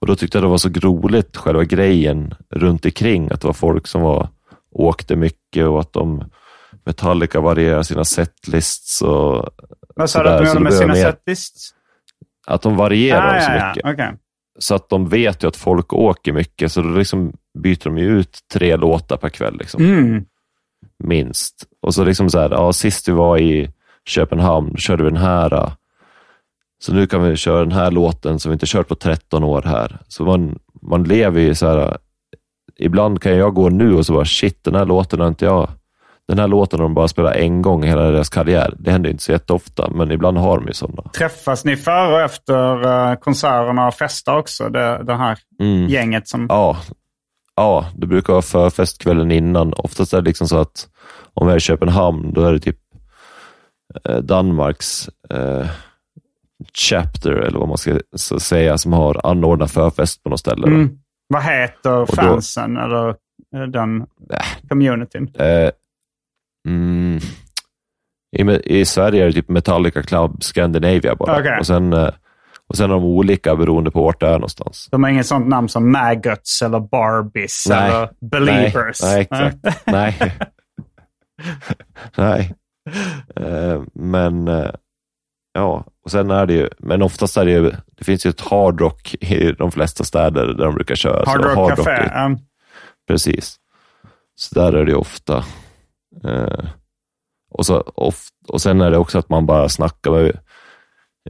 Och 0.01 0.07
då 0.07 0.15
tyckte 0.15 0.38
jag 0.38 0.43
det 0.43 0.49
var 0.49 0.57
så 0.57 0.69
roligt, 0.69 1.38
själva 1.38 1.63
grejen 1.63 2.34
runt 2.49 2.86
omkring 2.86 3.32
att 3.32 3.41
det 3.41 3.47
var 3.47 3.53
folk 3.53 3.88
som 3.88 4.01
var, 4.01 4.29
åkte 4.72 5.15
mycket 5.15 5.65
och 5.67 5.80
att 5.80 5.93
de 5.93 6.24
Metallica 6.86 7.41
varierar 7.41 7.84
sina 7.84 8.05
setlists 8.05 9.01
och 9.01 9.49
Vad 9.95 10.09
sa 10.09 10.24
du 10.24 10.30
att 10.30 10.41
de 10.41 10.47
gjorde 10.47 10.59
med 10.59 10.74
sina 10.74 10.95
setlists? 10.95 11.74
att 12.47 12.61
de 12.61 12.76
varierar 12.76 13.38
Ah, 13.38 13.41
så 13.41 13.51
ja, 13.51 13.57
ja. 13.57 13.67
mycket. 13.67 13.86
Okej. 13.93 14.13
Så 14.59 14.76
att 14.76 14.89
de 14.89 15.09
vet 15.09 15.43
ju 15.43 15.47
att 15.47 15.55
folk 15.55 15.93
åker 15.93 16.34
mycket, 16.34 16.72
så 16.72 16.82
då 16.82 16.89
liksom 16.89 17.34
byter 17.59 17.84
de 17.84 17.97
ut 17.97 18.39
tre 18.53 18.76
låtar 18.76 19.17
per 19.17 19.30
kväll. 19.30 19.57
Liksom. 19.57 19.84
Mm. 19.84 20.26
minst. 21.03 21.63
Och 21.82 21.93
så 21.93 22.03
liksom 22.03 22.30
så 22.30 22.39
här, 22.39 22.49
ja, 22.49 22.74
sist 22.74 23.07
vi 23.07 23.11
var 23.11 23.38
i 23.38 23.72
Köpenhamn 24.05 24.78
körde 24.78 25.03
vi 25.03 25.09
den 25.09 25.22
här. 25.22 25.72
Så 26.80 26.93
nu 26.93 27.07
kan 27.07 27.24
vi 27.24 27.36
köra 27.36 27.59
den 27.59 27.72
här 27.72 27.91
låten 27.91 28.39
som 28.39 28.49
vi 28.49 28.53
inte 28.53 28.65
kört 28.65 28.88
på 28.88 28.95
13 28.95 29.43
år 29.43 29.61
här. 29.61 29.99
Så 30.07 30.24
man, 30.24 30.59
man 30.82 31.03
lever 31.03 31.41
ju 31.41 31.55
så 31.55 31.67
här, 31.67 31.97
ibland 32.78 33.22
kan 33.22 33.38
jag 33.38 33.53
gå 33.53 33.69
nu 33.69 33.93
och 33.95 34.05
så 34.05 34.13
bara 34.13 34.26
shit, 34.26 34.63
den 34.63 34.76
här 34.76 34.86
låten 34.86 35.19
har 35.19 35.28
inte 35.28 35.45
jag, 35.45 35.69
den 36.28 36.39
här 36.39 36.47
låten 36.47 36.80
har 36.80 36.86
de 36.86 36.93
bara 36.93 37.07
spelat 37.07 37.36
en 37.36 37.61
gång 37.61 37.84
i 37.86 37.88
hela 37.88 38.01
deras 38.11 38.30
karriär. 38.30 38.74
Det 38.80 38.91
händer 38.91 39.09
inte 39.09 39.24
så 39.24 39.32
jätteofta, 39.32 39.89
men 39.89 40.11
ibland 40.11 40.38
har 40.38 40.57
de 40.59 40.67
ju 40.67 40.74
sådana. 40.74 41.03
Träffas 41.17 41.65
ni 41.65 41.76
före 41.78 42.13
och 42.13 42.22
efter 42.22 42.86
uh, 42.88 43.15
konserterna 43.15 43.88
och 43.88 43.93
festar 43.93 44.38
också? 44.38 44.69
Det, 44.69 45.03
det 45.03 45.15
här 45.15 45.38
Mm. 45.59 45.88
gänget 45.89 46.28
som... 46.28 46.45
Ja, 46.49 46.78
ja, 47.55 47.86
det 47.95 48.07
brukar 48.07 48.34
vara 48.34 48.41
förfest 48.41 49.01
kvällen 49.01 49.32
innan. 49.32 49.74
Oftast 49.74 50.13
är 50.13 50.22
det 50.22 50.28
liksom 50.28 50.47
så 50.47 50.57
att 50.57 50.88
om 51.34 51.47
jag 51.47 51.53
är 51.53 51.57
i 51.57 51.61
Köpenhamn, 51.61 52.34
då 52.34 52.41
är 52.41 52.53
det 52.53 52.59
typ 52.59 52.78
eh, 54.09 54.17
Danmarks 54.17 55.09
eh, 55.30 55.65
chapter, 56.74 57.32
eller 57.32 57.59
vad 57.59 57.67
man 57.67 57.78
ska 57.78 57.99
säga, 58.39 58.78
som 58.78 58.93
har 58.93 59.22
anordnat 59.28 59.72
förfest 59.72 60.24
på 60.24 60.30
något 60.30 60.39
ställe. 60.39 60.67
Mm. 60.67 60.89
Vad 61.32 61.43
heter 61.43 61.89
då- 61.91 62.05
fansen 62.05 62.77
eller 62.77 63.09
eh, 63.55 63.61
den 63.67 64.05
communityn? 64.69 65.32
Eh, 65.36 65.69
mm, 66.67 67.19
i, 68.38 68.41
I 68.79 68.86
Sverige 68.86 69.23
är 69.23 69.27
det 69.27 69.34
typ 69.34 69.49
Metallica 69.49 70.03
Club 70.03 70.43
Scandinavia 70.43 71.15
bara. 71.15 71.39
Okej. 71.39 71.57
Och, 71.59 71.67
sen, 71.67 71.93
eh, 71.93 72.09
och 72.67 72.77
sen 72.77 72.89
är 72.89 72.93
de 72.93 73.03
olika 73.03 73.55
beroende 73.55 73.91
på 73.91 74.03
vart 74.03 74.19
det 74.19 74.27
är 74.27 74.34
någonstans. 74.34 74.88
De 74.91 75.03
har 75.03 75.09
inget 75.11 75.25
sånt 75.25 75.47
namn 75.47 75.69
som 75.69 75.91
Maggots 75.91 76.61
eller 76.61 76.79
Barbies 76.79 77.65
Nej. 77.69 77.89
eller 77.89 78.09
Believers. 78.21 79.01
Nej, 79.03 79.27
nej 79.32 79.47
exakt. 79.49 79.86
Nej. 79.88 80.34
nej. 82.17 82.53
Eh, 83.36 83.82
men 83.93 84.47
eh, 84.47 84.71
ja, 85.53 85.86
och 86.05 86.11
sen 86.11 86.31
är 86.31 86.45
det 86.45 86.53
ju, 86.53 86.69
men 86.79 87.01
oftast 87.01 87.37
är 87.37 87.45
det 87.45 87.51
ju, 87.51 87.71
det 87.97 88.03
finns 88.03 88.25
ju 88.25 88.29
ett 88.29 88.41
Hard 88.41 88.81
Rock 88.81 89.15
i 89.21 89.51
de 89.51 89.71
flesta 89.71 90.03
städer 90.03 90.45
där 90.45 90.65
de 90.65 90.75
brukar 90.75 90.95
köra. 90.95 91.23
Hard 91.25 91.41
Så 91.41 91.47
Rock 91.47 91.75
Café. 91.75 91.91
är- 91.91 92.37
Precis. 93.07 93.55
Så 94.35 94.59
där 94.59 94.73
är 94.73 94.85
det 94.85 94.91
ju 94.91 94.97
ofta. 94.97 95.37
Eh, 96.25 96.65
och, 97.53 97.65
så, 97.65 97.79
of, 97.95 98.15
och 98.47 98.61
sen 98.61 98.81
är 98.81 98.91
det 98.91 98.97
också 98.97 99.17
att 99.19 99.29
man 99.29 99.45
bara 99.45 99.69
snackar 99.69 100.11
med, 100.11 100.37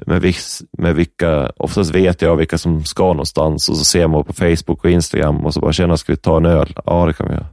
med, 0.05 0.21
viss, 0.21 0.63
med 0.77 0.95
vilka, 0.95 1.51
oftast 1.57 1.95
vet 1.95 2.21
jag 2.21 2.35
vilka 2.35 2.57
som 2.57 2.83
ska 2.83 3.03
någonstans 3.07 3.69
och 3.69 3.77
så 3.77 3.83
ser 3.85 4.07
man 4.07 4.23
på 4.23 4.33
Facebook 4.33 4.83
och 4.83 4.89
Instagram 4.91 5.45
och 5.45 5.53
så 5.53 5.59
bara, 5.59 5.73
tjena, 5.73 5.97
ska 5.97 6.11
vi 6.13 6.17
ta 6.17 6.37
en 6.37 6.45
öl? 6.45 6.73
Ja, 6.85 7.05
det 7.05 7.13
kan 7.13 7.27
vi 7.27 7.33
göra. 7.33 7.45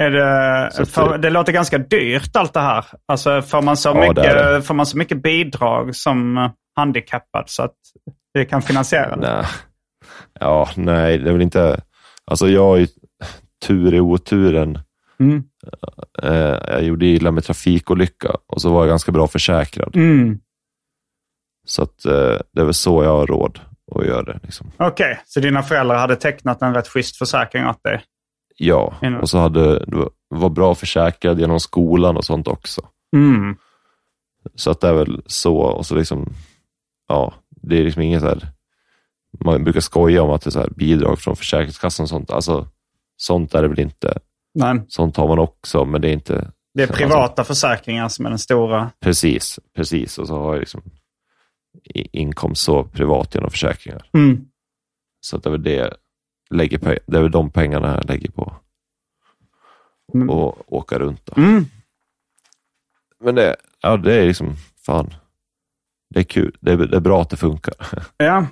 Är 0.00 0.10
det, 0.10 0.86
för, 0.86 1.12
det- 1.12 1.18
det 1.18 1.30
låter 1.30 1.52
ganska 1.52 1.78
dyrt 1.78 2.36
allt 2.36 2.52
det 2.52 2.60
här. 2.60 2.84
Alltså 3.08 3.42
får 3.42 3.62
man 3.62 3.76
så, 3.76 3.88
Ja, 3.88 4.12
det 4.12 4.22
är 4.26 4.52
mycket, 4.54 4.66
får 4.66 4.74
man 4.74 4.86
så 4.86 4.96
mycket 4.98 5.22
bidrag 5.22 5.96
som 5.96 6.50
handikappad 6.74 7.44
så 7.46 7.62
att 7.62 7.76
det 8.34 8.44
kan 8.44 8.62
finansiera 8.62 9.16
det? 9.16 9.34
Nej. 9.34 9.46
Ja, 10.40 10.70
nej, 10.76 11.18
det 11.18 11.28
är 11.28 11.32
väl 11.32 11.42
inte... 11.42 11.80
Alltså 12.24 12.48
jag 12.48 12.64
har 12.64 12.76
ju 12.76 12.86
tur 13.66 13.94
i 13.94 14.00
oturen. 14.00 14.78
Mm. 15.20 15.42
Eh, 16.22 16.58
jag 16.68 16.82
gjorde 16.82 17.06
illa 17.06 17.30
med 17.30 17.44
trafikolycka 17.44 18.36
och 18.46 18.60
så 18.62 18.72
var 18.72 18.80
jag 18.80 18.88
ganska 18.88 19.12
bra 19.12 19.26
försäkrad. 19.26 19.96
Mm. 19.96 20.38
Så 21.66 21.82
att, 21.82 22.04
eh, 22.04 22.36
det 22.52 22.60
är 22.60 22.64
väl 22.64 22.74
så 22.74 23.04
jag 23.04 23.10
har 23.10 23.26
råd 23.26 23.60
att 23.94 24.06
göra 24.06 24.22
det. 24.22 24.40
Liksom. 24.42 24.70
Okej, 24.76 25.20
så 25.24 25.40
dina 25.40 25.62
föräldrar 25.62 25.96
hade 25.96 26.16
tecknat 26.16 26.62
en 26.62 26.74
rätt 26.74 26.88
schysst 26.88 27.16
försäkring 27.16 27.66
åt 27.66 27.82
dig? 27.82 28.02
Ja, 28.56 28.94
Innan. 29.02 29.20
och 29.20 29.30
så 29.30 29.38
hade 29.38 29.84
var 30.28 30.48
bra 30.48 30.74
försäkrad 30.74 31.40
genom 31.40 31.60
skolan 31.60 32.16
och 32.16 32.24
sånt 32.24 32.48
också. 32.48 32.82
Mm. 33.16 33.56
Så 34.54 34.70
att 34.70 34.80
det 34.80 34.88
är 34.88 34.94
väl 34.94 35.22
så. 35.26 35.56
Och 35.56 35.86
så 35.86 35.94
liksom, 35.94 36.32
ja, 37.14 37.34
det 37.50 37.78
är 37.78 37.84
liksom 37.84 38.02
inget 38.02 38.20
så 38.20 38.26
här, 38.28 38.48
man 39.40 39.64
brukar 39.64 39.80
skoja 39.80 40.22
om 40.22 40.30
att 40.30 40.42
det 40.42 40.48
är 40.48 40.52
så 40.52 40.60
här 40.60 40.70
bidrag 40.70 41.18
från 41.18 41.36
Försäkringskassan 41.36 42.04
och 42.04 42.08
sånt. 42.08 42.30
Alltså, 42.30 42.68
sånt 43.16 43.54
är 43.54 43.62
det 43.62 43.68
väl 43.68 43.80
inte. 43.80 44.18
Nej, 44.54 44.80
Sånt 44.88 45.16
har 45.16 45.28
man 45.28 45.38
också, 45.38 45.84
men 45.84 46.00
det 46.00 46.08
är 46.08 46.12
inte 46.12 46.50
det 46.74 46.82
är 46.82 46.86
Alltså- 46.86 47.02
privata 47.04 47.44
försäkringar 47.44 48.08
som 48.08 48.26
är 48.26 48.30
den 48.30 48.38
stora. 48.38 48.90
Precis, 49.00 49.60
precis. 49.76 50.18
Och 50.18 50.26
så 50.26 50.38
har 50.38 50.52
jag 50.52 50.60
liksom 50.60 50.82
inkomst 51.94 52.62
så 52.62 52.84
privat 52.84 53.34
genom 53.34 53.50
försäkringar. 53.50 54.08
Mm. 54.14 54.44
Så 55.20 55.36
att 55.36 55.42
det 55.42 55.48
är 55.48 55.50
väl 55.50 55.62
det 55.62 55.96
lägger 56.50 56.78
det 57.06 57.16
är 57.16 57.22
väl 57.22 57.30
de 57.30 57.50
pengarna 57.50 57.94
jag 57.94 58.08
lägger 58.10 58.30
på. 58.30 58.54
Mm. 60.14 60.30
Och 60.30 60.72
åka 60.72 60.98
runt. 60.98 61.26
Då. 61.26 61.42
Mm. 61.42 61.64
Men 63.20 63.34
det, 63.34 63.56
ja, 63.80 63.96
det 63.96 64.14
är 64.14 64.26
liksom, 64.26 64.54
fan. 64.86 65.14
Det 66.14 66.20
är 66.20 66.24
kul. 66.24 66.56
Det 66.60 66.72
är, 66.72 66.76
det 66.76 66.96
är 66.96 67.00
bra 67.00 67.22
att 67.22 67.30
det 67.30 67.36
funkar. 67.36 67.74
Ja. 68.16 68.46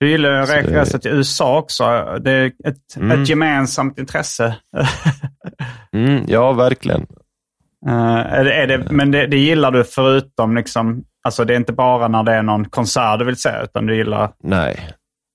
Du 0.00 0.10
gillar 0.10 0.30
att 0.30 0.50
resa 0.50 0.98
till 0.98 1.10
USA 1.10 1.58
också. 1.58 1.84
Det 2.20 2.30
är 2.30 2.46
ett, 2.64 2.96
Mm. 2.96 3.22
ett 3.22 3.28
gemensamt 3.28 3.98
intresse. 3.98 4.56
Mm, 5.92 6.24
ja, 6.28 6.52
verkligen. 6.52 7.06
Eh, 7.86 8.16
är 8.16 8.44
det, 8.44 8.52
är 8.54 8.66
det, 8.66 8.86
men 8.90 9.10
det, 9.10 9.26
det 9.26 9.38
gillar 9.38 9.70
du 9.70 9.84
förutom, 9.84 10.56
liksom, 10.56 11.04
alltså 11.24 11.44
det 11.44 11.52
är 11.54 11.56
inte 11.56 11.72
bara 11.72 12.08
när 12.08 12.22
det 12.22 12.32
är 12.32 12.42
någon 12.42 12.64
konsert 12.64 13.18
du 13.18 13.24
vill 13.24 13.36
se, 13.36 13.50
utan 13.64 13.86
du 13.86 13.96
gillar... 13.96 14.30
Nej, 14.42 14.88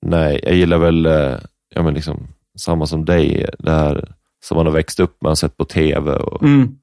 nej, 0.05 0.39
jag 0.43 0.53
gillar 0.55 0.77
väl 0.77 1.05
eh, 1.05 1.37
ja, 1.75 1.83
men 1.83 1.93
liksom, 1.93 2.27
samma 2.59 2.85
som 2.85 3.05
dig, 3.05 3.49
det 3.59 3.71
här 3.71 4.11
som 4.45 4.55
man 4.57 4.65
har 4.65 4.73
växt 4.73 4.99
upp 4.99 5.21
med 5.21 5.29
och 5.29 5.37
sett 5.37 5.57
på 5.57 5.65
tv. 5.65 6.11
Och 6.11 6.43
Mm. 6.43 6.75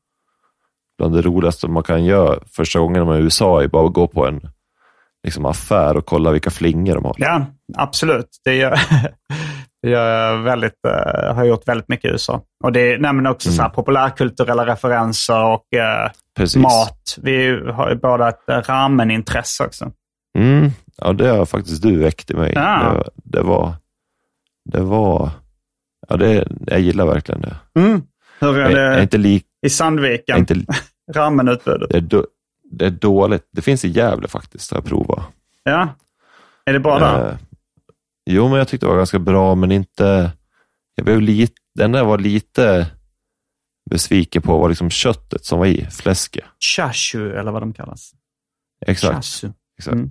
Bland 1.01 1.15
det 1.15 1.23
roligaste 1.23 1.69
man 1.69 1.83
kan 1.83 2.05
göra 2.05 2.39
första 2.53 2.79
gången 2.79 3.07
man 3.07 3.17
är 3.17 3.21
i 3.21 3.23
USA 3.23 3.63
är 3.63 3.69
bara 3.69 3.87
att 3.87 3.93
gå 3.93 4.07
på 4.07 4.27
en 4.27 4.41
liksom, 5.25 5.47
affär 5.47 5.97
och 5.97 6.07
kolla 6.07 6.31
vilka 6.31 6.51
flingor 6.51 6.95
de 6.95 7.05
har. 7.05 7.15
Ja, 7.19 7.47
absolut. 7.77 8.29
Det 8.45 8.55
gör, 8.55 8.71
det 9.83 9.91
gör 9.91 10.11
jag 10.11 10.39
väldigt, 10.39 10.85
eh, 10.87 11.35
har 11.35 11.45
gjort 11.45 11.69
väldigt 11.69 11.89
mycket 11.89 12.05
i 12.05 12.09
USA. 12.09 12.43
Och 12.65 12.73
det 12.73 12.99
nämligen 12.99 13.27
också 13.27 13.53
så 13.53 13.63
här 13.63 13.69
populärkulturella 13.69 14.67
referenser 14.67 15.45
och 15.45 15.75
eh, 15.75 16.11
mat. 16.57 17.19
Vi 17.23 17.61
har 17.73 17.91
ju 17.91 17.97
båda 17.97 18.29
ett 18.29 18.69
ramenintresse 18.69 19.65
också. 19.65 19.93
Mm, 20.39 20.71
ja, 20.97 21.13
det 21.13 21.29
har 21.29 21.47
faktiskt 21.47 21.83
du 21.83 21.99
väckt 21.99 22.31
i 22.31 22.35
mig. 22.35 22.53
Ja. 22.55 23.05
Det, 23.15 23.39
det 23.39 23.43
var, 23.43 23.75
det 24.71 24.81
var, 24.81 25.31
ja, 26.09 26.17
det, 26.17 26.49
jag 26.67 26.81
gillar 26.81 27.07
verkligen 27.07 27.41
det. 27.41 27.57
Mm. 27.75 28.03
Hur 28.41 28.59
är 28.59 28.61
Jag, 28.61 28.73
jag 28.73 28.93
är 28.93 28.97
det 28.97 29.03
inte 29.03 29.19
lik, 29.19 29.43
i 29.43 29.47
jag 29.61 29.71
är 29.71 29.75
Sandviken? 29.75 30.47
inte, 31.11 31.19
Ramenutbudet? 31.19 31.91
det, 31.91 31.97
är 31.97 32.01
då, 32.01 32.27
det 32.71 32.87
är 32.87 32.91
dåligt. 32.91 33.49
Det 33.51 33.63
finns 33.63 33.85
i 33.85 33.89
Gävle 33.89 34.29
faktiskt, 34.29 34.71
har 34.71 34.79
jag 34.79 34.85
provat. 34.85 35.25
Ja. 35.63 35.89
Är 36.65 36.73
det 36.73 36.81
bra 36.81 36.99
där? 36.99 37.31
Eh, 37.31 37.37
jo, 38.27 38.49
men 38.49 38.59
jag 38.59 38.69
tyckte 38.69 38.87
det 38.87 38.91
var 38.91 38.97
ganska 38.97 39.19
bra, 39.19 39.55
men 39.55 39.73
inte... 39.73 40.33
Jag 40.95 41.05
blev 41.05 41.21
lite, 41.21 41.55
den 41.75 41.93
där 41.93 42.05
var 42.05 42.19
lite 42.19 42.87
besviken 43.91 44.43
på 44.43 44.59
var 44.59 44.69
liksom 44.69 44.91
köttet 44.91 45.45
som 45.45 45.59
var 45.59 45.67
i, 45.67 45.87
fläsket. 45.91 46.45
Chashu 46.77 47.33
eller 47.33 47.53
vad 47.53 47.63
de 47.63 47.73
kallas. 47.73 48.13
Exakt, 48.87 49.15
Chashu. 49.15 49.53
exakt. 49.79 49.95
Mm. 49.95 50.11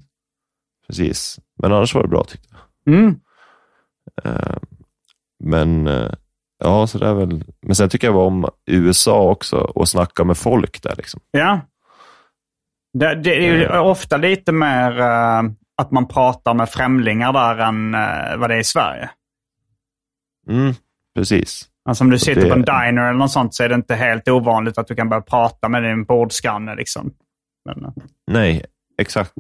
precis. 0.88 1.40
Men 1.62 1.74
annars 1.74 1.96
var 1.96 2.02
det 2.02 2.08
bra 2.08 2.24
tyckte 2.24 2.48
jag. 2.52 2.94
Mm. 2.96 3.20
Eh, 4.24 4.58
men 5.44 5.88
eh, 5.88 6.12
ja, 6.60 6.88
så 6.88 6.98
det 6.98 7.08
är 7.08 7.14
väl... 7.14 7.44
Men 7.62 7.76
sen 7.76 7.90
tycker 7.90 8.08
jag 8.08 8.16
om 8.18 8.46
USA 8.66 9.22
också 9.22 9.58
och 9.58 9.90
snacka 9.90 10.24
med 10.24 10.38
folk 10.38 10.84
där. 10.84 10.94
Liksom. 10.98 11.20
Ja. 11.32 11.60
Det, 12.94 13.16
det 13.16 13.36
är 13.48 13.54
ju 13.58 13.78
ofta 13.80 14.18
lite 14.18 14.52
mer 14.52 15.00
eh, 15.00 15.42
att 15.78 15.92
man 15.92 16.08
pratar 16.08 16.54
med 16.54 16.70
främlingar 16.70 17.34
där 17.34 17.58
än 17.58 17.94
eh, 17.96 18.38
vad 18.38 18.50
det 18.50 18.56
är 18.56 18.60
i 18.60 18.64
Sverige. 18.64 19.10
Mm, 20.50 20.74
precis. 21.16 21.66
Alltså 21.86 22.04
om 22.04 22.10
du 22.10 22.20
sitter 22.20 22.42
det- 22.42 22.48
på 22.50 22.54
en 22.54 22.62
diner 22.62 23.02
eller 23.10 23.20
något 23.20 23.32
sånt 23.32 23.54
så 23.56 23.64
är 23.64 23.70
det 23.70 23.76
inte 23.76 23.96
helt 23.96 24.28
ovanligt 24.28 24.78
att 24.78 24.88
du 24.88 24.96
kan 24.96 25.10
börja 25.10 25.22
prata 25.22 25.70
med 25.70 25.84
din 25.84 26.04
bordsgranne. 26.04 26.76
Liksom. 26.76 27.14
Men, 27.66 27.94
Nej, 28.28 28.66
exakt. 29.02 29.34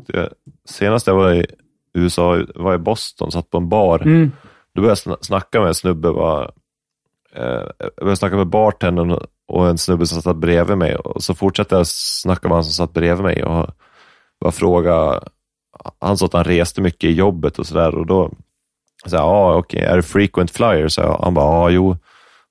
Senast 0.70 1.08
jag 1.08 1.16
var 1.16 1.34
i 1.34 1.46
USA, 1.94 2.44
var 2.56 2.74
i 2.76 2.78
Boston, 2.78 3.32
satt 3.32 3.50
på 3.50 3.58
en 3.58 3.70
bar. 3.70 4.02
mm. 4.02 4.32
Då 4.74 4.82
började 4.82 5.02
jag 5.06 5.14
sna- 5.14 5.22
snacka 5.26 5.60
med 5.60 5.68
en 5.68 5.76
snubbe. 5.76 6.08
Eh, 6.08 6.50
jag 7.36 7.92
började 7.98 8.16
snacka 8.16 8.36
med 8.36 8.48
bartendern 8.48 9.20
och 9.48 9.68
en 9.68 9.78
snubbe 9.78 10.06
som 10.06 10.22
satt 10.22 10.36
bredvid 10.36 10.78
mig. 10.78 10.96
Och 10.96 11.24
så 11.24 11.36
fortsatte 11.36 11.76
jag 11.76 11.88
snacka 11.88 12.48
med 12.48 12.58
han 12.58 12.64
som 12.64 12.74
satt 12.74 12.94
bredvid 12.94 13.24
mig 13.24 13.44
och 13.44 13.68
bara 14.42 14.52
fråga. 14.52 15.20
Han 16.00 16.18
sa 16.18 16.26
att 16.26 16.34
han 16.34 16.44
reste 16.44 16.82
mycket 16.82 17.10
i 17.10 17.14
jobbet 17.14 17.60
och 17.60 17.68
sådär. 17.68 17.96
Och 17.96 18.06
då 18.06 18.32
sa 19.06 19.16
jag, 19.16 19.26
ja 19.26 19.56
okej, 19.56 19.82
är 19.82 19.96
det 19.96 20.04
frequent 20.04 20.52
flyer? 20.52 20.88
Så 20.88 21.02
jag, 21.02 21.20
han 21.24 21.34
bara, 21.34 21.46
ja 21.46 21.70
jo. 21.70 21.98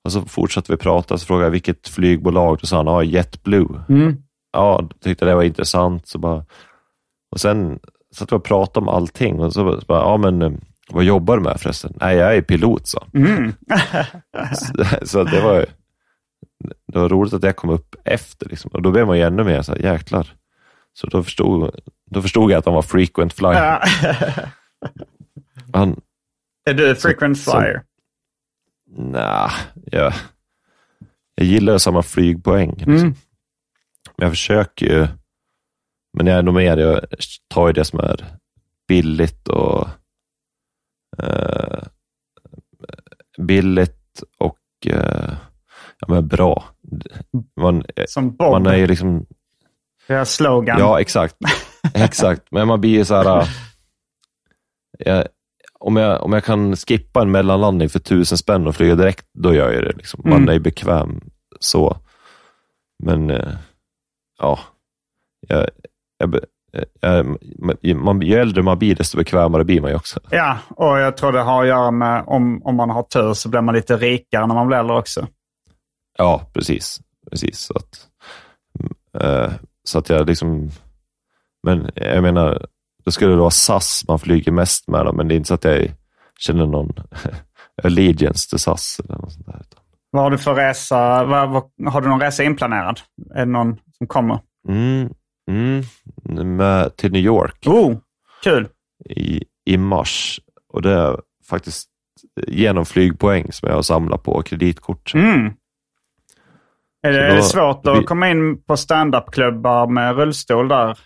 Och 0.03 0.11
så 0.11 0.21
fortsatte 0.21 0.71
vi 0.71 0.77
prata, 0.77 1.17
så 1.17 1.25
frågade 1.25 1.45
jag 1.45 1.51
vilket 1.51 1.87
flygbolag. 1.87 2.57
Då 2.61 2.67
sa 2.67 2.77
han, 2.77 2.87
ja 2.87 3.03
JetBlue. 3.03 3.83
Mm. 3.89 4.17
Ja, 4.51 4.89
tyckte 5.03 5.25
det 5.25 5.35
var 5.35 5.43
intressant. 5.43 6.07
Så 6.07 6.17
bara, 6.17 6.45
och 7.31 7.39
sen 7.39 7.79
satt 8.15 8.31
vi 8.31 8.35
och 8.35 8.43
pratade 8.43 8.83
om 8.83 8.89
allting. 8.89 9.39
Och 9.39 9.53
så, 9.53 9.81
bara, 9.87 10.01
ja 10.01 10.17
men 10.17 10.41
eh, 10.41 10.51
vad 10.89 11.03
jobbar 11.03 11.37
du 11.37 11.43
med 11.43 11.59
förresten? 11.61 11.93
Nej, 12.01 12.17
jag 12.17 12.35
är 12.35 12.41
pilot, 12.41 12.87
sa. 12.87 13.07
Mm. 13.13 13.53
Så, 14.55 14.85
så 15.05 15.23
det 15.23 15.41
var 15.41 15.65
det 16.87 16.99
var 16.99 17.09
roligt 17.09 17.33
att 17.33 17.43
jag 17.43 17.55
kom 17.55 17.69
upp 17.69 17.95
efter. 18.03 18.49
Liksom. 18.49 18.71
Och 18.73 18.81
då 18.81 18.91
blev 18.91 19.07
man 19.07 19.17
ju 19.17 19.23
ännu 19.23 19.43
mer 19.43 19.61
så 19.61 19.71
här, 19.71 19.79
jäklar. 19.79 20.33
Så 20.93 21.07
då 21.07 21.23
förstod, 21.23 21.79
då 22.11 22.21
förstod 22.21 22.51
jag 22.51 22.57
att 22.57 22.65
han 22.65 22.73
var 22.73 22.81
frequent 22.81 23.33
flyer. 23.33 23.83
Han, 25.73 26.01
är 26.69 26.73
du 26.73 26.95
frequent 26.95 27.37
Så- 27.39 27.51
flyer? 27.51 27.83
nah, 28.97 29.51
jag, 29.85 30.13
jag 31.35 31.45
gillar 31.47 31.73
ju 31.73 31.79
samma 31.79 32.03
flygpoäng. 32.03 32.69
Liksom. 32.69 32.93
Mm. 32.95 33.13
Men 34.17 34.25
jag 34.25 34.31
försöker 34.31 34.85
ju, 34.85 35.07
men 36.17 36.27
jag 36.27 36.37
är 36.37 36.43
nog 36.43 36.53
mer, 36.53 36.77
jag 36.77 36.99
tar 37.47 37.67
ju 37.67 37.73
det 37.73 37.85
som 37.85 37.99
är 37.99 38.25
billigt 38.87 39.47
och 39.47 39.87
eh, 41.17 41.83
billigt 43.37 44.23
och 44.37 44.57
eh, 44.85 45.31
ja, 45.99 46.07
men 46.07 46.27
bra. 46.27 46.63
Man, 47.61 47.83
Som 48.07 48.35
Bob. 48.35 48.51
man 48.51 48.65
är 48.73 48.77
ju 48.77 48.87
liksom, 48.87 49.25
Deras 50.07 50.33
slogan. 50.33 50.79
ja 50.79 51.01
exakt, 51.01 51.35
exakt, 51.93 52.43
men 52.51 52.67
man 52.67 52.81
blir 52.81 52.91
ju 52.91 53.05
så 53.05 53.15
här, 53.15 53.39
äh, 53.41 53.47
jag, 54.99 55.27
om, 55.79 55.95
jag, 55.95 56.23
om 56.23 56.33
jag 56.33 56.43
kan 56.43 56.75
skippa 56.75 57.21
en 57.21 57.31
mellanlandning 57.31 57.89
för 57.89 57.99
tusen 57.99 58.37
spänn 58.37 58.67
och 58.67 58.75
flyga 58.75 58.95
direkt, 58.95 59.25
då 59.33 59.53
gör 59.53 59.71
jag 59.71 59.83
det. 59.83 59.91
Liksom. 59.97 60.21
Man 60.23 60.33
Mm. 60.37 60.49
är 60.49 60.53
ju 60.53 60.59
bekväm 60.59 61.21
så. 61.59 61.97
Men 63.03 63.29
eh, 63.29 63.53
ja, 64.39 64.59
jag, 65.47 65.67
jag, 66.17 66.35
man, 67.95 68.21
ju 68.21 68.35
äldre 68.35 68.63
man 68.63 68.79
blir, 68.79 68.95
desto 68.95 69.17
bekvämare 69.17 69.63
blir 69.63 69.81
man 69.81 69.89
ju 69.89 69.95
också. 69.95 70.19
Ja, 70.29 70.57
och 70.69 70.99
jag 70.99 71.17
tror 71.17 71.31
det 71.31 71.41
har 71.41 71.61
att 71.61 71.67
göra 71.67 71.91
med 71.91 72.23
om, 72.27 72.61
om 72.63 72.75
man 72.75 72.89
har 72.89 73.03
tur 73.03 73.33
så 73.33 73.49
blir 73.49 73.61
man 73.61 73.75
lite 73.75 73.97
rikare 73.97 74.47
när 74.47 74.55
man 74.55 74.67
blir 74.67 74.77
äldre 74.77 74.97
också. 74.97 75.27
Ja, 76.17 76.41
precis. 76.53 77.01
precis 77.29 77.59
så, 77.59 77.73
att, 77.77 78.07
eh, 79.23 79.51
så 79.83 79.99
att 79.99 80.09
jag 80.09 80.27
liksom... 80.27 80.69
Men 81.63 81.91
jag 81.95 82.23
menar, 82.23 82.65
då 83.05 83.11
skulle 83.11 83.31
det 83.31 83.37
vara 83.37 83.51
SAS 83.51 84.05
man 84.07 84.19
flyger 84.19 84.51
mest 84.51 84.87
med, 84.87 85.05
då, 85.05 85.13
men 85.13 85.27
det 85.27 85.33
är 85.33 85.35
inte 85.35 85.47
så 85.47 85.53
att 85.53 85.63
jag 85.63 85.91
känner 86.39 86.65
någon 86.65 86.93
allegiance 87.83 88.49
till 88.49 88.59
SAS. 88.59 89.01
Eller 89.03 89.17
något 89.17 89.33
sånt 89.33 89.45
där. 89.45 89.61
Vad 90.11 90.23
har 90.23 90.31
du 90.31 90.37
för 90.37 90.55
resa? 90.55 91.25
Vad, 91.25 91.49
vad, 91.49 91.93
har 91.93 92.01
du 92.01 92.07
någon 92.07 92.21
resa 92.21 92.43
inplanerad? 92.43 92.99
Är 93.35 93.39
det 93.39 93.51
någon 93.51 93.77
som 93.97 94.07
kommer? 94.07 94.39
Mm, 94.67 95.13
mm, 95.49 96.55
med, 96.57 96.95
till 96.95 97.11
New 97.11 97.21
York 97.21 97.63
Oh, 97.67 97.97
kul. 98.43 98.67
i, 99.09 99.43
i 99.65 99.77
mars. 99.77 100.39
Och 100.73 100.81
det 100.81 100.91
är 100.93 101.21
faktiskt 101.49 101.89
genom 102.47 102.85
flygpoäng 102.85 103.51
som 103.51 103.67
jag 103.69 103.75
har 103.75 103.81
samlat 103.81 104.23
på 104.23 104.41
kreditkort. 104.41 105.13
Mm. 105.15 105.53
Är 107.01 107.11
det, 107.11 107.17
Så 107.17 107.21
är 107.23 107.29
det 107.29 107.35
då- 107.35 107.41
svårt 107.43 107.87
att 107.87 107.97
vi- 107.97 108.03
komma 108.03 108.29
in 108.29 108.61
på 108.63 108.77
standupklubbar 108.77 109.87
med 109.87 110.15
rullstol 110.15 110.67
där? 110.67 110.99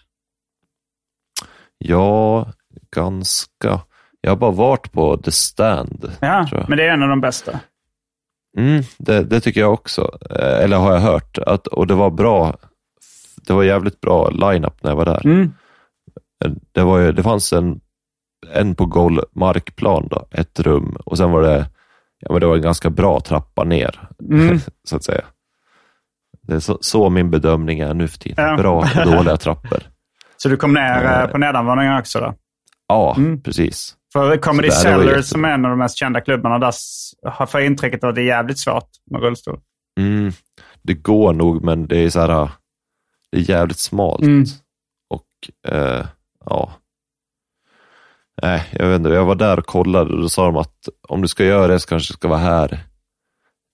Ja, 1.77 2.47
ganska. 2.95 3.79
Jag 4.21 4.31
har 4.31 4.35
bara 4.37 4.51
varit 4.51 4.91
på 4.91 5.17
The 5.17 5.31
Stand. 5.31 6.11
Ja, 6.21 6.47
men 6.67 6.77
det 6.77 6.83
är 6.87 6.89
en 6.93 7.03
av 7.03 7.09
de 7.09 7.21
bästa. 7.21 7.59
Mm, 8.57 8.83
det, 8.97 9.23
det 9.23 9.39
tycker 9.41 9.59
jag 9.61 9.73
också. 9.73 10.17
Eh, 10.29 10.63
Eller 10.63 10.77
har 10.77 10.93
jag 10.93 10.99
hört. 10.99 11.37
Att, 11.37 11.67
och 11.67 11.87
det 11.87 11.93
var 11.95 12.09
bra. 12.09 12.57
Det 13.47 13.53
var 13.53 13.63
jävligt 13.63 14.01
bra 14.01 14.29
line-up 14.29 14.83
när 14.83 14.91
jag 14.91 14.95
var 14.95 15.05
där. 15.05 15.25
Mm. 15.25 15.51
Det, 16.73 16.83
var 16.83 16.99
ju, 16.99 17.11
det 17.11 17.23
fanns 17.23 17.53
en, 17.53 17.79
en 18.53 18.75
på 18.75 18.85
golvmarkplan, 18.85 20.07
då, 20.11 20.25
ett 20.31 20.59
rum. 20.59 20.97
Och 21.05 21.17
sen 21.17 21.31
var 21.31 21.41
det, 21.41 21.65
ja, 22.19 22.31
men 22.31 22.41
det 22.41 22.47
var 22.47 22.55
en 22.55 22.61
ganska 22.61 22.89
bra 22.89 23.19
trappa 23.19 23.63
ner, 23.63 23.99
Mm. 24.31 24.59
så 24.87 24.95
att 24.95 25.03
säga. 25.03 25.23
Det 26.47 26.53
är 26.55 26.59
så, 26.59 26.77
så 26.81 27.09
min 27.09 27.31
bedömning 27.31 27.79
är 27.79 27.93
nu 27.93 28.07
för 28.07 28.17
tiden. 28.19 28.45
Ja. 28.49 28.57
Bra 28.57 28.79
och 28.79 29.05
dåliga 29.11 29.37
trappor. 29.37 29.79
Så 30.37 30.49
du 30.49 30.57
kom 30.57 30.73
ner 30.73 31.03
eh, 31.21 31.27
på 31.27 31.37
nedanvåningen 31.37 31.97
också 31.99 32.19
då? 32.19 32.33
Ja, 32.87 33.15
Mm. 33.17 33.41
precis. 33.41 33.95
För 34.13 34.37
Comedy 34.37 34.71
Cellar 34.71 35.21
som 35.21 35.45
är 35.45 35.49
en 35.49 35.65
av 35.65 35.69
de 35.71 35.79
mest 35.79 35.97
kända 35.97 36.21
klubbarna 36.21 36.59
där 36.59 36.73
har 37.29 37.45
för 37.45 37.59
intrycket 37.59 38.03
att 38.03 38.15
det 38.15 38.21
är 38.21 38.25
jävligt 38.25 38.59
svårt 38.59 38.89
med 39.11 39.21
rullstol. 39.21 39.59
Mm, 39.99 40.31
det 40.81 40.93
går 40.93 41.33
nog, 41.33 41.63
men 41.63 41.87
det 41.87 41.97
är 41.97 42.09
så 42.09 42.19
här, 42.19 42.49
det 43.33 43.39
är 43.39 43.49
jävligt 43.49 43.77
smalt. 43.79 44.21
Mm. 44.21 44.45
Och 45.09 45.71
eh, 45.73 46.05
ja. 46.45 46.71
Nej, 48.41 48.63
jag 48.71 48.87
vet 48.87 48.97
inte. 48.99 49.09
Jag 49.09 49.25
var 49.25 49.35
där 49.35 49.59
och 49.59 49.65
kollade 49.65 50.13
och 50.13 50.21
då 50.21 50.29
sa 50.29 50.45
de 50.45 50.57
att 50.57 50.89
om 51.07 51.21
du 51.21 51.27
ska 51.27 51.45
göra 51.45 51.67
det 51.67 51.79
så 51.79 51.87
kanske 51.89 52.13
du 52.13 52.15
ska 52.17 52.27
vara 52.27 52.39
här 52.39 52.79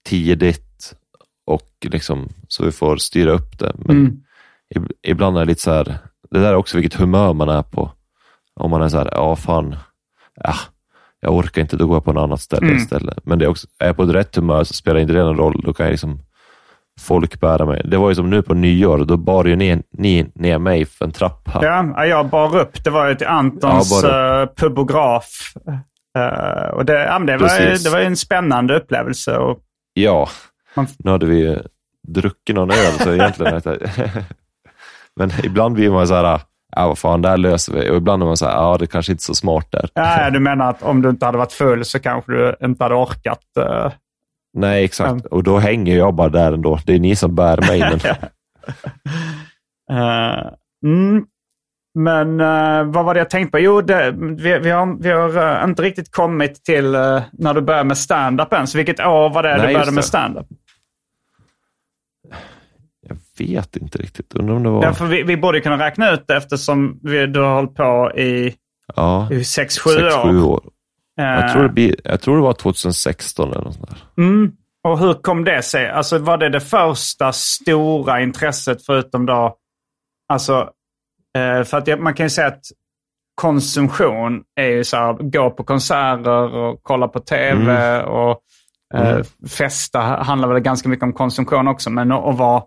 tidigt 0.06 0.96
och 1.46 1.70
liksom 1.82 2.30
så 2.48 2.66
vi 2.66 2.72
får 2.72 2.98
styra 2.98 3.32
upp 3.32 3.60
det. 3.60 3.74
Men 3.78 3.98
Mm. 3.98 4.22
ib- 4.76 4.92
ibland 5.04 5.38
är 5.38 5.42
det 5.42 5.46
lite 5.46 5.62
så 5.62 5.72
här, 5.72 5.98
det 6.32 6.40
där 6.40 6.50
är 6.50 6.56
också 6.56 6.78
vilket 6.78 7.00
humör 7.00 7.34
man 7.34 7.50
är 7.50 7.64
på. 7.64 7.92
Om 8.56 8.72
man 8.72 8.82
är 8.82 8.90
så 8.90 8.98
här, 8.98 9.10
ja 9.12 9.36
fan, 9.36 9.76
ja, 10.36 10.56
jag 11.20 11.34
orkar 11.36 11.62
inte, 11.62 11.78
då 11.78 11.88
går 11.88 11.96
jag 11.96 12.04
på 12.06 12.14
något 12.14 12.24
annat 12.24 12.42
ställe 12.42 12.66
Mm. 12.68 12.78
istället. 12.78 13.26
Men 13.26 13.40
det 13.40 13.46
är 13.46 13.50
också, 13.50 13.68
är 13.80 13.88
jag 13.88 13.96
på 13.96 14.04
ett 14.04 14.10
rätt 14.10 14.36
humör 14.36 14.64
så 14.64 14.74
spelar 14.74 15.00
inte 15.00 15.14
det 15.14 15.24
någon 15.24 15.38
roll, 15.38 15.62
då 15.66 15.74
kan 15.74 15.86
jag 15.86 15.92
liksom 15.92 16.20
folk 17.00 17.40
bära 17.40 17.66
mig. 17.66 17.82
Det 17.86 17.98
var 17.98 18.10
ju 18.10 18.16
som 18.16 18.30
nu 18.30 18.42
på 18.42 18.54
nyår, 18.54 18.98
då 19.06 19.18
bar 19.18 19.46
ju 19.46 19.56
ni, 19.56 19.84
ni 19.98 20.32
ner 20.36 20.58
mig 20.60 20.86
för 20.86 21.06
en 21.06 21.12
trappa. 21.12 21.60
Ja, 21.62 21.86
ja, 21.98 22.06
jag 22.06 22.30
bar 22.30 22.56
upp. 22.58 22.84
Det 22.84 22.90
var 22.90 23.08
ju 23.08 23.16
till 23.16 23.28
Antons 23.28 24.04
Ja, 24.04 24.42
uh, 24.42 24.48
pubograf. 24.56 25.54
Eh, 26.18 26.70
och 26.70 26.86
det, 26.86 26.94
ja, 27.04 27.20
det, 27.20 27.38
var, 27.38 27.84
det 27.84 27.90
var 27.90 28.00
ju 28.00 28.06
en 28.06 28.16
spännande 28.18 28.76
upplevelse. 28.80 29.38
Och, 29.38 29.60
Ja, 29.94 30.30
Man- 30.76 30.88
nu 31.00 31.12
hade 31.12 31.26
vi 31.26 31.38
ju 31.40 31.58
druckit 32.08 32.56
någon 32.56 32.72
öl, 32.72 32.94
så 33.00 33.14
egentligen... 33.14 33.62
Men 35.16 35.32
ibland 35.44 35.74
blir 35.76 35.92
man 35.92 36.08
så 36.08 36.14
här, 36.16 36.42
ja 36.76 36.88
vad 36.88 36.98
fan, 36.98 37.22
det 37.22 37.30
här 37.30 37.38
löser 37.38 37.74
vi. 37.74 37.90
Och 37.90 37.96
ibland 37.96 38.24
är 38.24 38.28
man 38.28 38.38
så 38.38 38.46
här, 38.46 38.54
ja 38.54 38.78
det 38.80 38.88
kanske 38.88 39.12
inte 39.12 39.22
är 39.22 39.24
så 39.24 39.36
smart 39.36 39.68
där. 39.72 39.90
ja, 39.94 40.30
du 40.30 40.40
menar 40.40 40.70
att 40.70 40.84
om 40.84 41.02
du 41.02 41.10
inte 41.10 41.26
hade 41.26 41.38
varit 41.38 41.52
full 41.54 41.86
så 41.86 42.00
kanske 42.00 42.32
du 42.32 42.56
inte 42.64 42.84
hade 42.84 42.96
orkat. 42.96 43.40
eh, 43.60 43.92
Nej, 44.54 44.84
exakt. 44.84 45.12
Mm. 45.12 45.26
Och 45.32 45.44
då 45.44 45.58
hänger 45.58 45.98
jag 45.98 46.14
bara 46.16 46.30
där 46.30 46.52
ändå. 46.52 46.80
Det 46.86 46.94
är 46.94 47.00
ni 47.00 47.16
som 47.16 47.36
bär 47.36 47.58
mig. 47.58 47.80
Men... 47.80 48.00
Eh, 49.92 50.52
mm. 50.86 51.26
Men 51.96 52.40
eh, 52.40 52.84
vad 52.84 53.06
var 53.06 53.14
det 53.14 53.20
jag 53.20 53.30
tänkte 53.30 53.52
på? 53.52 53.60
Jo, 53.60 53.82
det, 53.82 54.12
vi, 54.18 54.60
vi 54.60 54.70
har, 54.70 55.02
vi 55.02 55.12
har 55.12 55.58
eh, 55.58 55.64
inte 55.64 55.82
riktigt 55.82 56.12
kommit 56.12 56.64
till 56.64 56.96
eh, 56.96 57.22
när 57.32 57.54
du 57.54 57.62
började 57.62 57.84
med 57.88 57.98
stand-up 57.98 58.54
än. 58.54 58.68
Så 58.68 58.78
vilket 58.78 59.00
år 59.00 59.30
var 59.30 59.44
det 59.44 59.58
Nej, 59.58 59.68
du 59.68 59.74
började 59.74 59.92
med 59.92 60.06
stand-up? 60.06 60.48
Jag 63.08 63.18
vet 63.48 63.76
inte 63.76 63.98
riktigt. 63.98 64.34
Undrar 64.36 64.56
om 64.56 64.64
det 64.64 64.70
var... 64.70 64.84
Ja, 64.84 64.94
för 64.94 65.06
vi, 65.06 65.24
vi 65.24 65.38
borde 65.38 65.62
kunna 65.62 65.86
räkna 65.86 66.12
ut 66.12 66.28
det 66.28 66.38
eftersom 66.38 67.00
vi, 67.04 67.28
du 67.28 67.40
har 67.40 67.56
hållit 67.56 67.76
på 67.76 68.12
i, 68.16 68.56
Ja, 68.96 69.28
i 69.32 69.36
6-7 69.36 69.44
sex, 69.44 69.86
år. 69.86 70.24
sju 70.24 70.42
år. 70.42 70.62
Eh, 70.66 70.70
Jag 71.24 71.52
tror, 71.54 71.64
det 71.64 71.70
blir, 71.70 71.96
jag 72.04 72.22
tror 72.22 72.36
det 72.36 72.42
var 72.44 72.54
2016 72.54 73.52
eller 73.52 73.64
något 73.64 73.74
sånt 73.74 73.90
där. 73.90 74.24
Mm. 74.24 74.52
Och 74.84 75.00
hur 75.00 75.14
kom 75.14 75.44
det 75.44 75.62
sig? 75.62 75.90
Alltså 75.90 76.18
var 76.18 76.38
det 76.38 76.50
det 76.50 76.60
första 76.60 77.32
stora 77.32 78.22
intresset 78.22 78.86
förutom 78.86 79.26
då, 79.26 79.56
alltså, 80.30 80.70
eh, 81.38 81.64
för 81.64 81.78
att 81.78 82.00
man 82.00 82.14
kan 82.14 82.26
ju 82.26 82.30
säga 82.30 82.48
att 82.48 82.62
konsumtion 83.42 84.44
är 84.56 84.68
ju 84.68 84.84
så 84.84 84.98
här, 84.98 85.14
gå 85.14 85.50
på 85.50 85.64
konserter 85.64 86.56
och 86.56 86.80
kolla 86.84 87.08
på 87.08 87.20
tv 87.20 88.02
och 88.04 88.42
eh, 88.94 89.10
Mm. 89.10 89.24
festa 89.50 90.00
handlar 90.00 90.48
väl 90.48 90.60
ganska 90.60 90.90
mycket 90.90 91.04
om 91.04 91.14
konsumtion 91.14 91.68
också, 91.68 91.90
men 91.90 92.12
att 92.12 92.38
vara 92.38 92.64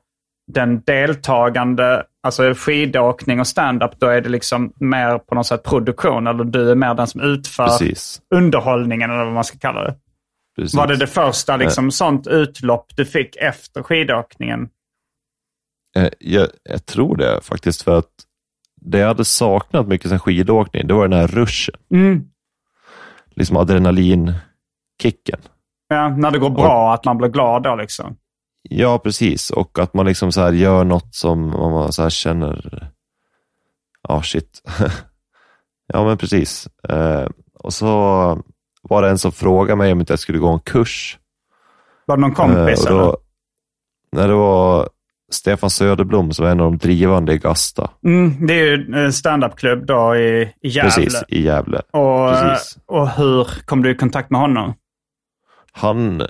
den 0.53 0.81
deltagande, 0.81 2.03
alltså 2.23 2.55
skidåkning 2.55 3.41
och 3.41 3.47
stand-up, 3.47 3.91
då 3.99 4.07
är 4.07 4.21
det 4.21 4.29
liksom 4.29 4.73
mer 4.77 5.19
på 5.19 5.35
något 5.35 5.47
sätt 5.47 5.63
produktion, 5.63 6.27
eller 6.27 6.45
du 6.45 6.71
är 6.71 6.75
mer 6.75 6.95
den 6.95 7.07
som 7.07 7.21
utför 7.21 7.67
Precis. 7.67 8.21
underhållningen 8.35 9.11
eller 9.11 9.25
vad 9.25 9.35
man 9.35 9.45
ska 9.45 9.59
kalla 9.59 9.85
det. 9.85 9.95
precis. 10.57 10.75
Var 10.75 10.87
det 10.87 10.97
det 10.97 11.07
första 11.07 11.57
liksom, 11.57 11.91
sånt 11.91 12.27
utlopp 12.27 12.87
du 12.97 13.05
fick 13.05 13.37
efter 13.37 13.83
skidåkningen? 13.83 14.69
Eh, 15.97 16.09
jag, 16.19 16.49
jag 16.63 16.87
tror 16.87 17.17
det 17.17 17.41
faktiskt, 17.43 17.83
för 17.83 17.99
att 17.99 18.11
det 18.81 18.99
jag 18.99 19.09
hade 19.09 19.25
saknat 19.25 19.89
mycket 19.89 20.11
sen 20.11 20.19
skidåkning, 20.19 20.87
det 20.87 20.95
var 20.95 21.09
den 21.09 21.19
här 21.19 21.27
ruschen. 21.27 21.75
Mm. 21.95 22.25
Liksom 23.35 23.57
adrenalinkicken. 23.57 25.41
Ja, 25.89 26.09
när 26.09 26.31
det 26.31 26.39
går 26.39 26.51
bra, 26.51 26.95
att 26.95 27.05
man 27.05 27.19
blir 27.19 27.29
glad 27.29 27.63
då 27.63 27.77
liksom. 27.77 28.17
Ja, 28.63 28.99
precis. 28.99 29.51
Och 29.51 29.79
att 29.79 29.95
man 29.95 30.07
liksom 30.07 30.33
så 30.33 30.41
här 30.41 30.53
gör 30.53 30.85
något 30.85 31.15
som 31.15 31.51
man 31.51 31.93
så 31.93 32.03
här 32.03 32.11
känner, 32.11 32.89
ja 34.09 34.15
ah, 34.15 34.23
shit. 34.23 34.63
ja, 35.93 36.05
men 36.05 36.19
precis. 36.19 36.69
Eh, 36.89 37.27
och 37.59 37.73
så 37.73 37.87
var 38.83 39.03
det 39.03 39.09
en 39.09 39.19
som 39.19 39.33
frågade 39.33 39.77
mig 39.77 39.93
om 39.93 40.01
inte 40.01 40.13
jag 40.13 40.21
skulle 40.21 40.39
gå 40.39 40.49
en 40.49 40.61
kurs. 40.61 41.19
Var 42.07 42.17
det 42.17 42.21
någon 42.21 42.35
kompis 42.35 42.87
Eh, 42.87 42.93
och 42.93 42.99
eller? 42.99 42.99
då, 43.01 43.17
Nej, 44.13 44.29
det 44.29 44.35
var 44.35 44.89
Stefan 45.33 45.71
Söderblom 45.71 46.33
som 46.33 46.45
var 46.45 46.53
en 46.53 46.61
av 46.61 46.71
de 46.71 46.79
drivande 46.79 47.33
i 47.33 47.39
Gasta. 47.39 47.91
Mm, 48.05 48.47
det 48.47 48.55
är 48.55 48.65
ju 48.65 48.95
en 48.95 49.13
standupklubb 49.13 49.87
då 49.87 50.17
i, 50.17 50.43
i 50.63 50.69
Gävle. 50.69 50.91
Precis, 50.91 51.23
i 51.29 51.43
Gävle. 51.43 51.79
Och, 51.91 52.33
Precis. 52.33 52.79
och 52.87 53.09
hur 53.09 53.49
kom 53.65 53.83
du 53.83 53.91
i 53.91 53.95
kontakt 53.95 54.31
med 54.31 54.41
honom? 54.41 54.75
Han, 55.73 56.27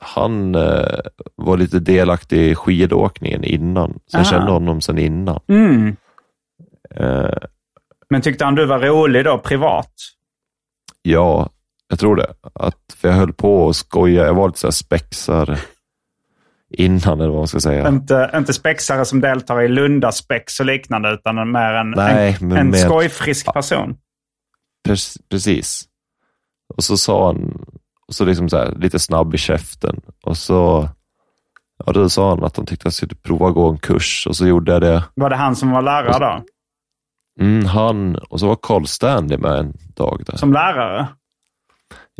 han 0.00 0.54
eh, 0.54 0.98
var 1.34 1.56
lite 1.56 1.78
delaktig 1.80 2.50
i 2.50 2.54
skidåkningen 2.54 3.44
innan, 3.44 3.90
så 4.06 4.16
jag 4.16 4.20
Aha. 4.20 4.30
kände 4.30 4.52
honom 4.52 4.80
sedan 4.80 4.98
innan. 4.98 5.40
Mm. 5.48 5.96
Eh, 6.94 7.30
Men 8.10 8.22
tyckte 8.22 8.44
han 8.44 8.54
du 8.54 8.66
var 8.66 8.78
rolig 8.78 9.24
då, 9.24 9.38
privat? 9.38 9.92
ja, 11.02 11.48
jag 11.88 11.98
tror 11.98 12.16
det. 12.16 12.34
Att, 12.54 12.94
för 12.96 13.08
jag 13.08 13.14
höll 13.14 13.32
på 13.32 13.64
och 13.64 13.76
skoja. 13.76 14.26
Jag 14.26 14.34
var 14.34 14.48
lite 14.48 14.58
så 14.60 14.66
här 14.66 14.72
spexar 14.72 15.58
innan, 16.70 17.20
eller 17.20 17.28
vad 17.30 17.38
man 17.38 17.48
ska 17.48 17.60
säga. 17.60 17.88
Inte, 17.88 18.30
inte 18.34 18.52
spexare 18.52 19.04
som 19.04 19.20
deltar 19.20 19.62
i 19.62 19.68
Lundaspex 19.68 20.60
och 20.60 20.66
liknande, 20.66 21.10
utan 21.14 21.52
mer 21.52 21.72
en, 21.72 21.90
Nej, 21.90 22.36
en, 22.40 22.52
en 22.52 22.70
med- 22.70 22.80
skojfrisk 22.80 23.52
person. 23.52 23.96
Pre- 24.88 25.18
Precis. 25.30 25.84
Och 26.76 26.84
så 26.84 26.96
sa 26.96 27.26
han, 27.26 27.64
och 28.08 28.14
så 28.14 28.24
liksom 28.24 28.48
så 28.48 28.56
här, 28.56 28.74
lite 28.74 28.98
snabb 28.98 29.34
i 29.34 29.38
käften. 29.38 30.00
Och 30.22 30.36
så 30.36 30.88
ja, 31.86 31.92
då 31.92 32.08
sa 32.08 32.30
han 32.30 32.44
att 32.44 32.56
han 32.56 32.66
tyckte 32.66 32.82
att 32.82 32.84
jag 32.84 32.92
skulle 32.92 33.14
prova 33.14 33.48
att 33.48 33.54
gå 33.54 33.68
en 33.68 33.78
kurs 33.78 34.26
och 34.26 34.36
så 34.36 34.46
gjorde 34.46 34.72
jag 34.72 34.82
det. 34.82 35.04
Var 35.14 35.30
det 35.30 35.36
han 35.36 35.56
som 35.56 35.70
var 35.70 35.82
lärare 35.82 36.18
då? 36.18 36.44
Mm, 37.40 37.64
han, 37.64 38.16
och 38.16 38.40
så 38.40 38.48
var 38.48 38.56
Carl 38.62 38.86
Stanley 38.86 39.38
med 39.38 39.52
en 39.52 39.72
dag 39.94 40.22
där. 40.26 40.36
Som 40.36 40.52
lärare? 40.52 41.08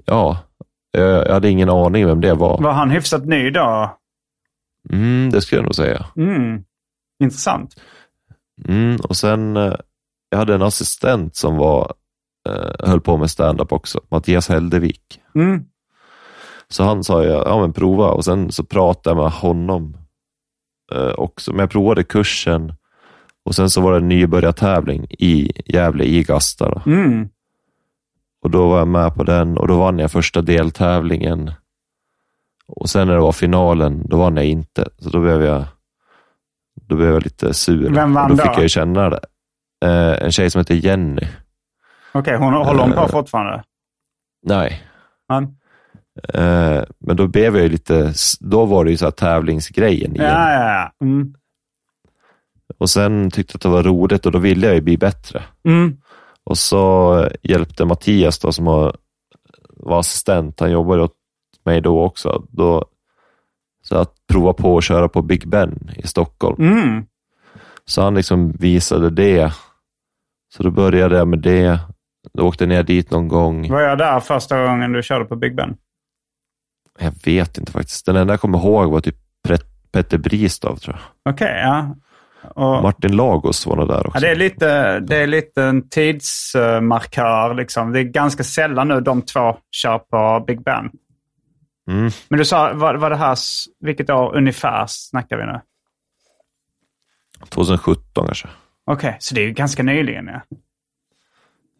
Ja, 0.04 0.38
jag, 0.90 1.26
jag 1.26 1.32
hade 1.32 1.50
ingen 1.50 1.70
aning 1.70 2.06
vem 2.06 2.20
det 2.20 2.34
var. 2.34 2.62
Var 2.62 2.72
han 2.72 2.90
hyfsat 2.90 3.26
ny 3.26 3.50
då? 3.50 3.96
Mm, 4.92 5.30
det 5.30 5.40
skulle 5.40 5.58
jag 5.58 5.64
nog 5.64 5.74
säga. 5.74 6.06
Mm. 6.16 6.64
Intressant. 7.22 7.74
Mm, 8.68 8.96
och 8.96 9.16
sen, 9.16 9.56
eh, 9.56 9.74
jag 10.30 10.38
hade 10.38 10.54
en 10.54 10.62
assistent 10.62 11.36
som 11.36 11.56
var, 11.56 11.92
eh, 12.48 12.88
höll 12.88 13.00
på 13.00 13.16
med 13.16 13.30
stand-up 13.30 13.72
också, 13.72 14.00
Mattias 14.08 14.48
Heldevik. 14.48 15.20
Mm. 15.34 15.64
Så 16.70 16.84
han 16.84 17.04
sa, 17.04 17.24
ja, 17.24 17.42
ja 17.46 17.60
men 17.60 17.72
prova 17.72 18.10
och 18.10 18.24
sen 18.24 18.52
så 18.52 18.64
pratade 18.64 19.16
jag 19.16 19.22
med 19.24 19.32
honom 19.32 19.96
eh, 20.92 21.08
också. 21.12 21.50
Men 21.52 21.60
jag 21.60 21.70
provade 21.70 22.04
kursen 22.04 22.72
och 23.44 23.54
sen 23.54 23.70
så 23.70 23.80
var 23.80 23.92
det 23.92 23.98
en 23.98 24.08
nybörjartävling 24.08 25.06
i 25.10 25.52
Gävle 25.72 26.04
i 26.04 26.22
Gasta. 26.22 26.82
Mm. 26.86 27.28
Och 28.42 28.50
då 28.50 28.68
var 28.68 28.78
jag 28.78 28.88
med 28.88 29.14
på 29.14 29.24
den 29.24 29.58
och 29.58 29.68
då 29.68 29.78
vann 29.78 29.98
jag 29.98 30.10
första 30.12 30.42
deltävlingen. 30.42 31.50
Och 32.66 32.90
sen 32.90 33.06
när 33.08 33.14
det 33.14 33.20
var 33.20 33.32
finalen, 33.32 34.02
då 34.08 34.16
vann 34.18 34.36
jag 34.36 34.46
inte. 34.46 34.88
Så 34.98 35.10
då 35.10 35.20
blev 35.20 35.42
jag, 35.42 35.64
då 36.88 36.96
blev 36.96 37.10
jag 37.10 37.22
lite 37.22 37.54
sur. 37.54 37.90
Vem 37.94 38.14
vann 38.14 38.30
och 38.30 38.36
då? 38.36 38.42
fick 38.42 38.52
jag 38.52 38.62
ju 38.62 38.68
känna 38.68 39.10
det. 39.10 39.20
Eh, 39.84 40.22
en 40.24 40.32
tjej 40.32 40.50
som 40.50 40.58
heter 40.58 40.74
Jenny. 40.74 41.26
Okej, 42.12 42.36
hon 42.36 42.52
håller 42.54 42.82
hon 42.82 42.92
på 42.92 43.00
Eh. 43.00 43.08
fortfarande? 43.08 43.62
Nej, 44.42 44.82
Han? 45.28 45.57
Eh, 46.34 46.82
men 46.98 47.16
då 47.16 47.26
blev 47.26 47.56
jag 47.56 47.62
ju 47.62 47.68
lite, 47.68 48.12
då 48.40 48.66
var 48.66 48.84
det 48.84 48.90
ju 48.90 48.96
så 48.96 49.04
här 49.04 49.10
tävlingsgrejen 49.10 50.16
igen. 50.16 50.30
Ja, 50.30 50.52
ja, 50.52 50.70
ja. 50.70 51.06
Mm. 51.06 51.34
Och 52.78 52.90
sen 52.90 53.30
tyckte 53.30 53.52
jag 53.52 53.56
att 53.58 53.62
det 53.62 53.68
var 53.68 53.82
roligt 53.82 54.26
och 54.26 54.32
då 54.32 54.38
ville 54.38 54.66
jag 54.66 54.74
ju 54.74 54.80
bli 54.80 54.96
bättre. 54.96 55.42
Mm. 55.64 55.96
Och 56.44 56.58
så 56.58 57.24
hjälpte 57.42 57.84
Mattias 57.84 58.38
då, 58.38 58.52
som 58.52 58.64
var, 58.64 58.96
var 59.76 59.98
assistent, 59.98 60.60
han 60.60 60.70
jobbade 60.70 61.02
åt 61.02 61.14
mig 61.64 61.80
då 61.80 62.04
också, 62.04 62.44
då, 62.48 62.84
så 63.82 63.96
att 63.96 64.14
prova 64.32 64.52
på 64.52 64.78
att 64.78 64.84
köra 64.84 65.08
på 65.08 65.22
Big 65.22 65.48
Ben 65.48 65.90
i 65.96 66.06
Stockholm. 66.06 66.62
Mm. 66.72 67.06
Så 67.84 68.02
han 68.02 68.14
liksom 68.14 68.52
visade 68.52 69.10
det. 69.10 69.52
Så 70.54 70.62
då 70.62 70.70
började 70.70 71.16
jag 71.16 71.28
med 71.28 71.38
det. 71.38 71.78
Då 72.32 72.46
åkte 72.46 72.64
jag 72.64 72.68
ner 72.68 72.82
dit 72.82 73.10
någon 73.10 73.28
gång. 73.28 73.70
Var 73.70 73.80
jag 73.80 73.98
där 73.98 74.20
första 74.20 74.66
gången 74.66 74.92
du 74.92 75.02
körde 75.02 75.24
på 75.24 75.36
Big 75.36 75.56
Ben? 75.56 75.76
Jag 76.98 77.12
vet 77.24 77.58
inte 77.58 77.72
faktiskt. 77.72 78.06
Den 78.06 78.16
enda 78.16 78.32
jag 78.32 78.40
kommer 78.40 78.58
ihåg 78.58 78.90
var 78.90 79.00
typ 79.00 79.16
Petter 79.92 80.18
Bristav 80.18 80.76
tror 80.76 80.96
jag. 80.96 81.32
Okej, 81.32 81.60
ja. 81.62 81.96
Och, 82.54 82.82
Martin 82.82 83.16
Lagos 83.16 83.66
var 83.66 83.76
nog 83.76 83.88
där 83.88 84.06
också. 84.06 84.16
ja. 84.16 84.20
Det 84.20 84.30
är, 84.30 84.36
lite, 84.36 85.00
det 85.00 85.16
är 85.16 85.26
lite 85.26 85.62
en 85.62 85.88
tidsmarkör. 85.88 87.54
Liksom. 87.54 87.92
Det 87.92 88.00
är 88.00 88.04
ganska 88.04 88.44
sällan 88.44 88.88
nu 88.88 89.00
de 89.00 89.22
två 89.22 89.56
kör 89.70 89.98
på 89.98 90.44
Big 90.46 90.62
Ben. 90.62 90.90
Mm. 91.90 92.10
Men 92.28 92.38
du 92.38 92.44
sa, 92.44 92.72
var, 92.74 92.94
var 92.94 93.10
det 93.10 93.16
här, 93.16 93.38
vilket 93.80 94.10
år 94.10 94.36
ungefär 94.36 94.84
snackar 94.88 95.36
vi 95.36 95.46
nu? 95.46 95.60
2017 97.48 98.26
kanske. 98.26 98.48
Okej, 98.86 99.16
så 99.20 99.34
det 99.34 99.40
är 99.40 99.46
ju 99.46 99.52
ganska 99.52 99.82
nyligen. 99.82 100.26
Ja. 100.26 100.40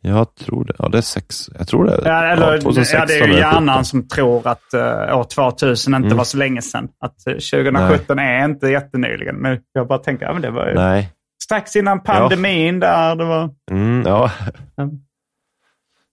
Jag 0.01 0.35
tror 0.35 0.65
det. 0.65 0.75
Ja, 0.79 0.89
det 0.89 0.99
är 0.99 1.03
sex. 1.03 1.51
Jag 1.59 1.69
tror 1.69 1.85
det. 1.87 2.01
Ja, 2.05 2.25
eller, 2.25 2.53
ja, 2.55 2.61
2016 2.61 3.07
det 3.09 3.15
är 3.19 3.27
ju 3.27 3.35
hjärnan 3.35 3.75
17. 3.75 3.85
som 3.85 4.09
tror 4.09 4.47
att 4.49 4.75
uh, 4.75 5.19
år 5.19 5.25
2000 5.25 5.95
inte 5.95 6.07
Mm. 6.07 6.17
var 6.17 6.25
så 6.25 6.37
länge 6.37 6.63
sedan. 6.63 6.89
Att 7.01 7.17
uh, 7.29 7.35
2017 7.35 8.19
är 8.19 8.45
inte 8.45 8.69
jättenyligen. 8.69 9.37
Men 9.37 9.59
jag 9.73 9.89
bara 9.89 9.99
tänker, 9.99 10.27
ja, 10.27 10.33
men 10.33 10.43
det 10.43 10.51
var 10.51 10.67
ju 10.69 10.75
Nej. 10.75 11.13
strax 11.45 11.77
innan 11.77 12.03
pandemin 12.03 12.81
där. 12.81 13.17
Det 13.17 13.25
var... 13.25 13.51
Mm, 13.71 14.03
ja. 14.07 14.31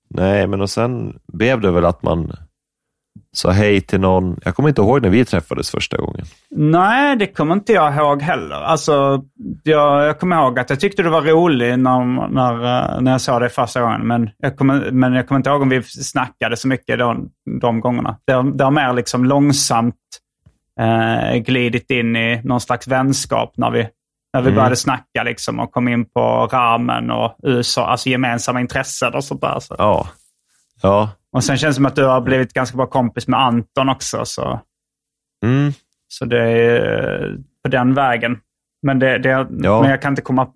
Nej, 0.09 0.47
men 0.47 0.61
och 0.61 0.69
sen 0.69 1.19
blev 1.33 1.61
det 1.61 1.71
väl 1.71 1.85
att 1.85 2.03
man 2.03 2.31
sa 3.37 3.51
hej 3.51 3.81
till 3.81 3.99
någon. 3.99 4.39
Jag 4.45 4.55
kommer 4.55 4.69
inte 4.69 4.81
ihåg 4.81 5.01
när 5.01 5.09
vi 5.09 5.25
träffades 5.25 5.71
första 5.71 5.97
gången. 5.97 6.25
Nej, 6.55 7.15
det 7.15 7.27
kommer 7.27 7.53
inte 7.53 7.73
jag 7.73 7.95
ihåg 7.95 8.21
heller. 8.21 8.55
Alltså, 8.55 9.23
jag, 9.63 10.05
jag 10.05 10.19
kommer 10.19 10.35
ihåg 10.35 10.59
att 10.59 10.69
jag 10.69 10.79
tyckte 10.79 11.03
det 11.03 11.09
var 11.09 11.21
roligt 11.21 11.79
när, 11.79 12.29
när, 12.29 12.53
eh, 12.53 13.01
när 13.01 13.11
jag 13.11 13.21
såg 13.21 13.41
det 13.41 13.49
första 13.49 13.81
gången. 13.81 14.07
Men 14.07 14.29
jag, 14.37 14.57
kommer, 14.57 14.91
men 14.91 15.13
jag 15.13 15.27
kommer 15.27 15.39
inte 15.39 15.49
ihåg 15.49 15.61
om 15.61 15.69
vi 15.69 15.83
snackade 15.83 16.57
så 16.57 16.67
mycket 16.67 16.99
de, 16.99 17.29
de 17.61 17.79
gångerna. 17.79 18.17
Det, 18.27 18.51
det 18.57 18.63
har 18.63 18.71
mer 18.71 18.93
liksom 18.93 19.25
långsamt 19.25 19.95
eh, 20.79 21.37
glidit 21.37 21.91
in 21.91 22.15
i 22.15 22.41
någon 22.43 22.61
slags 22.61 22.87
vänskap 22.87 23.53
när 23.57 23.71
vi, 23.71 23.87
när 24.33 24.41
vi 24.41 24.47
Mm. 24.47 24.55
började 24.55 24.75
snacka 24.75 25.23
liksom, 25.25 25.59
och 25.59 25.71
kom 25.71 25.87
in 25.87 26.05
på 26.05 26.49
ramen 26.51 27.11
och 27.11 27.35
USA, 27.43 27.85
alltså 27.87 28.09
gemensamma 28.09 28.61
intressen 28.61 29.13
och 29.13 29.23
sånt 29.23 29.41
där. 29.41 29.59
Så. 29.59 29.75
Ja. 29.77 30.07
Ja. 30.81 31.09
Och 31.31 31.43
sen 31.43 31.57
känns 31.57 31.75
det 31.75 31.77
som 31.77 31.85
att 31.85 31.95
du 31.95 32.05
har 32.05 32.21
blivit 32.21 32.53
ganska 32.53 32.77
bra 32.77 32.85
kompis 32.87 33.27
med 33.27 33.39
Anton 33.39 33.89
också. 33.89 34.25
Så. 34.25 34.59
Mm. 35.45 35.71
Så 36.07 36.25
det 36.25 36.41
är 36.41 37.23
eh, 37.23 37.35
på 37.63 37.69
den 37.69 37.93
vägen. 37.93 38.37
Men, 38.81 38.99
det, 38.99 39.17
det, 39.17 39.29
Ja. 39.29 39.81
men 39.81 39.89
jag 39.89 40.01
kan 40.01 40.11
inte 40.11 40.21
komma, 40.21 40.47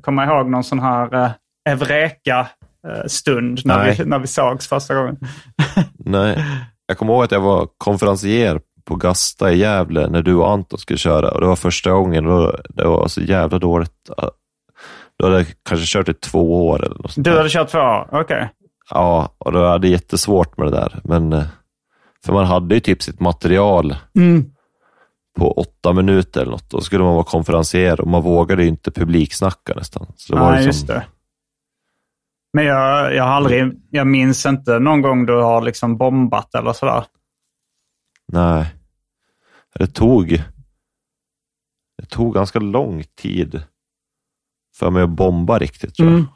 komma 0.00 0.24
ihåg 0.24 0.50
någon 0.50 0.64
sån 0.64 0.78
här 0.80 1.14
uh, 1.14 1.30
Eureka-stund 1.68 3.60
när 3.64 3.78
Nej. 3.78 3.94
vi, 3.98 4.04
när 4.04 4.18
vi 4.18 4.26
sågs 4.26 4.68
första 4.68 4.94
gången. 4.94 5.16
Nej. 5.98 6.44
Jag 6.86 6.98
kommer 6.98 7.12
ihåg 7.12 7.24
att 7.24 7.32
jag 7.32 7.40
var 7.40 7.68
konferencier 7.78 8.60
på 8.84 8.96
Gasta 8.96 9.52
i 9.52 9.58
Gävle 9.58 10.08
när 10.08 10.22
du 10.22 10.34
och 10.34 10.50
Anton 10.50 10.78
skulle 10.78 10.98
köra. 10.98 11.30
Och 11.30 11.40
Det 11.40 11.46
var 11.46 11.56
första 11.56 11.90
gången 11.90 12.26
och 12.26 12.32
då- 12.42 12.56
det 12.68 12.84
var 12.84 13.08
så 13.08 13.20
jävla 13.20 13.58
dåligt. 13.58 14.10
Då 15.18 15.26
hade 15.26 15.36
jag 15.38 15.46
kanske 15.68 15.86
kört 15.98 16.08
i 16.08 16.14
två 16.14 16.66
år 16.68 16.84
eller 16.84 16.96
något 16.96 17.10
sånt 17.12 17.24
Du 17.24 17.30
där. 17.30 17.36
hade 17.38 17.48
kört 17.48 17.68
två 17.68 17.78
år? 17.78 18.08
Okej. 18.12 18.48
Ja, 18.90 19.34
och 19.38 19.52
då 19.52 19.66
hade 19.66 19.88
jättesvårt 19.88 20.56
med 20.56 20.66
det 20.66 20.70
där. 20.76 21.00
Men, 21.04 21.32
eh, 21.32 21.44
för 22.24 22.32
man 22.32 22.46
hade 22.46 22.74
ju 22.74 22.80
typ 22.80 23.02
sitt 23.02 23.20
material 23.20 23.96
Mm. 24.16 24.44
på 25.38 25.52
åtta 25.52 25.92
minuter 25.92 26.40
eller 26.40 26.50
något. 26.50 26.70
Då 26.70 26.80
skulle 26.80 27.04
man 27.04 27.14
vara 27.14 27.24
konferencier 27.24 28.00
och 28.00 28.06
man 28.08 28.22
vågade 28.22 28.62
ju 28.62 28.68
inte 28.68 28.90
publiksnacka 28.90 29.74
nästan. 29.74 30.06
Så 30.16 30.34
det 30.34 30.40
var 30.40 30.50
Nej, 30.52 30.64
liksom, 30.66 30.68
just 30.68 30.86
det. 30.86 31.06
Men 32.52 32.64
jag, 32.64 33.14
jag 33.14 33.24
har 33.24 33.30
aldrig, 33.30 33.72
jag 33.90 34.06
minns 34.06 34.46
inte 34.46 34.78
någon 34.78 35.02
gång 35.02 35.26
du 35.26 35.34
har 35.42 35.62
liksom 35.62 35.96
bombat 35.96 36.54
eller 36.54 36.72
sådär. 36.72 37.04
Nej. 38.32 38.74
Det 39.74 39.86
tog, 39.86 40.28
det 41.98 42.06
tog 42.08 42.34
ganska 42.34 42.58
lång 42.58 43.04
tid 43.16 43.62
för 44.76 44.90
mig 44.90 45.02
att 45.02 45.10
bomba 45.10 45.58
riktigt 45.58 45.94
tror 45.94 46.08
jag. 46.08 46.18
Mm. 46.18 46.30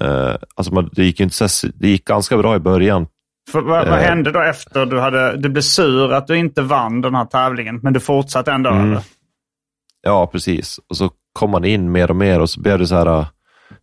Eh, 0.00 0.34
alltså 0.54 0.74
man, 0.74 0.90
det, 0.92 1.04
gick 1.04 1.20
inte 1.20 1.48
så, 1.48 1.68
det 1.74 1.88
gick 1.88 2.04
ganska 2.04 2.36
bra 2.36 2.56
i 2.56 2.58
början 2.58 3.06
För, 3.52 3.60
vad, 3.60 3.88
vad 3.88 3.98
Eh. 3.98 4.04
hände 4.04 4.30
då 4.32 4.40
efter 4.40 4.86
du 4.86 5.00
hade... 5.00 5.36
Du 5.36 5.48
blev 5.48 5.62
sur 5.62 6.12
att 6.12 6.26
du 6.26 6.36
inte 6.38 6.62
vann 6.62 7.00
den 7.00 7.14
här 7.14 7.24
tävlingen, 7.24 7.80
men 7.82 7.92
du 7.92 8.00
fortsatte 8.00 8.52
ändå? 8.52 8.70
Mm. 8.70 8.90
Eller? 8.90 9.02
Ja, 10.02 10.26
precis. 10.26 10.80
Och 10.90 10.96
så 10.96 11.10
kom 11.32 11.50
man 11.50 11.64
in 11.64 11.92
mer 11.92 12.10
och 12.10 12.16
mer 12.16 12.40
och 12.40 12.50
så 12.50 12.60
blev 12.60 12.78
det 12.78 12.86
så 12.86 12.94
här. 12.94 13.06
äh, 13.18 13.26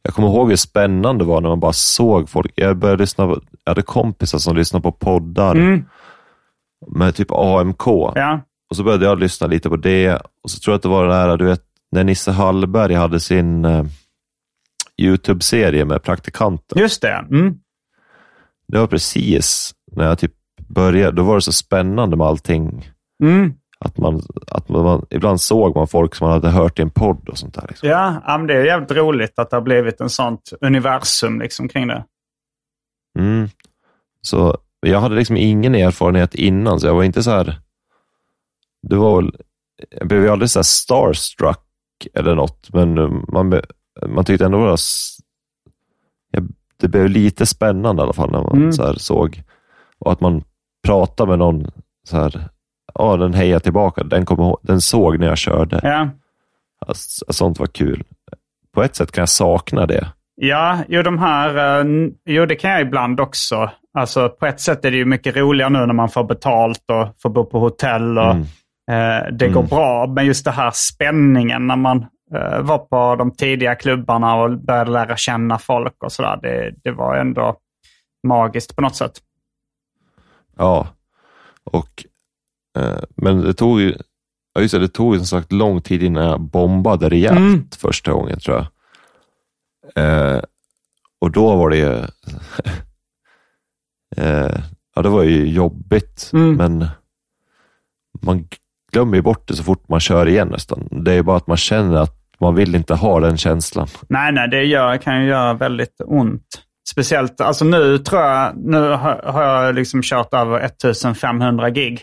Jag 0.01 0.13
kommer 0.13 0.27
ihåg 0.27 0.49
hur 0.49 0.55
spännande 0.55 1.23
det 1.23 1.27
var 1.27 1.41
när 1.41 1.49
man 1.49 1.59
bara 1.59 1.73
såg 1.73 2.29
folk. 2.29 2.51
Jag 2.55 2.77
började 2.77 3.03
lyssna 3.03 3.25
på, 3.27 3.41
jag 3.63 3.71
hade 3.71 3.81
kompisar 3.81 4.37
som 4.37 4.55
lyssnade 4.55 4.83
på 4.83 4.91
poddar 4.91 5.55
Mm. 5.55 5.85
med 6.87 7.15
typ 7.15 7.31
AMK. 7.31 7.87
Ja. 8.15 8.41
Och 8.69 8.75
så 8.75 8.83
började 8.83 9.05
jag 9.05 9.19
lyssna 9.19 9.47
lite 9.47 9.69
på 9.69 9.75
det. 9.75 10.15
Och 10.43 10.51
så 10.51 10.59
tror 10.59 10.71
jag 10.73 10.75
att 10.77 10.83
det 10.83 10.89
var 10.89 11.07
det 11.07 11.13
där, 11.13 11.37
du 11.37 11.45
vet, 11.45 11.61
när 11.91 12.03
Nisse 12.03 12.31
Hallberg 12.31 12.93
hade 12.93 13.19
sin 13.19 13.65
eh, 13.65 13.83
YouTube-serie 15.01 15.85
med 15.85 16.03
praktikanten. 16.03 16.79
Just 16.79 17.01
det. 17.01 17.25
Mm. 17.31 17.55
Det 18.67 18.79
var 18.79 18.87
precis 18.87 19.75
när 19.91 20.05
jag 20.05 20.19
typ 20.19 20.33
började, 20.67 21.11
då 21.11 21.23
var 21.23 21.35
det 21.35 21.41
så 21.41 21.51
spännande 21.51 22.17
med 22.17 22.27
allting. 22.27 22.91
Mm. 23.23 23.53
Att 23.79 23.97
man, 23.97 24.21
att 24.47 24.69
man, 24.69 25.05
ibland 25.09 25.41
såg 25.41 25.75
man 25.75 25.87
folk 25.87 26.15
som 26.15 26.27
man 26.27 26.33
hade 26.33 26.49
hört 26.49 26.79
i 26.79 26.81
en 26.81 26.89
podd 26.89 27.29
och 27.29 27.37
sånt 27.37 27.53
där. 27.53 27.65
Liksom. 27.67 27.89
Ja, 27.89 28.21
men 28.37 28.47
det 28.47 28.53
är 28.53 28.65
jävligt 28.65 28.91
roligt 28.91 29.39
att 29.39 29.49
det 29.49 29.55
har 29.55 29.61
blivit 29.61 30.01
en 30.01 30.09
sånt 30.09 30.53
universum 30.61 31.39
liksom 31.39 31.67
kring 31.67 31.87
det. 31.87 32.05
Mm. 33.19 33.49
Så 34.21 34.57
jag 34.79 34.99
hade 34.99 35.15
liksom 35.15 35.37
ingen 35.37 35.75
erfarenhet 35.75 36.35
innan, 36.35 36.79
så 36.79 36.87
jag 36.87 36.95
var 36.95 37.03
inte 37.03 37.23
så 37.23 37.31
här... 37.31 37.59
Det 38.87 38.95
var 38.95 39.21
väl, 39.21 39.35
jag 39.89 40.07
blev 40.07 40.21
ju 40.21 40.29
aldrig 40.29 40.49
så 40.49 40.63
starstruck 40.63 41.67
eller 42.13 42.35
något, 42.35 42.73
men 42.73 42.93
man, 43.27 43.61
man 44.07 44.25
tyckte 44.25 44.45
ändå 44.45 44.57
det 44.57 44.63
var... 44.65 44.73
s- 44.73 45.17
Jag, 46.31 46.47
det 46.77 46.87
blev 46.87 47.09
lite 47.09 47.45
spännande 47.45 48.01
i 48.01 48.03
alla 48.03 48.13
fall 48.13 48.31
när 48.31 48.41
man 48.41 48.57
Mm. 48.57 48.73
så 48.73 48.83
här 48.85 48.93
såg. 48.93 49.43
Och 49.99 50.11
att 50.11 50.21
man 50.21 50.43
pratade 50.85 51.29
med 51.29 51.39
någon 51.39 51.71
så 52.07 52.17
här, 52.17 52.49
ja 52.93 53.17
den 53.17 53.33
hejar 53.33 53.59
tillbaka, 53.59 54.03
den, 54.03 54.25
kom 54.25 54.55
den 54.61 54.81
såg 54.81 55.19
när 55.19 55.27
jag 55.27 55.37
körde. 55.37 55.79
Ja, 55.83 56.09
Alltså, 56.87 57.25
sånt 57.29 57.59
var 57.59 57.67
kul. 57.67 58.03
På 58.73 58.83
ett 58.83 58.95
sätt 58.95 59.11
kan 59.11 59.21
jag 59.21 59.29
sakna 59.29 59.85
det. 59.85 60.07
ja 60.35 60.77
jo, 60.87 61.01
de 61.01 61.19
här, 61.19 61.79
eh, 61.79 61.85
jo 62.25 62.45
det 62.45 62.55
kan 62.55 62.71
jag 62.71 62.81
ibland 62.81 63.19
också. 63.19 63.71
Alltså 63.93 64.29
på 64.29 64.45
ett 64.45 64.59
sätt 64.61 64.85
är 64.85 64.91
det 64.91 64.97
ju 64.97 65.05
mycket 65.05 65.35
roligare 65.35 65.69
nu 65.69 65.85
när 65.85 65.93
man 65.93 66.09
får 66.09 66.23
betalt 66.23 66.83
och 66.91 67.21
får 67.21 67.29
bo 67.29 67.45
på 67.45 67.59
hotell 67.59 68.17
och 68.17 68.31
Mm. 68.31 68.41
eh, 68.91 69.31
det 69.33 69.47
går 69.47 69.59
Mm. 69.61 69.69
bra. 69.69 70.07
Men 70.07 70.25
just 70.25 70.45
det 70.45 70.51
här 70.51 70.71
spänningen 70.73 71.67
när 71.67 71.75
man 71.75 72.05
var 72.61 72.77
på 72.77 73.15
de 73.15 73.31
tidiga 73.31 73.75
klubbarna 73.75 74.35
och 74.35 74.59
började 74.59 74.91
lära 74.91 75.17
känna 75.17 75.57
folk 75.59 76.03
och 76.03 76.11
sådär. 76.11 76.39
Det, 76.41 76.73
det 76.83 76.91
var 76.91 77.15
ändå 77.17 77.57
magiskt 78.27 78.75
på 78.75 78.81
något 78.81 78.95
sätt. 78.95 79.11
Ja, 80.57 80.87
och, 81.63 82.05
eh, 82.79 82.99
men 83.15 83.41
det 83.41 83.53
tog 83.53 83.81
ju 83.81 83.97
ja, 84.53 84.61
just 84.61 84.73
det, 84.73 84.79
det 84.79 84.87
tog 84.87 85.15
som 85.17 85.25
sagt 85.25 85.51
lång 85.51 85.81
tid 85.81 86.03
innan 86.03 86.23
jag 86.25 86.41
bombade 86.41 87.09
rejält 87.09 87.37
Mm. 87.39 87.67
första 87.77 88.11
gången 88.11 88.39
tror 88.39 88.57
jag. 88.57 88.67
Eh, 90.35 90.41
och 91.21 91.31
då 91.31 91.55
var 91.55 91.69
det 91.69 91.77
ju, 91.77 91.93
eh, 94.17 94.59
ja 94.95 95.01
det 95.01 95.09
var 95.09 95.23
ju 95.23 95.45
jobbigt, 95.49 96.29
Mm. 96.33 96.55
men 96.55 96.87
man 98.21 98.47
glömmer 98.91 99.15
ju 99.15 99.21
bort 99.21 99.47
det 99.47 99.55
så 99.55 99.63
fort 99.63 99.87
man 99.89 99.99
kör 99.99 100.27
igen 100.27 100.47
nästan. 100.47 100.87
Det 100.91 101.13
är 101.13 101.23
bara 101.23 101.37
att 101.37 101.47
man 101.47 101.57
känner 101.57 101.95
att 101.97 102.20
man 102.41 102.55
vill 102.55 102.75
inte 102.75 102.93
ha 102.93 103.19
den 103.19 103.37
känslan. 103.37 103.87
Nej, 104.09 104.31
nej, 104.31 104.47
det 104.49 104.63
gör, 104.63 104.97
kan 104.97 105.21
ju 105.21 105.27
göra 105.29 105.53
väldigt 105.53 105.95
ont. 106.05 106.43
Speciellt, 106.91 107.41
alltså 107.41 107.65
nu 107.65 107.97
tror 107.97 108.21
jag, 108.21 108.57
nu 108.57 108.89
har, 108.89 109.43
jag 109.43 109.75
liksom 109.75 110.01
kört 110.03 110.33
över 110.33 110.59
1500 110.59 111.69
gig 111.69 112.01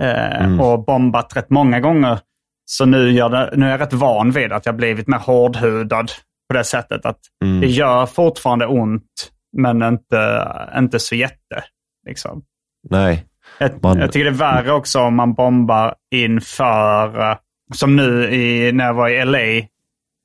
eh, 0.00 0.36
Mm. 0.44 0.60
och 0.60 0.84
bombat 0.84 1.36
rätt 1.36 1.50
många 1.50 1.80
gånger. 1.80 2.18
Så 2.64 2.84
nu, 2.86 3.10
gör 3.10 3.28
det, 3.28 3.50
nu 3.56 3.66
är 3.66 3.70
jag 3.70 3.80
rätt 3.80 3.92
van 3.92 4.30
vid 4.30 4.52
att 4.52 4.66
jag 4.66 4.76
blivit 4.76 5.08
mer 5.08 5.18
hårdhudad 5.18 6.10
på 6.48 6.54
det 6.58 6.64
sättet 6.64 7.06
att 7.06 7.18
Mm. 7.44 7.60
det 7.60 7.66
gör 7.66 8.06
fortfarande 8.06 8.66
ont, 8.66 9.30
men 9.56 9.82
inte, 9.82 10.48
inte 10.78 10.98
så 10.98 11.14
jätte. 11.14 11.64
Liksom. 12.06 12.42
Nej, 12.90 13.26
Jag, 13.58 13.70
Man- 13.82 13.98
jag 13.98 14.12
tycker 14.12 14.24
det 14.24 14.30
är 14.30 14.34
värre 14.34 14.72
också 14.72 15.00
om 15.00 15.14
man 15.16 15.34
bombar 15.34 15.94
inför, 16.14 17.30
eh, 17.30 17.36
som 17.72 17.96
nu 17.96 18.24
i, 18.34 18.72
när 18.72 18.84
jag 18.86 18.94
var 18.94 19.08
i 19.08 19.24
LA, 19.24 19.66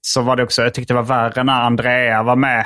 så 0.01 0.21
var 0.21 0.35
det 0.35 0.43
också, 0.43 0.61
jag 0.61 0.73
tyckte 0.73 0.93
det 0.93 1.01
var 1.01 1.03
värre 1.03 1.43
när 1.43 1.61
Andrea 1.61 2.23
var 2.23 2.35
med 2.35 2.65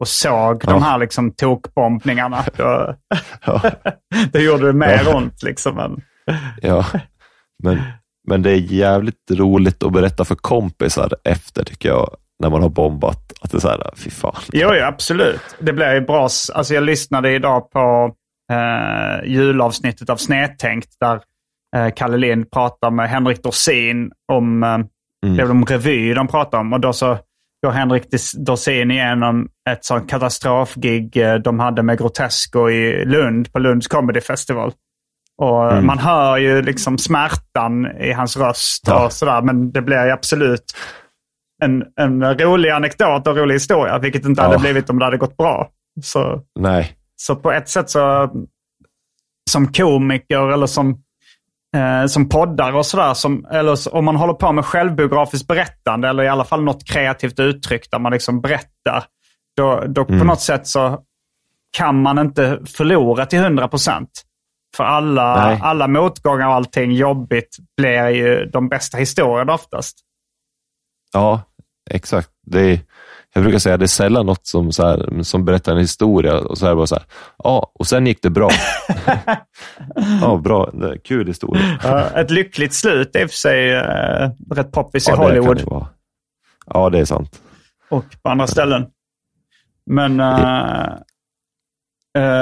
och 0.00 0.08
såg 0.08 0.60
de 0.60 0.70
Ja. 0.70 0.78
här 0.78 0.98
liksom 0.98 1.30
tokbombningarna. 1.32 2.44
Då, 2.56 2.94
ja, 3.44 3.62
då 4.32 4.38
gjorde 4.38 4.66
det 4.66 4.72
mer 4.72 5.02
Ja. 5.04 5.16
ont. 5.16 5.42
Liksom. 5.42 5.74
Men, 5.76 6.02
ja. 6.62 6.86
Men, 7.62 7.82
men 8.28 8.42
det 8.42 8.50
är 8.50 8.56
jävligt 8.56 9.30
roligt 9.30 9.82
att 9.82 9.92
berätta 9.92 10.24
för 10.24 10.34
kompisar 10.34 11.12
efter 11.24 11.64
tycker 11.64 11.88
jag, 11.88 12.16
när 12.42 12.50
man 12.50 12.62
har 12.62 12.68
bombat. 12.68 13.32
Att 13.40 13.50
det 13.50 13.56
är 13.58 13.60
så 13.60 13.68
här, 13.68 13.90
fy 13.96 14.10
fan. 14.10 14.34
jo, 14.52 14.68
jo, 14.74 14.84
absolut. 14.84 15.40
Det 15.58 15.72
blev 15.72 15.94
ju 15.94 16.00
bra. 16.00 16.22
Alltså, 16.54 16.74
jag 16.74 16.82
lyssnade 16.84 17.32
idag 17.32 17.70
på 17.70 18.14
eh, 18.52 19.24
julavsnittet 19.30 20.10
av 20.10 20.16
Snedtänkt 20.16 20.88
där 21.00 21.20
Kalle 21.96 22.16
Lind 22.16 22.50
pratar 22.50 22.90
med 22.90 23.08
Henrik 23.10 23.42
Dorsin 23.42 24.10
om 24.32 24.62
eh, 24.62 24.78
Mm. 25.26 25.36
Det 25.36 25.44
om 25.44 25.64
revy 25.64 26.14
de 26.14 26.28
pratar 26.28 26.58
om. 26.58 26.72
Och 26.72 26.80
då 26.80 26.92
så 26.92 27.18
går 27.64 27.70
Henrik 27.72 28.04
Dorsin 28.36 28.90
igenom 28.90 29.48
ett 29.70 29.84
sånt 29.84 30.10
katastrofgig 30.10 31.16
eh, 31.16 31.34
de 31.34 31.58
hade 31.58 31.82
med 31.82 31.98
Grotesco 31.98 32.70
i 32.70 33.04
Lund, 33.04 33.52
på 33.52 33.58
Lunds 33.58 33.86
Comedy 33.86 34.20
Festival. 34.20 34.72
Och 35.38 35.66
eh, 35.66 35.72
Mm. 35.72 35.86
Man 35.86 35.98
hör 35.98 36.36
ju 36.36 36.62
liksom 36.62 36.98
smärtan 36.98 37.86
i 38.00 38.12
hans 38.12 38.36
röst 38.36 38.82
Ja. 38.86 39.04
och 39.06 39.12
sådär. 39.12 39.42
Men 39.42 39.72
det 39.72 39.82
blir 39.82 40.04
ju 40.04 40.10
absolut 40.10 40.64
en, 41.64 41.84
en 42.00 42.24
rolig 42.38 42.70
anekdot 42.70 43.26
och 43.26 43.36
rolig 43.36 43.54
historia. 43.54 43.98
Vilket 43.98 44.24
inte 44.24 44.42
hade 44.42 44.54
Ja. 44.54 44.60
blivit 44.60 44.90
om 44.90 44.98
det 44.98 45.04
hade 45.04 45.16
gått 45.18 45.36
bra. 45.36 45.68
Så, 46.02 46.40
Nej, 46.60 46.92
så 47.16 47.36
på 47.36 47.52
ett 47.52 47.68
sätt 47.68 47.90
så 47.90 48.30
som 49.50 49.72
komiker 49.72 50.52
eller 50.52 50.66
som, 50.66 51.02
eh, 51.76 52.06
som 52.06 52.28
poddare 52.28 52.76
och 52.76 52.86
sådär, 52.86 53.14
som- 53.14 53.46
eller 53.50 53.94
om 53.94 54.04
man 54.04 54.16
håller 54.16 54.34
på 54.34 54.52
med 54.52 54.64
självbiografiskt 54.64 55.46
berättande 55.46 56.08
eller 56.08 56.22
i 56.22 56.28
alla 56.28 56.44
fall 56.44 56.64
något 56.64 56.84
kreativt 56.88 57.40
uttryck 57.40 57.90
där 57.90 57.98
man 57.98 58.12
liksom 58.12 58.40
berättar, 58.40 59.04
då, 59.56 59.84
då 59.88 60.04
på 60.04 60.12
Mm. 60.12 60.26
något 60.26 60.40
sätt 60.40 60.66
så 60.66 61.00
kan 61.76 62.02
man 62.02 62.18
inte 62.18 62.60
förlora 62.76 63.26
till 63.26 63.38
100 63.38 63.68
procent. 63.68 64.10
För 64.76 64.84
alla, 64.84 65.46
Nej. 65.46 65.58
alla 65.62 65.88
motgångar 65.88 66.48
och 66.48 66.54
allting 66.54 66.92
jobbigt 66.92 67.56
blir 67.76 68.08
ju 68.08 68.44
de 68.44 68.68
bästa 68.68 68.98
historierna 68.98 69.54
oftast. 69.54 69.98
ja, 71.12 71.42
exakt. 71.90 72.30
Det 72.46 72.60
är, 72.60 72.80
jag 73.38 73.44
brukar 73.44 73.58
säga 73.58 73.74
att 73.74 73.80
det 73.80 73.84
är 73.84 73.86
sällan 73.86 74.26
något 74.26 74.46
som, 74.46 74.72
så 74.72 74.86
här, 74.86 75.22
som 75.22 75.44
berättar 75.44 75.72
en 75.72 75.78
historia 75.78 76.38
och 76.38 76.58
så 76.58 76.66
är 76.66 76.70
det 76.70 76.76
bara 76.76 76.86
så 76.86 76.94
här, 76.94 77.04
ja, 77.44 77.70
och 77.74 77.86
sen 77.86 78.06
gick 78.06 78.22
det 78.22 78.30
bra. 78.30 78.50
ja, 80.20 80.36
bra. 80.36 80.70
Det 80.72 80.98
kul 80.98 81.26
historia. 81.26 81.62
Ett 82.14 82.30
lyckligt 82.30 82.74
slut 82.74 83.16
är 83.16 83.22
i 83.22 83.24
och 83.24 83.30
för 83.30 83.36
sig 83.36 83.72
eh, 83.72 84.30
rätt 84.50 84.72
poppis 84.72 85.08
i 85.08 85.10
Ja, 85.10 85.16
det 85.16 85.22
kan 85.22 85.30
Hollywood. 85.46 85.56
det. 85.56 85.86
Ja, 86.66 86.90
det 86.90 86.98
är 86.98 87.04
sant. 87.04 87.40
och 87.90 88.04
på 88.22 88.28
andra 88.30 88.46
ställen. 88.46 88.86
Men, 89.90 90.20
eh, 90.20 90.94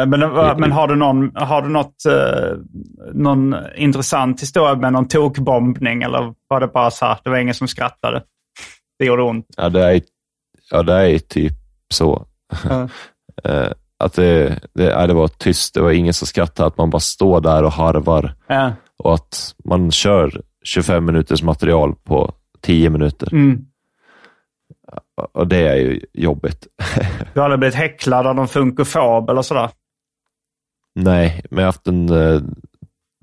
men, 0.07 0.23
eh, 0.23 0.57
men 0.59 0.73
har 0.73 0.89
du, 0.89 0.97
någon, 0.97 1.37
har 1.37 1.63
du 1.63 1.69
något, 1.69 2.07
eh, 2.07 2.57
någon 3.15 3.55
intressant 3.77 4.43
historia 4.43 4.75
med 4.75 4.93
någon 4.93 5.09
tokbombning 5.09 6.03
eller 6.03 6.35
var 6.49 6.61
det 6.61 6.67
bara 6.67 6.91
så 6.91 7.07
här, 7.07 7.19
det 7.25 7.31
var 7.31 7.37
ingen 7.37 7.55
som 7.55 7.69
skrattade? 7.69 8.23
Det 8.99 9.05
gjorde 9.05 9.23
ont. 9.23 9.47
Ja, 9.57 9.69
det 9.69 9.85
är, 9.85 10.01
ja, 10.71 10.83
det 10.83 10.93
är 11.11 11.19
typ 11.19 11.55
så. 11.95 12.27
Eh, 13.45 13.71
att 13.99 14.12
det, 14.12 14.61
det, 14.75 15.07
det 15.07 15.14
var 15.14 15.29
tyst, 15.29 15.75
det 15.75 15.81
var 15.81 15.91
ingen 15.91 16.14
som 16.14 16.27
skrattade, 16.27 16.67
att 16.67 16.77
man 16.79 16.91
bara 16.91 17.01
står 17.01 17.41
där 17.41 17.62
och 17.62 17.73
harvar 17.73 18.35
Ja. 18.47 18.73
och 18.99 19.14
att 19.14 19.55
man 19.64 19.91
kör 19.91 20.43
25 20.64 21.05
minuters 21.05 21.43
material 21.43 21.95
på 22.05 22.33
10 22.61 22.91
minuter. 22.91 23.29
Mm. 23.33 23.67
Och 25.33 25.47
det 25.49 25.69
är 25.69 25.77
ju 25.77 26.01
jobbigt. 26.12 26.67
Du 27.35 27.41
har 27.41 27.45
aldrig 27.45 27.59
blivit 27.59 27.75
häcklad 27.75 28.27
av 28.27 28.35
någon 28.35 28.49
funkofob 28.49 29.31
eller 29.31 29.43
sådär? 29.43 29.71
Nej, 30.95 31.43
men 31.51 31.59
jag 31.59 31.62
har 31.67 31.73
haft 31.73 31.89
en 31.89 32.09
eh, 32.09 32.41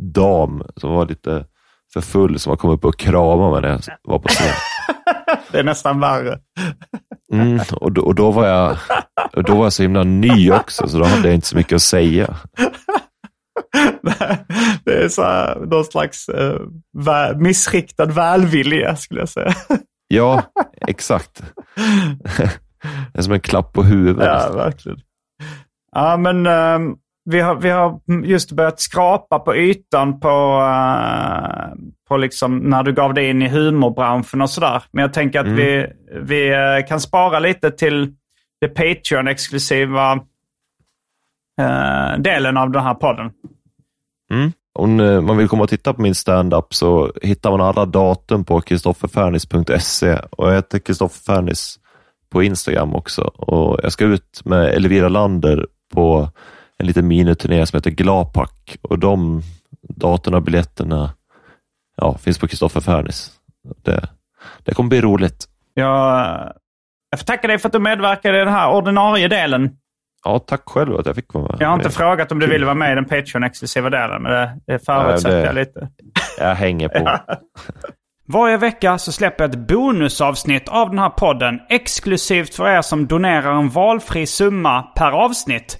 dam 0.02 0.64
som 0.76 0.90
var 0.94 1.06
lite 1.06 1.46
för 1.94 2.02
full 2.02 2.40
som 2.40 2.50
har 2.50 2.58
kommit 2.58 2.78
upp 2.78 2.86
och 2.86 2.98
kramat 2.98 3.52
mig 3.52 3.62
när 3.62 3.70
jag 3.70 4.12
var 4.12 4.20
på 4.20 4.28
scen. 4.30 4.54
Det 5.52 5.60
är 5.60 5.64
nästan 5.64 6.00
värre. 6.00 6.40
Mm, 7.34 7.60
och, 7.76 7.92
då, 7.92 8.02
och 8.02 8.16
då 8.16 8.32
var 8.32 8.48
jag 8.48 8.78
och 9.34 9.44
då 9.44 9.56
var 9.56 9.66
jag 9.66 9.74
så 9.74 9.82
himla 9.84 10.04
ny 10.04 10.52
också, 10.52 10.88
så 10.88 10.98
då 10.98 11.06
hade 11.06 11.28
jag 11.28 11.36
inte 11.36 11.48
så 11.48 11.56
mycket 11.58 11.76
att 11.76 11.82
säga. 11.82 12.36
Det 14.86 15.04
är 15.04 15.10
så 15.10 15.24
här, 15.24 15.60
någon 15.60 15.84
slags 15.86 16.30
eh, 16.30 16.60
vä- 16.98 17.36
missriktad 17.38 18.06
välvilja 18.06 18.96
skulle 18.96 19.20
jag 19.20 19.30
säga. 19.30 19.54
Ja, 20.08 20.42
exakt. 20.88 21.44
Det 23.14 23.20
är 23.20 23.22
som 23.22 23.34
en 23.34 23.40
klapp 23.40 23.74
på 23.74 23.84
huvudet. 23.84 24.26
Ja, 24.26 24.52
verkligen. 24.56 25.00
Ja, 25.92 26.18
men 26.18 26.46
ehm, 26.48 26.96
vi 27.26 27.42
har, 27.42 27.56
vi 27.56 27.70
har 27.70 28.00
just 28.26 28.52
börjat 28.52 28.80
skrapa 28.80 29.40
på 29.40 29.56
ytan 29.56 30.20
på, 30.20 30.60
uh, 30.62 31.74
på 32.08 32.18
liksom 32.18 32.58
när 32.58 32.84
du 32.84 32.94
gav 32.94 33.14
dig 33.14 33.30
in 33.30 33.42
i 33.42 33.50
humorbranschen 33.50 34.42
och 34.42 34.50
sådär. 34.50 34.84
Men 34.92 35.02
jag 35.02 35.14
tänker 35.14 35.40
att 35.40 35.46
mm. 35.46 35.58
vi, 35.58 35.88
vi 36.22 36.56
uh, 36.56 36.88
kan 36.88 37.00
spara 37.00 37.40
lite 37.40 37.72
till 37.72 38.14
det 38.62 38.68
Patreon-exklusiva 38.68 40.16
uh, 41.62 42.20
delen 42.20 42.58
av 42.58 42.72
den 42.72 42.84
här 42.84 42.94
podden. 42.94 43.32
Mm. 44.32 44.52
Om 44.80 44.96
man 45.26 45.38
vill 45.38 45.48
komma 45.48 45.64
och 45.64 45.70
titta 45.70 45.94
på 45.94 46.02
min 46.02 46.16
stand-up 46.16 46.74
så 46.74 47.12
hittar 47.22 47.52
man 47.52 47.62
alla 47.62 47.86
datum 47.86 48.46
på 48.46 48.62
kristofferfernis.se 48.62 50.20
och 50.32 50.48
jag 50.48 50.56
heter 50.56 50.80
Kristoffer 50.80 51.24
Fernis 51.24 51.80
på 52.30 52.44
Instagram 52.44 52.96
också. 52.96 53.22
Och 53.22 53.80
jag 53.84 53.92
ska 53.92 54.06
ut 54.06 54.42
med 54.46 54.66
Elvira 54.66 55.10
Lander 55.10 55.68
på 55.94 56.30
en 56.84 56.88
liten 56.88 57.08
miniturné 57.08 57.66
som 57.66 57.78
heter 57.78 57.92
Glapak 57.92 58.78
och 58.82 59.00
de 59.00 59.42
datorna 59.82 60.38
och 60.38 60.44
biljetterna 60.44 61.14
ja, 61.98 62.18
finns 62.18 62.40
på 62.40 62.48
Kristoffer 62.48 62.82
Fernis. 62.82 63.32
Det, 63.84 64.10
det 64.64 64.74
kommer 64.74 64.90
bli 64.90 65.02
roligt. 65.02 65.46
Jag, 65.74 66.54
jag 67.10 67.20
får 67.20 67.26
tacka 67.26 67.48
dig 67.48 67.60
för 67.60 67.70
att 67.70 67.74
du 67.74 67.80
medverkade 67.80 68.38
i 68.38 68.40
den 68.46 68.54
här 68.54 68.72
ordinarie 68.72 69.28
delen. 69.28 69.70
Ja, 70.24 70.40
tack 70.40 70.62
själv 70.66 70.96
att 70.96 71.06
jag 71.06 71.16
fick 71.16 71.34
vara 71.34 71.48
med. 71.48 71.58
Jag 71.60 71.68
har 71.68 71.76
inte 71.76 71.90
frågat 71.90 72.32
om 72.32 72.40
du 72.40 72.48
ville 72.48 72.66
vara 72.66 72.76
med 72.76 72.92
i 72.92 72.96
den 72.96 73.06
Patreon-exklusiva 73.06 73.90
delen, 73.90 74.24
men 74.24 74.32
det, 74.32 74.60
det 74.68 74.86
förutsätter 74.86 75.46
jag 75.46 75.56
lite. 75.56 75.90
Jag 76.40 76.56
hänger 76.56 76.90
på. 76.90 77.20
Varje 78.28 78.58
vecka 78.58 78.98
så 78.98 79.12
släpper 79.12 79.44
jag 79.44 79.52
ett 79.52 79.68
bonusavsnitt 79.68 80.70
av 80.70 80.90
den 80.90 81.00
här 81.00 81.10
podden 81.10 81.60
exklusivt 81.70 82.56
för 82.56 82.70
er 82.70 82.82
som 82.82 83.08
donerar 83.08 83.54
en 83.54 83.70
valfri 83.70 84.26
summa 84.26 84.82
per 84.82 85.12
avsnitt 85.12 85.80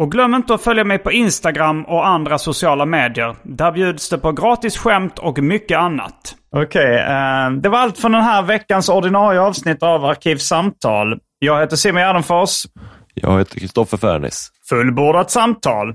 Och 0.00 0.10
glöm 0.10 0.34
inte 0.34 0.54
att 0.54 0.62
följa 0.62 0.84
mig 0.84 0.98
på 0.98 1.12
Instagram 1.12 1.84
och 1.84 2.06
andra 2.06 2.38
sociala 2.38 2.86
medier. 2.86 3.36
Där 3.42 3.72
bjuds 3.72 4.08
det 4.08 4.18
på 4.18 4.32
gratis 4.32 4.76
skämt 4.78 5.18
och 5.18 5.38
mycket 5.38 5.78
annat. 5.78 6.36
Okej, 6.56 6.66
okay, 6.66 6.94
eh, 6.96 7.50
det 7.50 7.68
var 7.68 7.78
allt 7.78 7.98
från 7.98 8.12
den 8.12 8.22
här 8.22 8.42
veckans 8.42 8.88
ordinarie 8.88 9.40
avsnitt 9.40 9.82
av 9.82 10.04
Arkivsamtal. 10.04 11.18
Jag 11.38 11.60
heter 11.60 11.76
Simon 11.76 12.02
Gärdenfors. 12.02 12.62
Jag 13.14 13.38
heter 13.38 13.60
Kristoffer 13.60 13.96
Fernis. 13.96 14.50
Fullbordat 14.68 15.30
samtal. 15.30 15.94